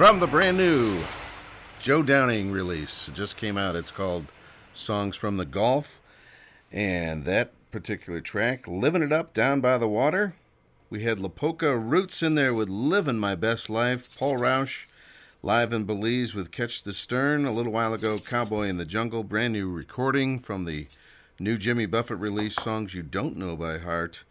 [0.09, 0.98] from the brand new
[1.82, 3.09] Joe Downing release.
[3.09, 3.76] It just came out.
[3.76, 4.24] It's called
[4.72, 6.01] Songs from the Gulf.
[6.72, 10.32] And that particular track, Living It Up Down by the Water.
[10.89, 14.18] We had Lapoca Roots in there with Living My Best Life.
[14.18, 14.86] Paul Rausch
[15.43, 17.44] live in Belize with Catch the Stern.
[17.44, 19.22] A little while ago, Cowboy in the Jungle.
[19.22, 20.86] Brand new recording from the
[21.39, 24.24] new Jimmy Buffett release, Songs You Don't Know by Heart.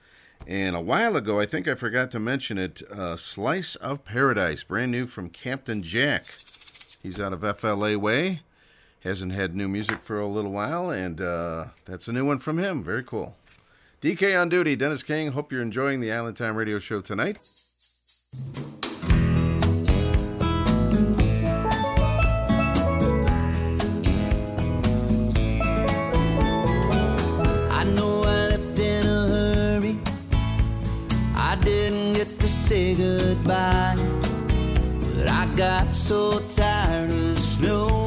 [0.47, 4.63] And a while ago, I think I forgot to mention it uh, Slice of Paradise,
[4.63, 6.21] brand new from Captain Jack.
[7.03, 8.39] He's out of FLA Way.
[9.01, 12.59] Hasn't had new music for a little while, and uh, that's a new one from
[12.59, 12.81] him.
[12.81, 13.35] Very cool.
[14.01, 15.33] DK on duty, Dennis King.
[15.33, 17.39] Hope you're enjoying the Island Time Radio Show tonight.
[35.91, 38.06] so tired of snow.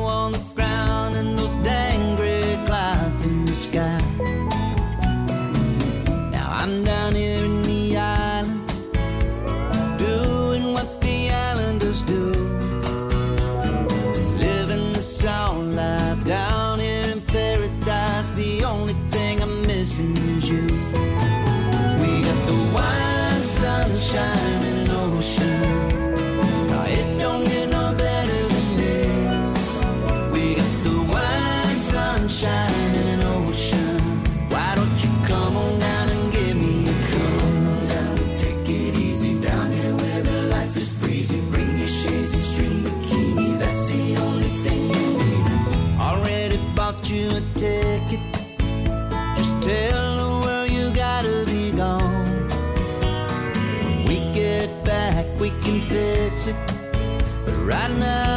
[57.99, 58.30] now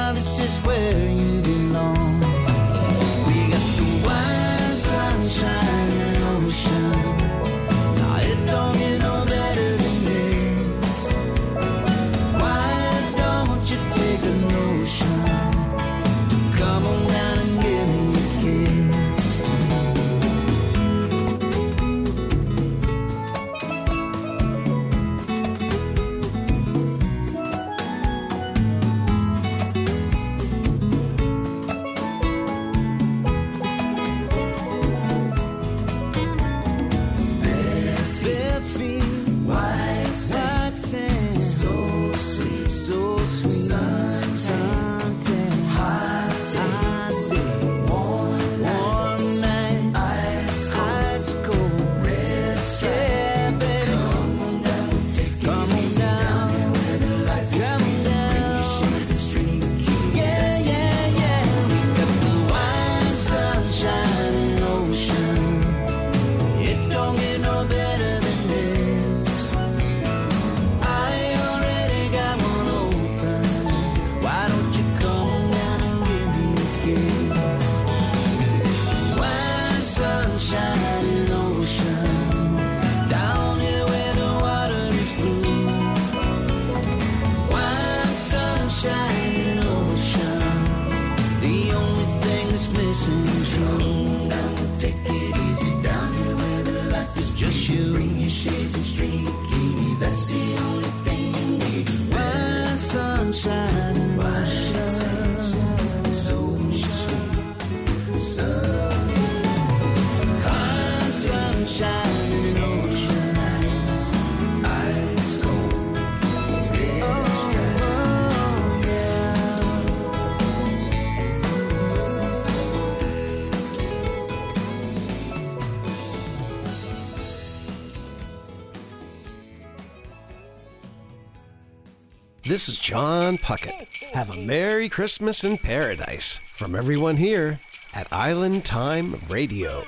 [132.53, 133.87] This is John Puckett.
[134.13, 137.59] Have a Merry Christmas in Paradise from everyone here
[137.95, 139.83] at Island Time Radio.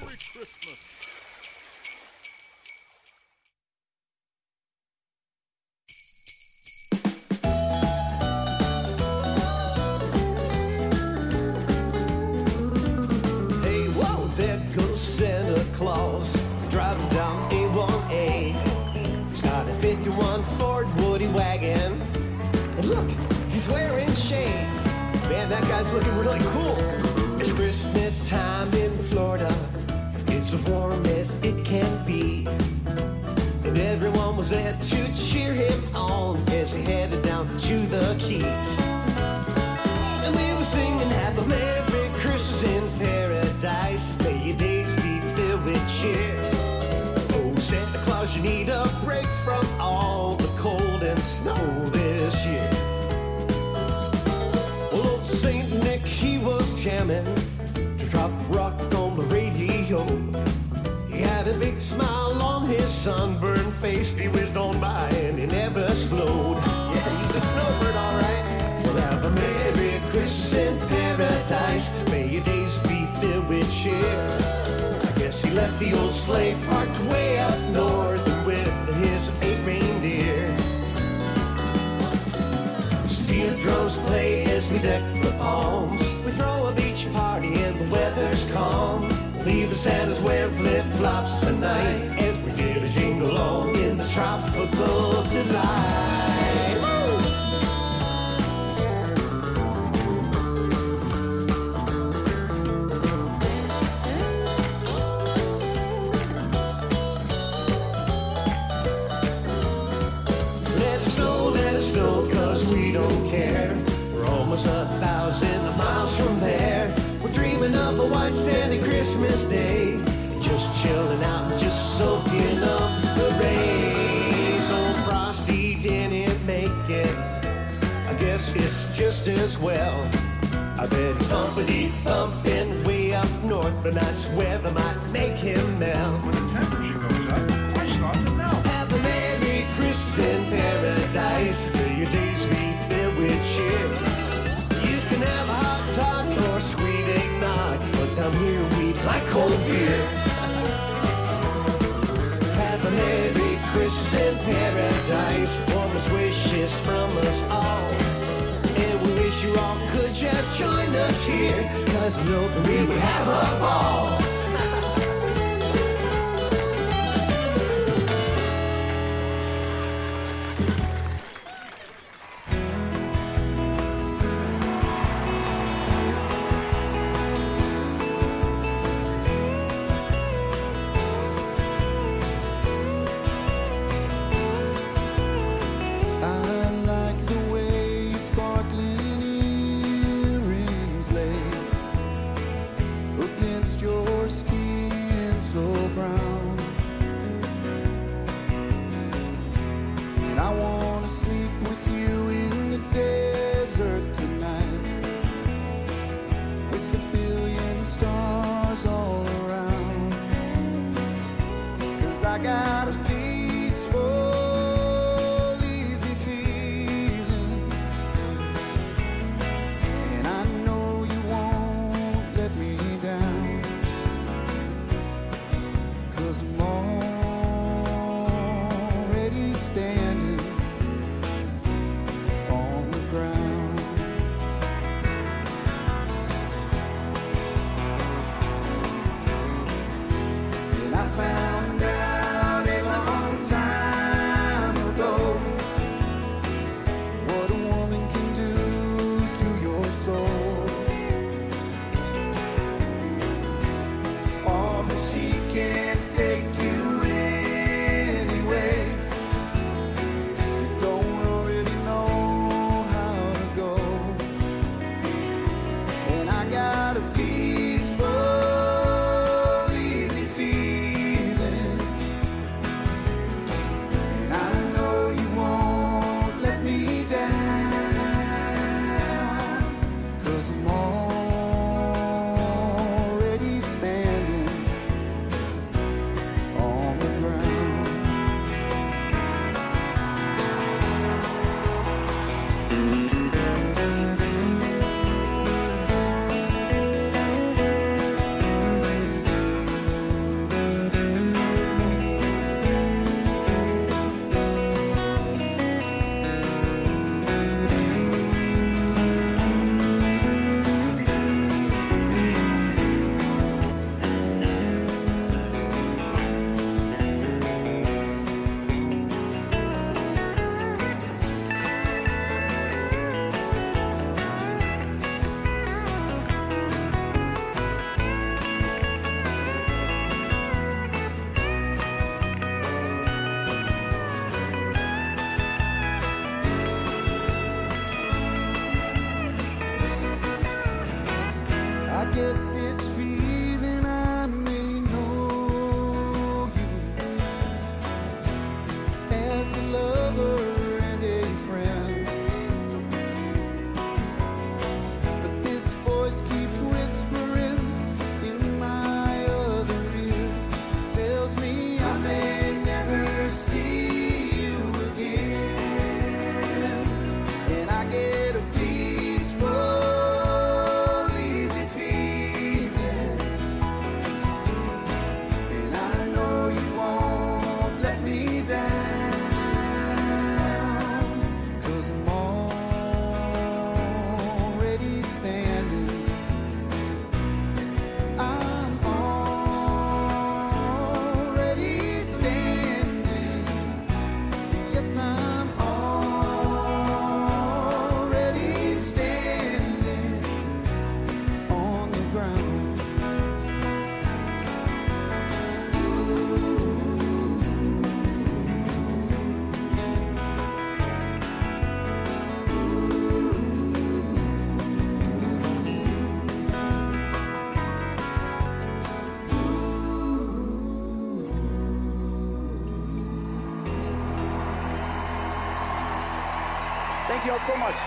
[427.38, 427.85] So much.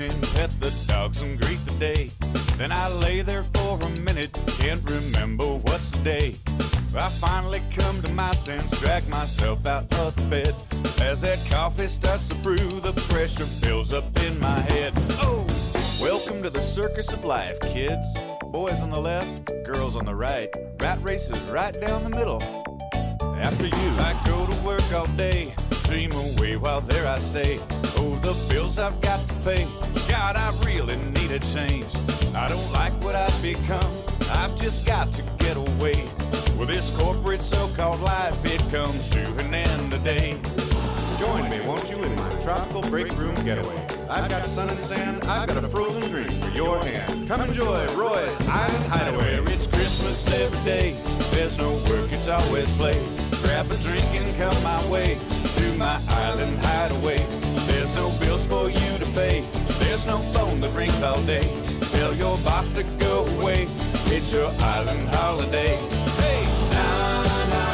[0.00, 2.10] In pet the dogs and greet the day.
[2.56, 6.36] Then I lay there for a minute, can't remember what's the day.
[6.94, 10.54] I finally come to my sense, drag myself out of the bed.
[11.00, 14.92] As that coffee starts to brew, the pressure builds up in my head.
[15.20, 15.46] Oh,
[16.00, 18.08] welcome to the circus of life, kids.
[18.46, 20.48] Boys on the left, girls on the right.
[20.80, 22.42] Rat races right down the middle.
[23.22, 25.54] After you, I go to work all day,
[25.84, 27.60] dream away while there I stay.
[28.02, 29.66] Oh, the bills I've got to pay.
[30.08, 31.94] God, I really need a change.
[32.34, 33.92] I don't like what I've become.
[34.30, 36.08] I've just got to get away.
[36.58, 40.40] With this corporate so-called life, it comes to an end today.
[41.18, 43.76] Join me, won't you, in my tropical break room getaway?
[44.08, 47.28] I've got sun and sand, I've got a frozen drink for your hand.
[47.28, 49.52] Come enjoy Roy's Island Hideaway.
[49.52, 50.92] It's Christmas every day.
[51.32, 52.98] There's no work, it's always play.
[53.42, 55.18] Grab a drink and come my way
[55.56, 57.69] to my island hideaway.
[57.92, 59.40] There's no bills for you to pay.
[59.80, 61.42] There's no phone that rings all day.
[61.92, 63.66] Tell your boss to go away.
[64.06, 65.76] It's your island holiday.
[66.18, 67.66] Hey, na na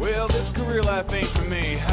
[0.00, 1.33] Well, this career life ain't.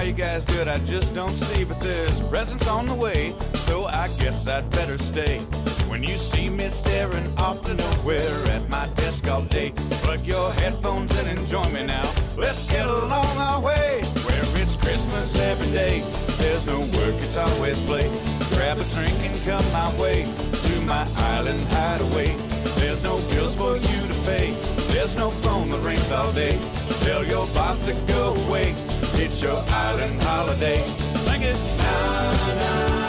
[0.03, 1.63] You guys it, I just don't see.
[1.63, 5.39] But there's presents on the way, so I guess I'd better stay.
[5.87, 9.71] When you see me staring off to nowhere at my desk all day,
[10.03, 12.11] plug your headphones and enjoy me now.
[12.35, 16.01] Let's get along our way, where it's Christmas every day.
[16.39, 18.09] There's no work, it's always play.
[18.55, 22.35] Grab a drink and come my way to my island hideaway.
[22.81, 24.51] There's no bills for you to pay.
[24.93, 26.59] There's no phone that rings all day.
[27.05, 28.75] Tell your boss to go away.
[29.15, 30.83] It's your island holiday.
[31.25, 31.57] Sing it.
[31.77, 33.00] Na, na,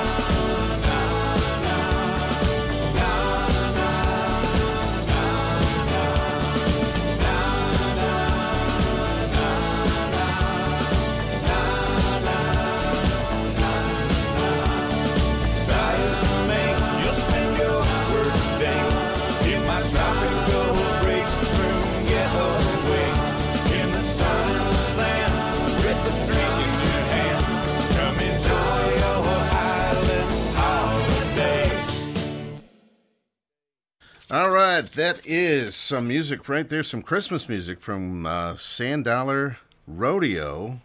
[34.33, 39.59] All right, that is some music right there, some Christmas music from uh, Sand Dollar
[39.87, 40.81] Rodeo,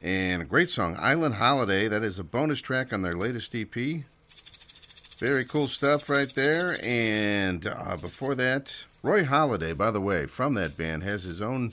[0.00, 1.88] and a great song, Island Holiday.
[1.88, 3.74] That is a bonus track on their latest EP.
[5.18, 6.76] Very cool stuff right there.
[6.86, 8.72] And uh, before that,
[9.02, 11.70] Roy Holiday, by the way, from that band, has his own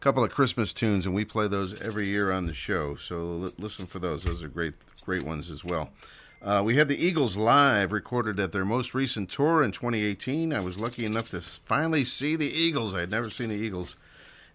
[0.00, 2.96] couple of Christmas tunes, and we play those every year on the show.
[2.96, 4.74] So li- listen for those; those are great,
[5.04, 5.90] great ones as well.
[6.40, 10.52] Uh, we had the Eagles live, recorded at their most recent tour in 2018.
[10.52, 12.94] I was lucky enough to finally see the Eagles.
[12.94, 13.98] I had never seen the Eagles,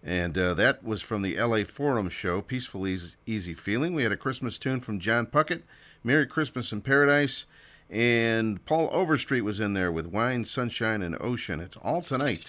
[0.02, 3.92] and uh, that was from the LA Forum show, Peaceful Easy, Easy Feeling.
[3.92, 5.62] We had a Christmas tune from John Puckett,
[6.02, 7.44] Merry Christmas in Paradise,
[7.90, 11.60] and Paul Overstreet was in there with Wine, Sunshine, and Ocean.
[11.60, 12.44] It's all tonight.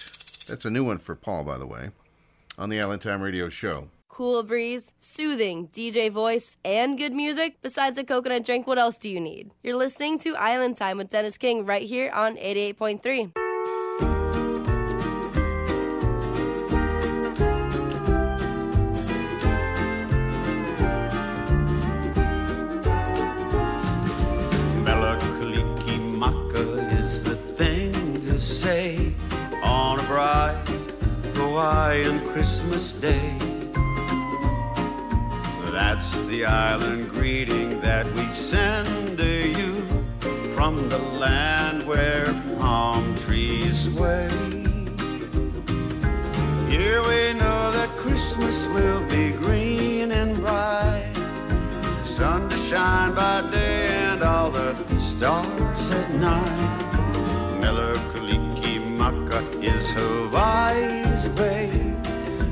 [0.48, 1.90] That's a new one for Paul, by the way,
[2.56, 3.88] on the Island Time Radio Show.
[4.16, 7.58] Cool breeze, soothing DJ voice, and good music.
[7.60, 9.50] Besides a coconut drink, what else do you need?
[9.62, 13.32] You're listening to Island Time with Dennis King right here on 88.3.
[24.86, 29.12] Melakalikimaka is the thing to say
[29.62, 30.64] on a bright
[31.34, 33.45] Hawaiian Christmas day.
[35.76, 39.74] That's the island greeting that we send to you
[40.54, 42.24] from the land where
[42.58, 44.30] palm trees sway.
[46.66, 53.42] Here we know that Christmas will be green and bright, the sun to shine by
[53.50, 57.60] day and all the stars at night.
[57.60, 61.68] Mele Kalikimaka is Hawaii's way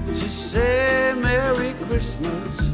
[0.08, 2.73] to say Merry Christmas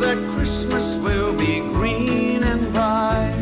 [0.00, 3.38] that Christmas will be green and bright.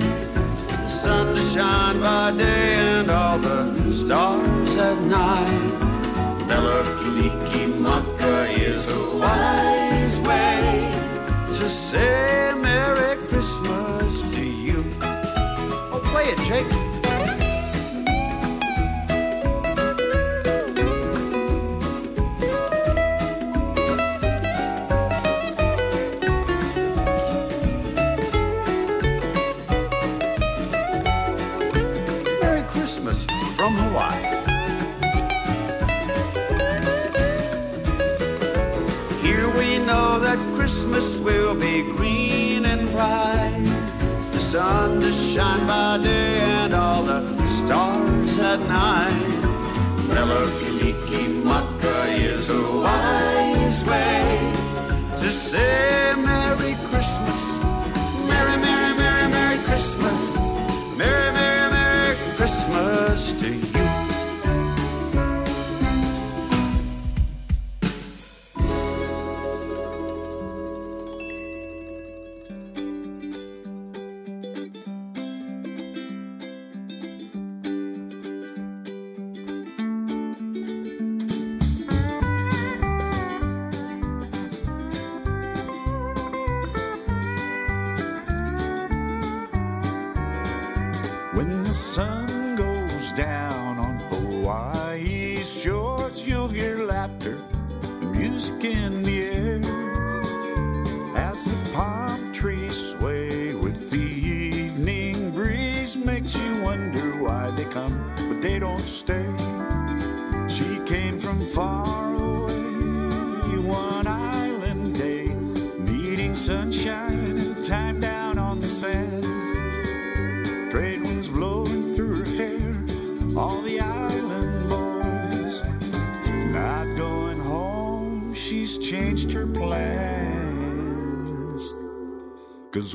[0.88, 6.46] Sun to shine by day and all the stars at night.
[6.48, 10.90] Mele Kalikimaka is a wise way
[11.58, 12.37] to say.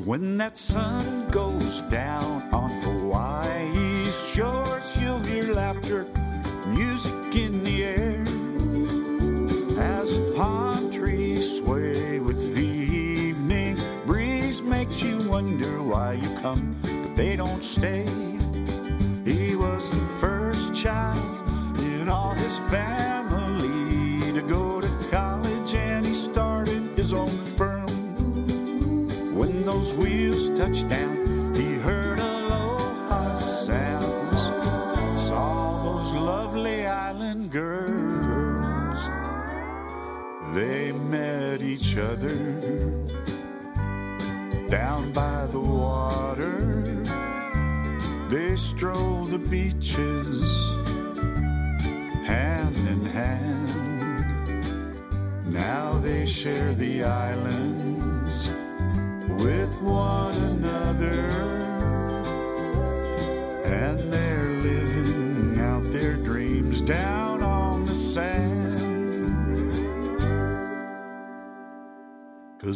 [0.05, 2.82] when that sun goes down on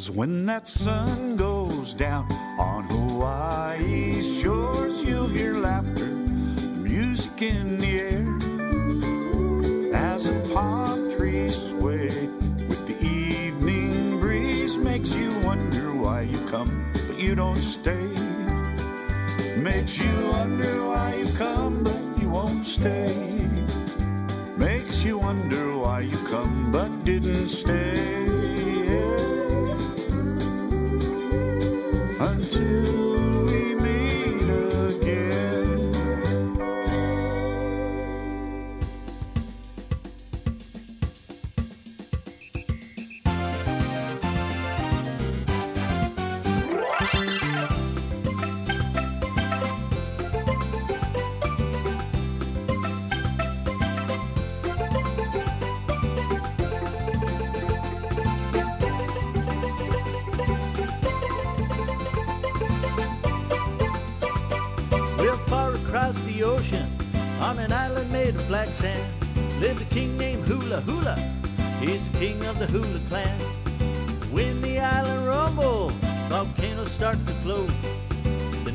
[0.08, 6.06] Cause when that sun goes down on Hawaii's shores, you'll hear laughter,
[6.80, 8.26] music in the air.
[9.94, 12.08] As the palm trees sway
[12.70, 18.17] with the evening breeze, makes you wonder why you come, but you don't stay.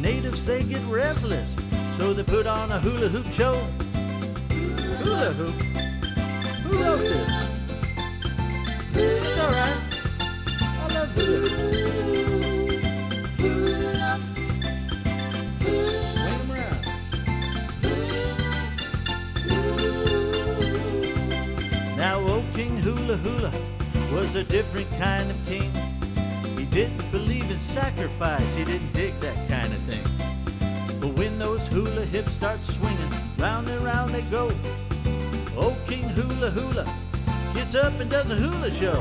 [0.02, 1.54] natives, they get restless.
[1.96, 3.54] So they put on a hula hoop show.
[4.50, 5.54] Hula hoop?
[6.64, 7.30] Who wrote this?
[8.94, 9.78] It's alright.
[10.60, 11.78] I love hula hoops.
[16.50, 16.86] Around.
[21.96, 23.52] Now old King Hula Hula
[24.12, 25.70] was a different kind of king.
[26.58, 28.54] He didn't believe in sacrifice.
[28.54, 29.48] He didn't dig that
[31.22, 34.50] when those hula hips start swinging, round and round they go.
[35.56, 36.84] Old King Hula Hula
[37.54, 39.00] gets up and does a hula show.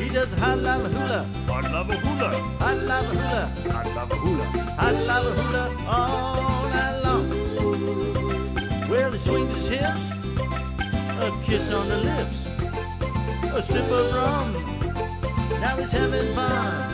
[0.00, 1.22] He does a hot lava hula.
[1.46, 2.30] Hot lava hula.
[2.58, 3.42] Hot lava hula.
[3.72, 4.44] Hot lava hula.
[4.80, 7.26] Hot lava hula all night long.
[8.90, 10.06] Well, he swings his hips,
[11.24, 12.38] a kiss on the lips,
[13.58, 14.48] a sip of rum.
[15.60, 16.93] Now he's having fun.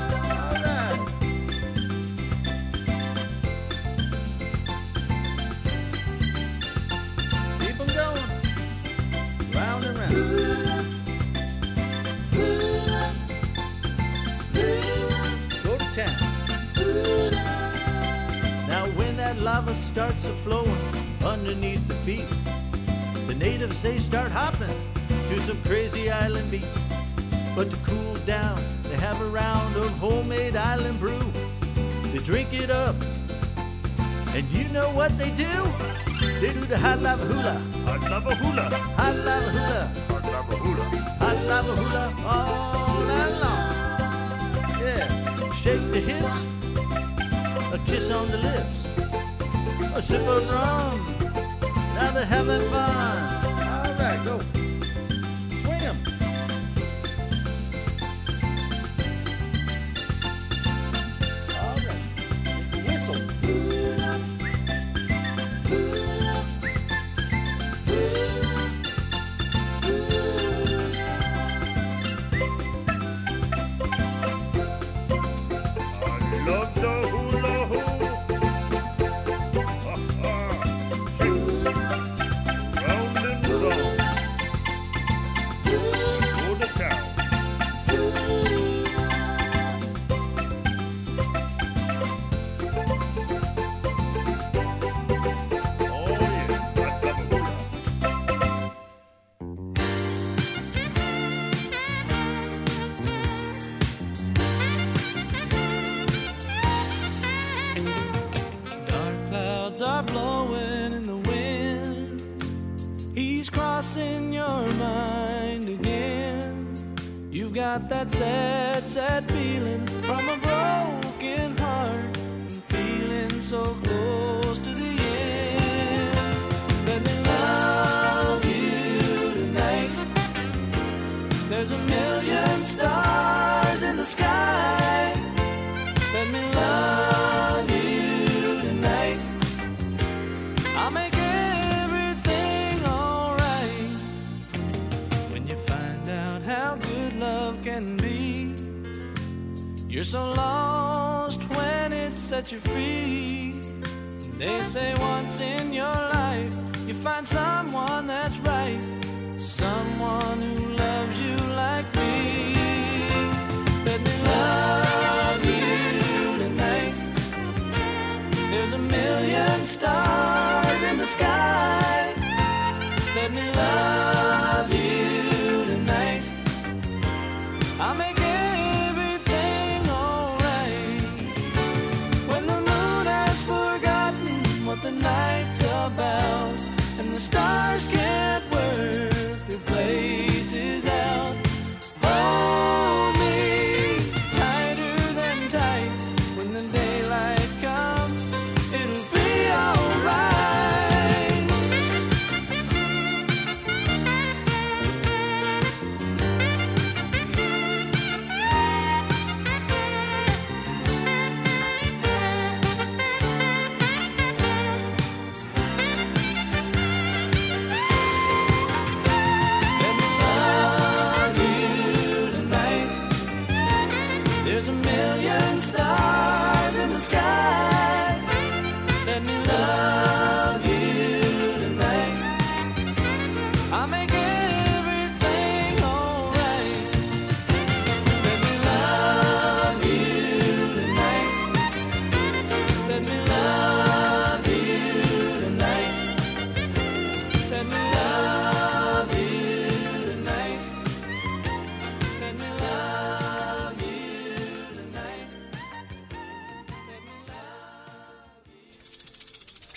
[20.51, 20.83] Flowing
[21.25, 22.27] underneath the feet,
[23.29, 24.77] the natives they start hopping
[25.29, 26.67] to some crazy island beat.
[27.55, 28.59] But to cool down,
[28.89, 31.23] they have a round of homemade island brew.
[32.11, 32.97] They drink it up,
[34.35, 35.55] and you know what they do?
[36.41, 37.57] They do the hot lava hula.
[37.87, 38.67] Hot lava hula.
[38.99, 39.83] Hot lava hula.
[40.11, 40.85] Hot lava hula.
[41.23, 43.65] Hot lava hula all night long.
[44.83, 45.07] Yeah.
[45.63, 46.39] Shake the hips.
[47.73, 48.90] A kiss on the lips.
[50.01, 50.99] A sip of rum.
[51.95, 53.40] Now they're having fun.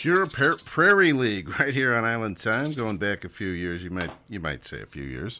[0.03, 0.25] Pure
[0.65, 3.85] Prairie League, right here on Island Time, going back a few years.
[3.85, 5.39] You might you might say a few years.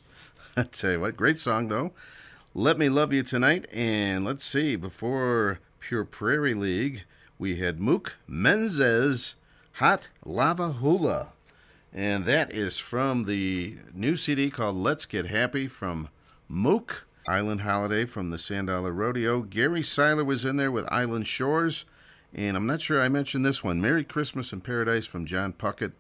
[0.56, 1.92] I tell you what, great song though.
[2.54, 3.68] Let Me Love You Tonight.
[3.74, 7.04] And let's see, before Pure Prairie League,
[7.38, 9.34] we had Mook Menzes
[9.74, 11.34] Hot Lava Hula.
[11.92, 16.08] And that is from the new CD called Let's Get Happy from
[16.48, 17.06] Mook.
[17.28, 19.42] Island Holiday from the Sand Dollar Rodeo.
[19.42, 21.84] Gary Seiler was in there with Island Shores.
[22.36, 23.82] And I'm not sure I mentioned this one.
[23.82, 25.92] Merry Christmas in Paradise from John Puckett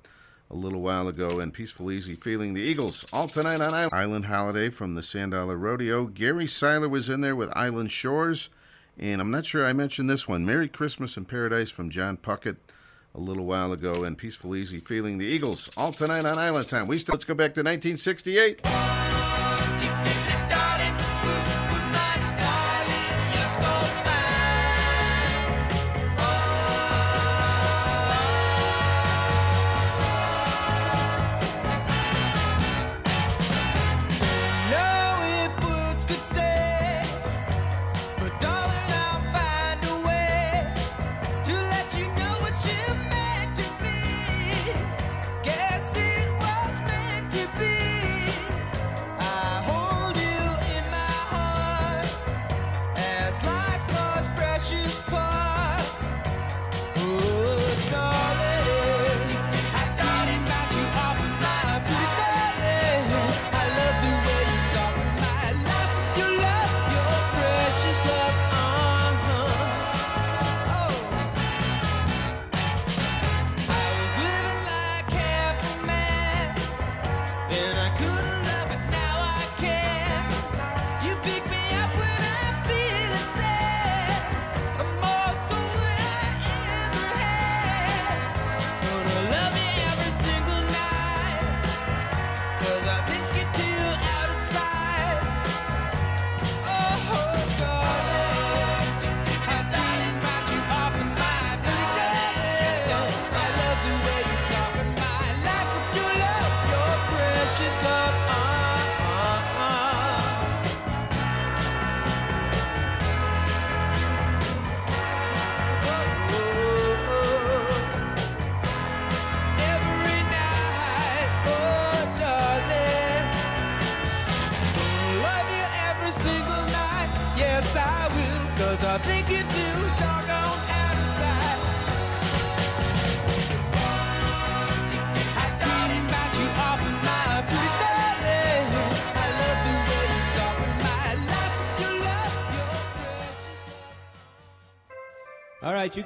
[0.50, 1.40] a little while ago.
[1.40, 2.54] And Peaceful Easy Feeling.
[2.54, 6.06] The Eagles all tonight on Island, Holiday from the Sand Dollar Rodeo.
[6.06, 8.50] Gary Seiler was in there with Island Shores.
[8.98, 10.46] And I'm not sure I mentioned this one.
[10.46, 12.58] Merry Christmas in Paradise from John Puckett
[13.16, 14.04] a little while ago.
[14.04, 15.20] And Peaceful Easy Feeling.
[15.20, 16.88] The Eagles all tonight on Island Time.
[16.88, 19.13] We still, let's go back to 1968.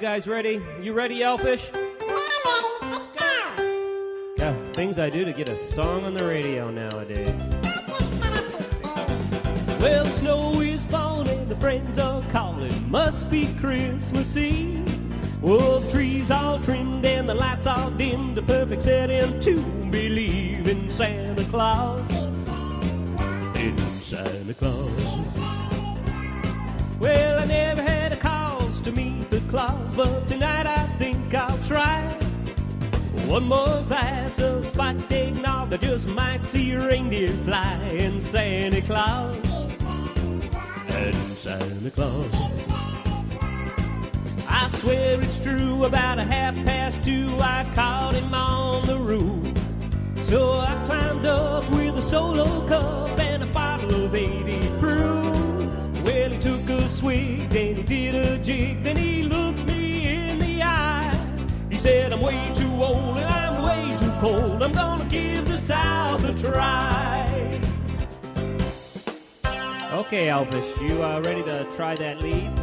[0.08, 0.58] Guys ready?
[0.80, 1.68] You ready, Elfish?
[4.38, 7.38] Yeah, things I do to get a song on the radio nowadays.
[9.78, 12.90] Well, the snow is falling, the friends are calling.
[12.90, 15.42] Must be Christmas Eve.
[15.42, 18.38] Well, the trees all trimmed and the lights all dimmed.
[18.38, 22.27] A perfect setting to believe in Santa Claus.
[33.38, 38.82] One more glass of spiked eggnog, I just might see a reindeer fly in Santa
[38.82, 39.36] Claus.
[40.88, 42.34] And Santa Claus.
[44.48, 49.56] I swear it's true, about a half past two, I caught him on the roof.
[50.28, 56.04] So I climbed up with a solo cup and a bottle of 80 proof.
[56.04, 60.40] Well, he took a swig, then he did a jig, then he looked me in
[60.40, 61.14] the eye.
[61.70, 62.57] He said, I'm way
[64.18, 64.62] cold.
[64.62, 67.60] I'm gonna give the South a try.
[69.92, 72.57] Okay, Elvis, you uh, ready to try that lead?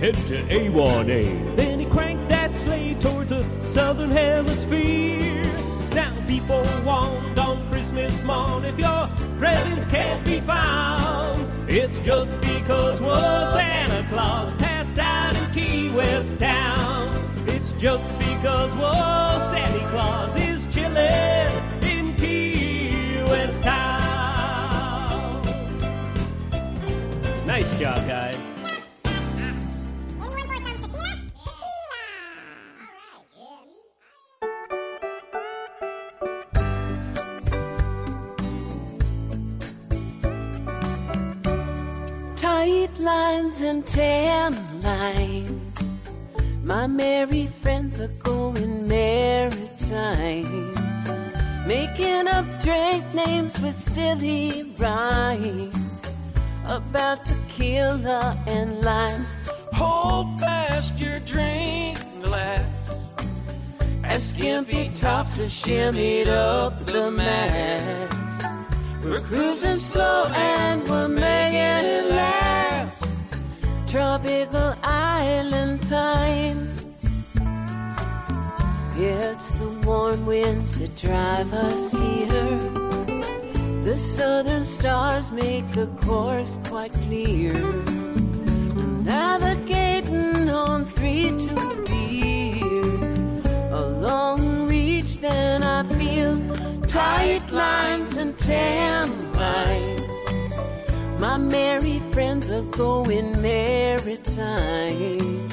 [0.00, 1.56] Head to A1A.
[1.56, 3.44] Then he cranked that sleigh towards the
[3.74, 5.42] southern hemisphere.
[5.94, 11.46] Now people want on Christmas morn if your presents can't be found.
[11.70, 12.98] It's just because
[13.52, 17.30] Santa Claus passed out in Key West town.
[17.46, 18.70] It's just because
[19.50, 21.52] Santa Claus is chilling
[21.82, 25.42] in Key West town.
[27.46, 28.49] Nice job, guys.
[65.30, 65.48] Tops are
[66.28, 68.44] up the mast.
[69.04, 73.38] We're cruising slow and we're making it last.
[73.88, 76.66] Tropical island time.
[78.96, 82.58] It's the warm winds that drive us here.
[83.84, 86.39] The southern stars make the course
[102.62, 105.48] going maritime.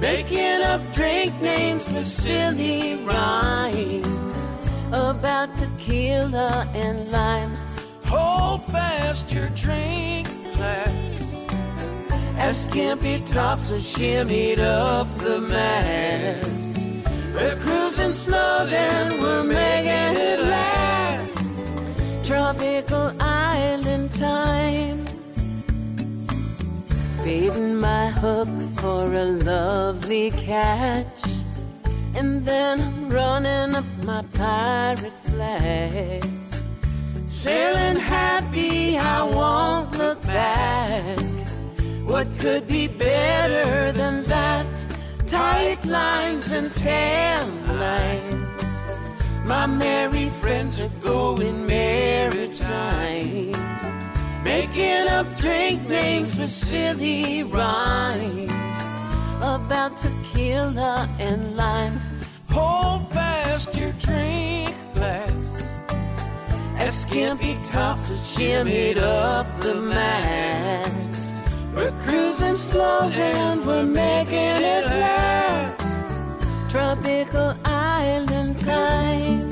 [0.00, 4.48] Making up drink names with silly rhymes
[4.92, 7.66] about tequila and limes.
[8.06, 11.46] Hold fast your drink glass.
[12.36, 16.78] As skimpy tops are shimmied up the mast.
[17.34, 21.64] We're cruising slow, then we're making it last.
[22.24, 24.99] Tropical island time.
[27.24, 28.48] Baiting my hook
[28.80, 31.22] for a lovely catch.
[32.14, 36.26] And then I'm running up my pirate flag.
[37.26, 41.18] Sailing happy, I won't look back.
[42.06, 44.66] What could be better than that?
[45.26, 49.44] Tight lines and tan lines.
[49.44, 53.69] My merry friends are going maritime.
[54.50, 58.78] Making up drink names with silly rhymes
[59.40, 62.10] about tequila and limes.
[62.50, 65.84] Hold fast your drink glass.
[66.78, 71.44] As skimpy tops are shimmied up the mast.
[71.72, 76.08] We're cruising slow and we're making it last.
[76.72, 79.49] Tropical island time.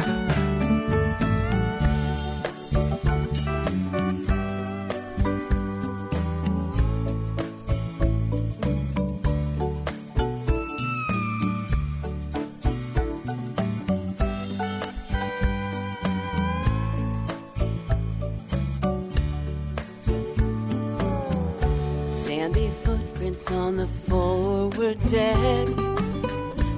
[23.38, 25.68] Footprints on the forward deck.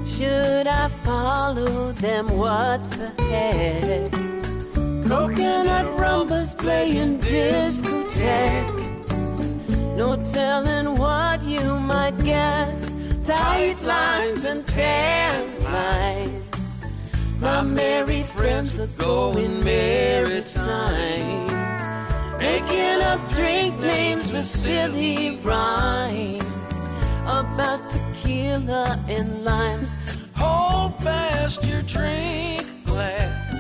[0.07, 2.37] Should I follow them?
[2.37, 4.11] What the heck?
[5.09, 8.77] Coconut rumbas playing discotheque.
[9.97, 12.75] No telling what you might get.
[13.25, 16.97] Tight lines and tan lines.
[17.41, 21.49] My merry friends are going maritime.
[22.39, 26.50] Making up drink names with silly rhymes
[27.39, 29.95] about tequila and limes.
[30.37, 33.55] Hold fast your drink glass.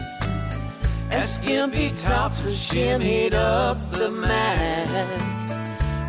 [1.10, 5.48] As skimpy tops are shimmied up the mast.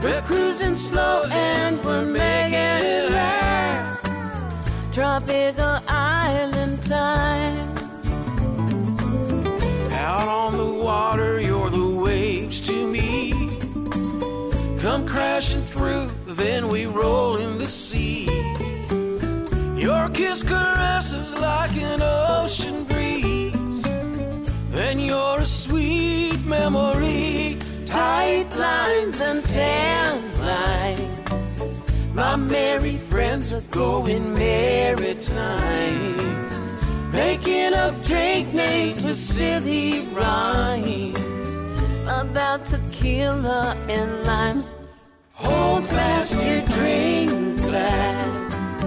[0.04, 4.34] We're cruising slow and we're making it last.
[4.94, 7.70] Tropical island time.
[9.92, 13.34] Out on the water, you're the waves to me.
[14.80, 16.10] Come crashing through,
[16.42, 18.26] then we roll in the sea.
[19.76, 23.84] Your kiss caresses like an ocean breeze.
[24.72, 27.60] Then you're a sweet memory.
[27.86, 30.14] Tight lines and tan
[30.50, 31.60] lines.
[32.16, 36.18] My merry friends are going maritime.
[37.12, 41.20] Making up drink names with silly rhymes
[42.08, 44.74] about tequila and limes.
[45.44, 48.84] Hold fast your drink glass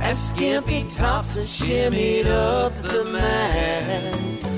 [0.00, 4.50] as skimpy tops are shimmied up the mast.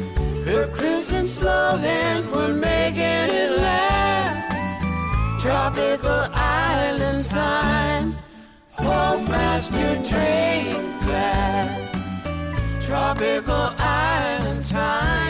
[0.47, 4.81] We're cruising slow and we're making it last.
[5.41, 8.23] Tropical island times.
[8.78, 12.86] Hold fast your drink glass.
[12.86, 15.26] Tropical island time.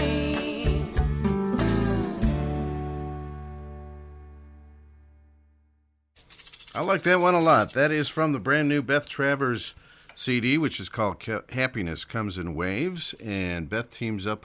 [6.76, 7.72] I like that one a lot.
[7.72, 9.74] That is from the brand new Beth Travers
[10.14, 13.14] CD, which is called Happiness Comes in Waves.
[13.14, 14.44] And Beth teams up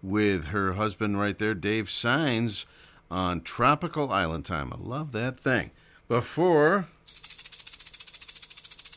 [0.00, 2.66] with her husband right there, Dave Signs,
[3.10, 4.72] on Tropical Island Time.
[4.72, 5.72] I love that thing.
[6.06, 6.86] Before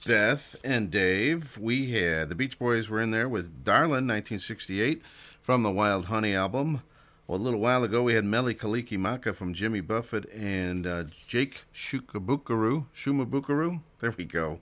[0.07, 5.01] Beth and Dave, we had the Beach Boys were in there with Darlin, 1968,
[5.41, 6.81] from the Wild Honey album.
[7.27, 11.63] Well, a little while ago, we had Mele Kalikimaka from Jimmy Buffett and uh, Jake
[11.73, 12.85] Shukabukaru.
[12.95, 13.81] Shimabukuro?
[13.99, 14.59] There we go.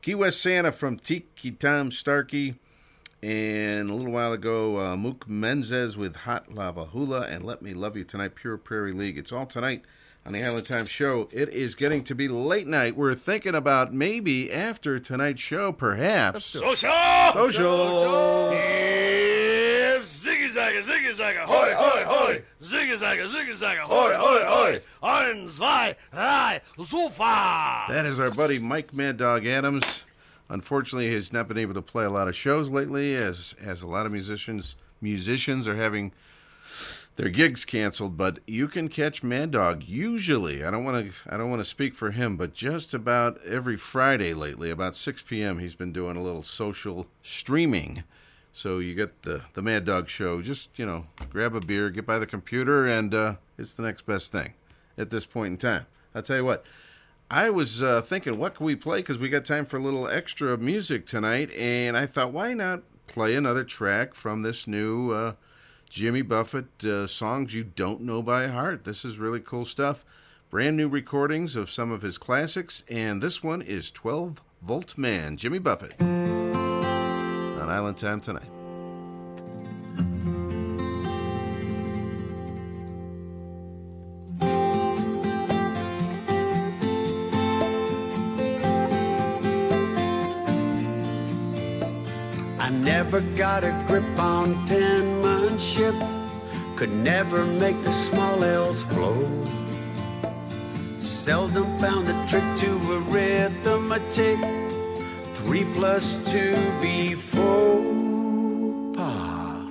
[0.00, 2.54] Key West Santa from Tiki Tom Starkey.
[3.20, 7.74] And a little while ago, uh, Mook Menzes with Hot Lava Hula and Let Me
[7.74, 9.18] Love You Tonight, Pure Prairie League.
[9.18, 9.82] It's all tonight
[10.24, 11.26] on the Island Time Show.
[11.34, 12.96] It is getting to be late night.
[12.96, 16.44] We're thinking about maybe after tonight's show, perhaps.
[16.44, 16.92] Social!
[17.32, 18.52] Social!
[18.52, 19.41] Yes!
[19.41, 19.41] Ziggy
[20.72, 22.42] zagga, ziggy zagga, hoi, hoi, hoi!
[22.62, 24.78] Ziggy zagga, ziggy zagga, hoi, hoi, hoi!
[25.02, 27.84] Ein, zwei, drei, Sofa!
[27.88, 29.84] That is our buddy Mike Mad Dog Adams.
[30.48, 33.86] Unfortunately, he's not been able to play a lot of shows lately, as as a
[33.86, 36.12] lot of musicians musicians are having
[37.16, 38.16] their gigs canceled.
[38.16, 40.64] But you can catch Mad Dog usually.
[40.64, 43.76] I don't want to I don't want to speak for him, but just about every
[43.76, 48.04] Friday lately, about 6 p.m., he's been doing a little social streaming.
[48.52, 50.42] So you get the the Mad Dog show.
[50.42, 54.06] Just you know, grab a beer, get by the computer, and uh, it's the next
[54.06, 54.54] best thing
[54.98, 55.86] at this point in time.
[56.14, 56.64] I'll tell you what.
[57.30, 58.98] I was uh, thinking, what can we play?
[58.98, 62.82] Because we got time for a little extra music tonight, and I thought, why not
[63.06, 65.32] play another track from this new uh,
[65.88, 68.84] Jimmy Buffett uh, songs you don't know by heart?
[68.84, 70.04] This is really cool stuff.
[70.50, 75.38] Brand new recordings of some of his classics, and this one is 12 Volt Man,
[75.38, 75.94] Jimmy Buffett,
[77.62, 78.42] on Island Time tonight.
[92.58, 95.94] I never got a grip on penmanship,
[96.74, 99.20] could never make the small L's flow.
[100.98, 104.61] Seldom found the trick to a arithmetic,
[105.44, 107.80] three plus two be four.
[108.94, 109.66] Pa.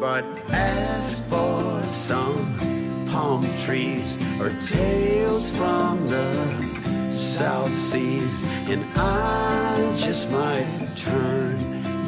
[0.00, 8.34] But as for some palm trees or tales from the South Seas,
[8.68, 11.58] and I just might turn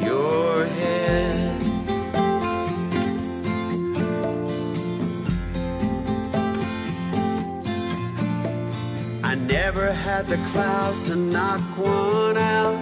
[0.01, 1.76] your head.
[9.47, 12.77] Never had the clout to knock one out,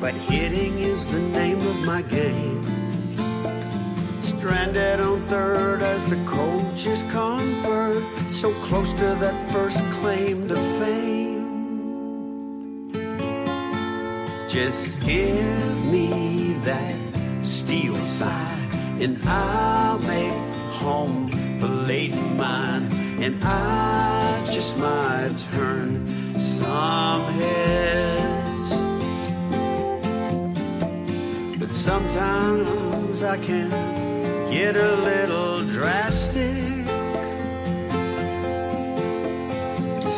[0.00, 2.62] but hitting is the name of my game.
[4.20, 11.24] Stranded on third as the coaches convert, so close to that first claim to fame.
[14.46, 16.98] Just give me that
[17.42, 20.34] steel side, and I'll make
[20.74, 28.70] home plate mine, and I just might turn some heads.
[31.58, 33.70] But sometimes I can
[34.50, 36.64] get a little drastic.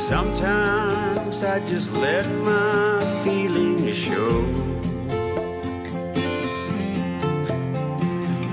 [0.09, 4.43] Sometimes I just let my feelings show.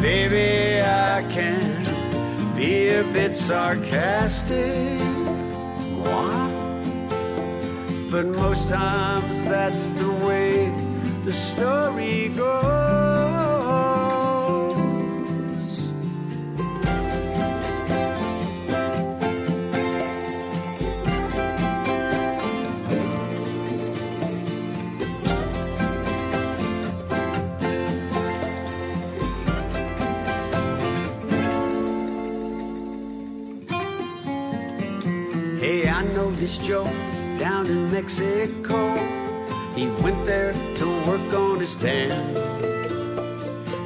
[0.02, 1.73] Baby, I can
[2.56, 5.00] be a bit sarcastic.
[8.12, 10.72] But most times that's the way
[11.24, 13.13] the story goes.
[36.58, 36.86] Joe
[37.40, 38.94] down in Mexico.
[39.76, 42.34] He went there to work on his tan.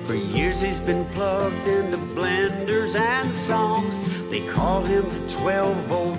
[0.06, 3.98] For years he's been plugged into blenders and songs.
[4.30, 6.17] They call him the 12 volt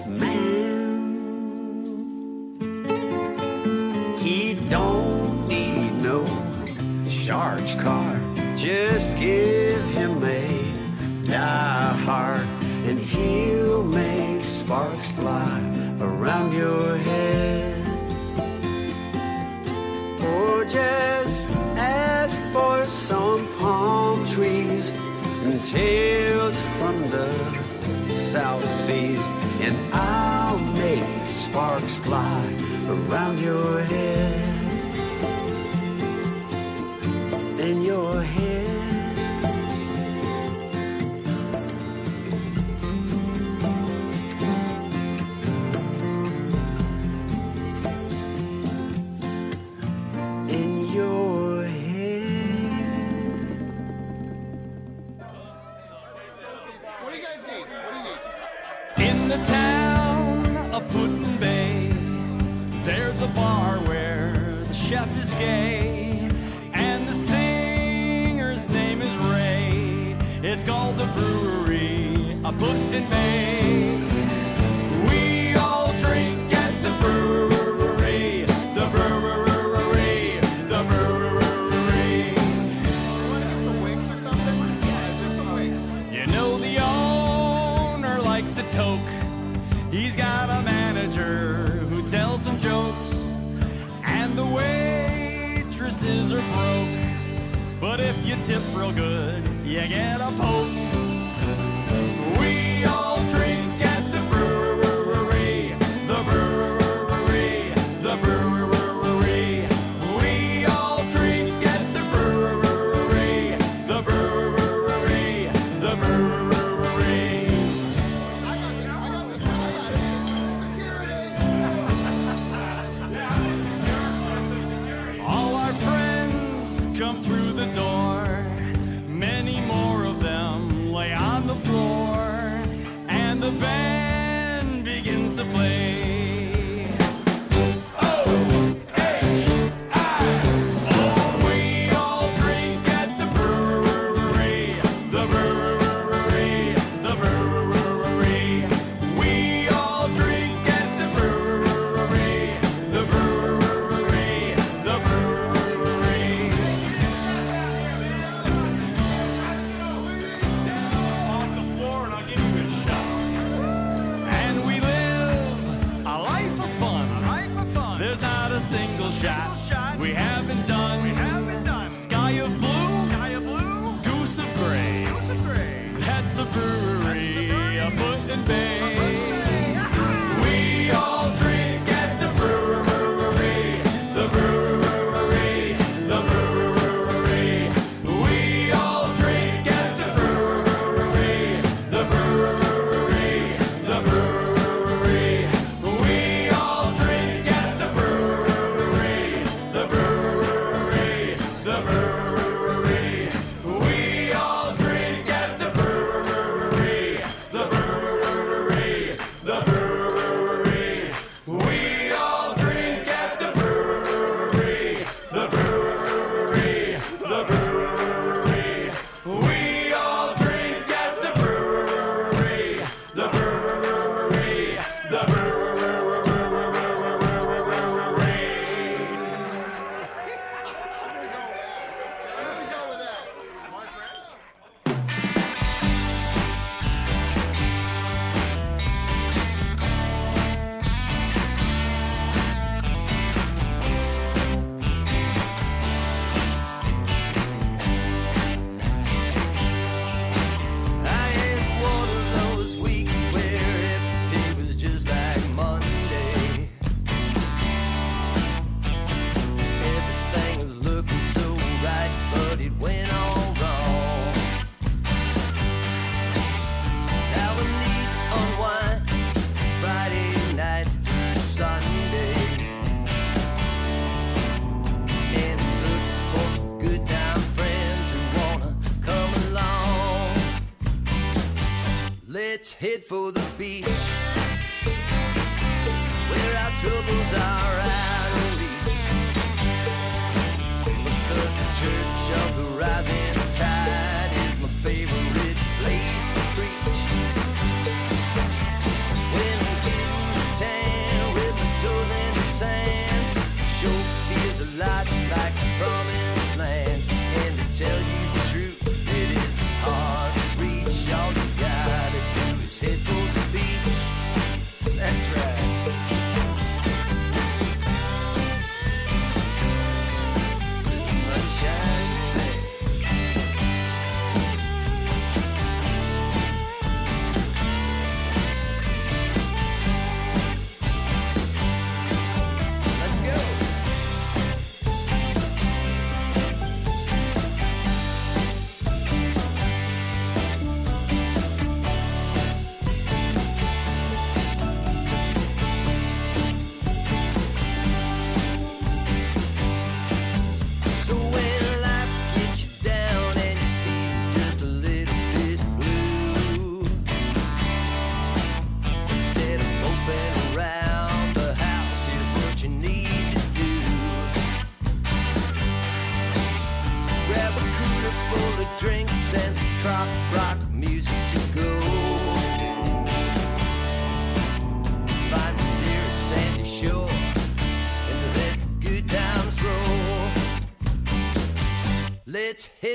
[282.99, 284.28] Let's for the beach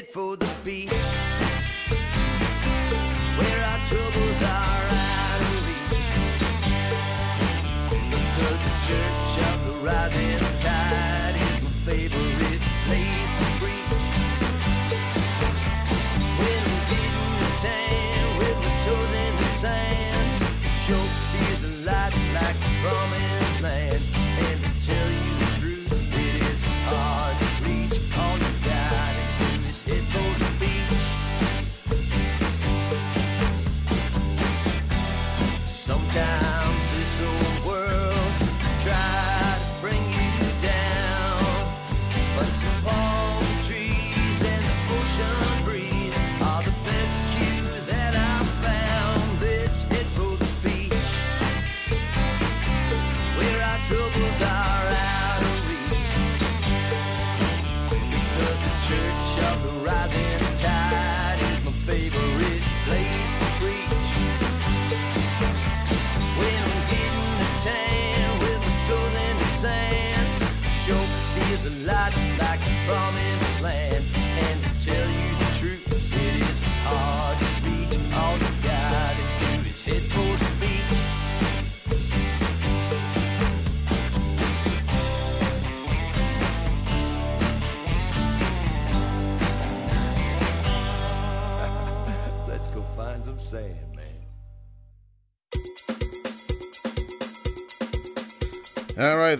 [0.02, 1.23] for the beach.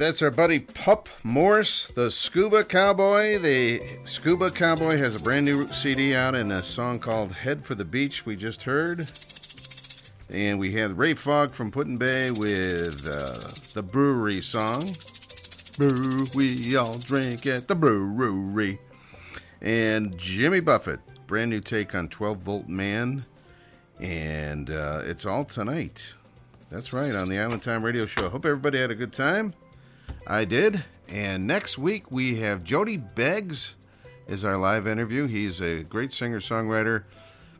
[0.04, 3.40] That's our buddy Pup Morse, the Scuba Cowboy.
[3.40, 7.74] The Scuba Cowboy has a brand new CD out and a song called Head for
[7.74, 9.10] the Beach we just heard.
[10.30, 14.84] And we had Ray Fogg from Put-in-Bay with uh, the brewery song.
[15.78, 18.80] Brew, we all drink at the brewery.
[19.62, 23.24] And Jimmy Buffett, brand new take on 12 Volt Man.
[24.02, 26.14] And uh, it's all tonight.
[26.70, 28.28] That's right, on the Island Time Radio Show.
[28.30, 29.54] Hope everybody had a good time.
[30.26, 30.84] I did.
[31.10, 33.76] And next week we have Jody Beggs
[34.28, 35.28] is our live interview.
[35.28, 37.04] He's a great singer songwriter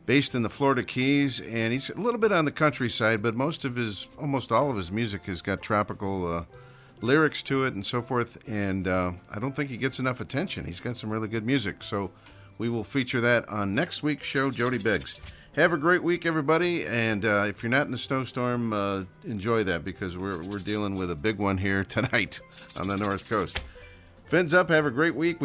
[0.06, 3.64] based in the Florida Keys, and he's a little bit on the countryside, but most
[3.64, 6.44] of his, almost all of his music has got tropical uh,
[7.00, 8.38] lyrics to it and so forth.
[8.46, 10.64] And uh, I don't think he gets enough attention.
[10.64, 12.10] He's got some really good music, so
[12.58, 14.50] we will feature that on next week's show.
[14.50, 15.36] Jody Beggs.
[15.54, 16.84] Have a great week, everybody.
[16.84, 20.98] And uh, if you're not in the snowstorm, uh, enjoy that because we're, we're dealing
[20.98, 22.40] with a big one here tonight
[22.80, 23.76] on the North Coast.
[24.26, 24.68] Fins up.
[24.68, 25.40] Have a great week.
[25.40, 25.42] We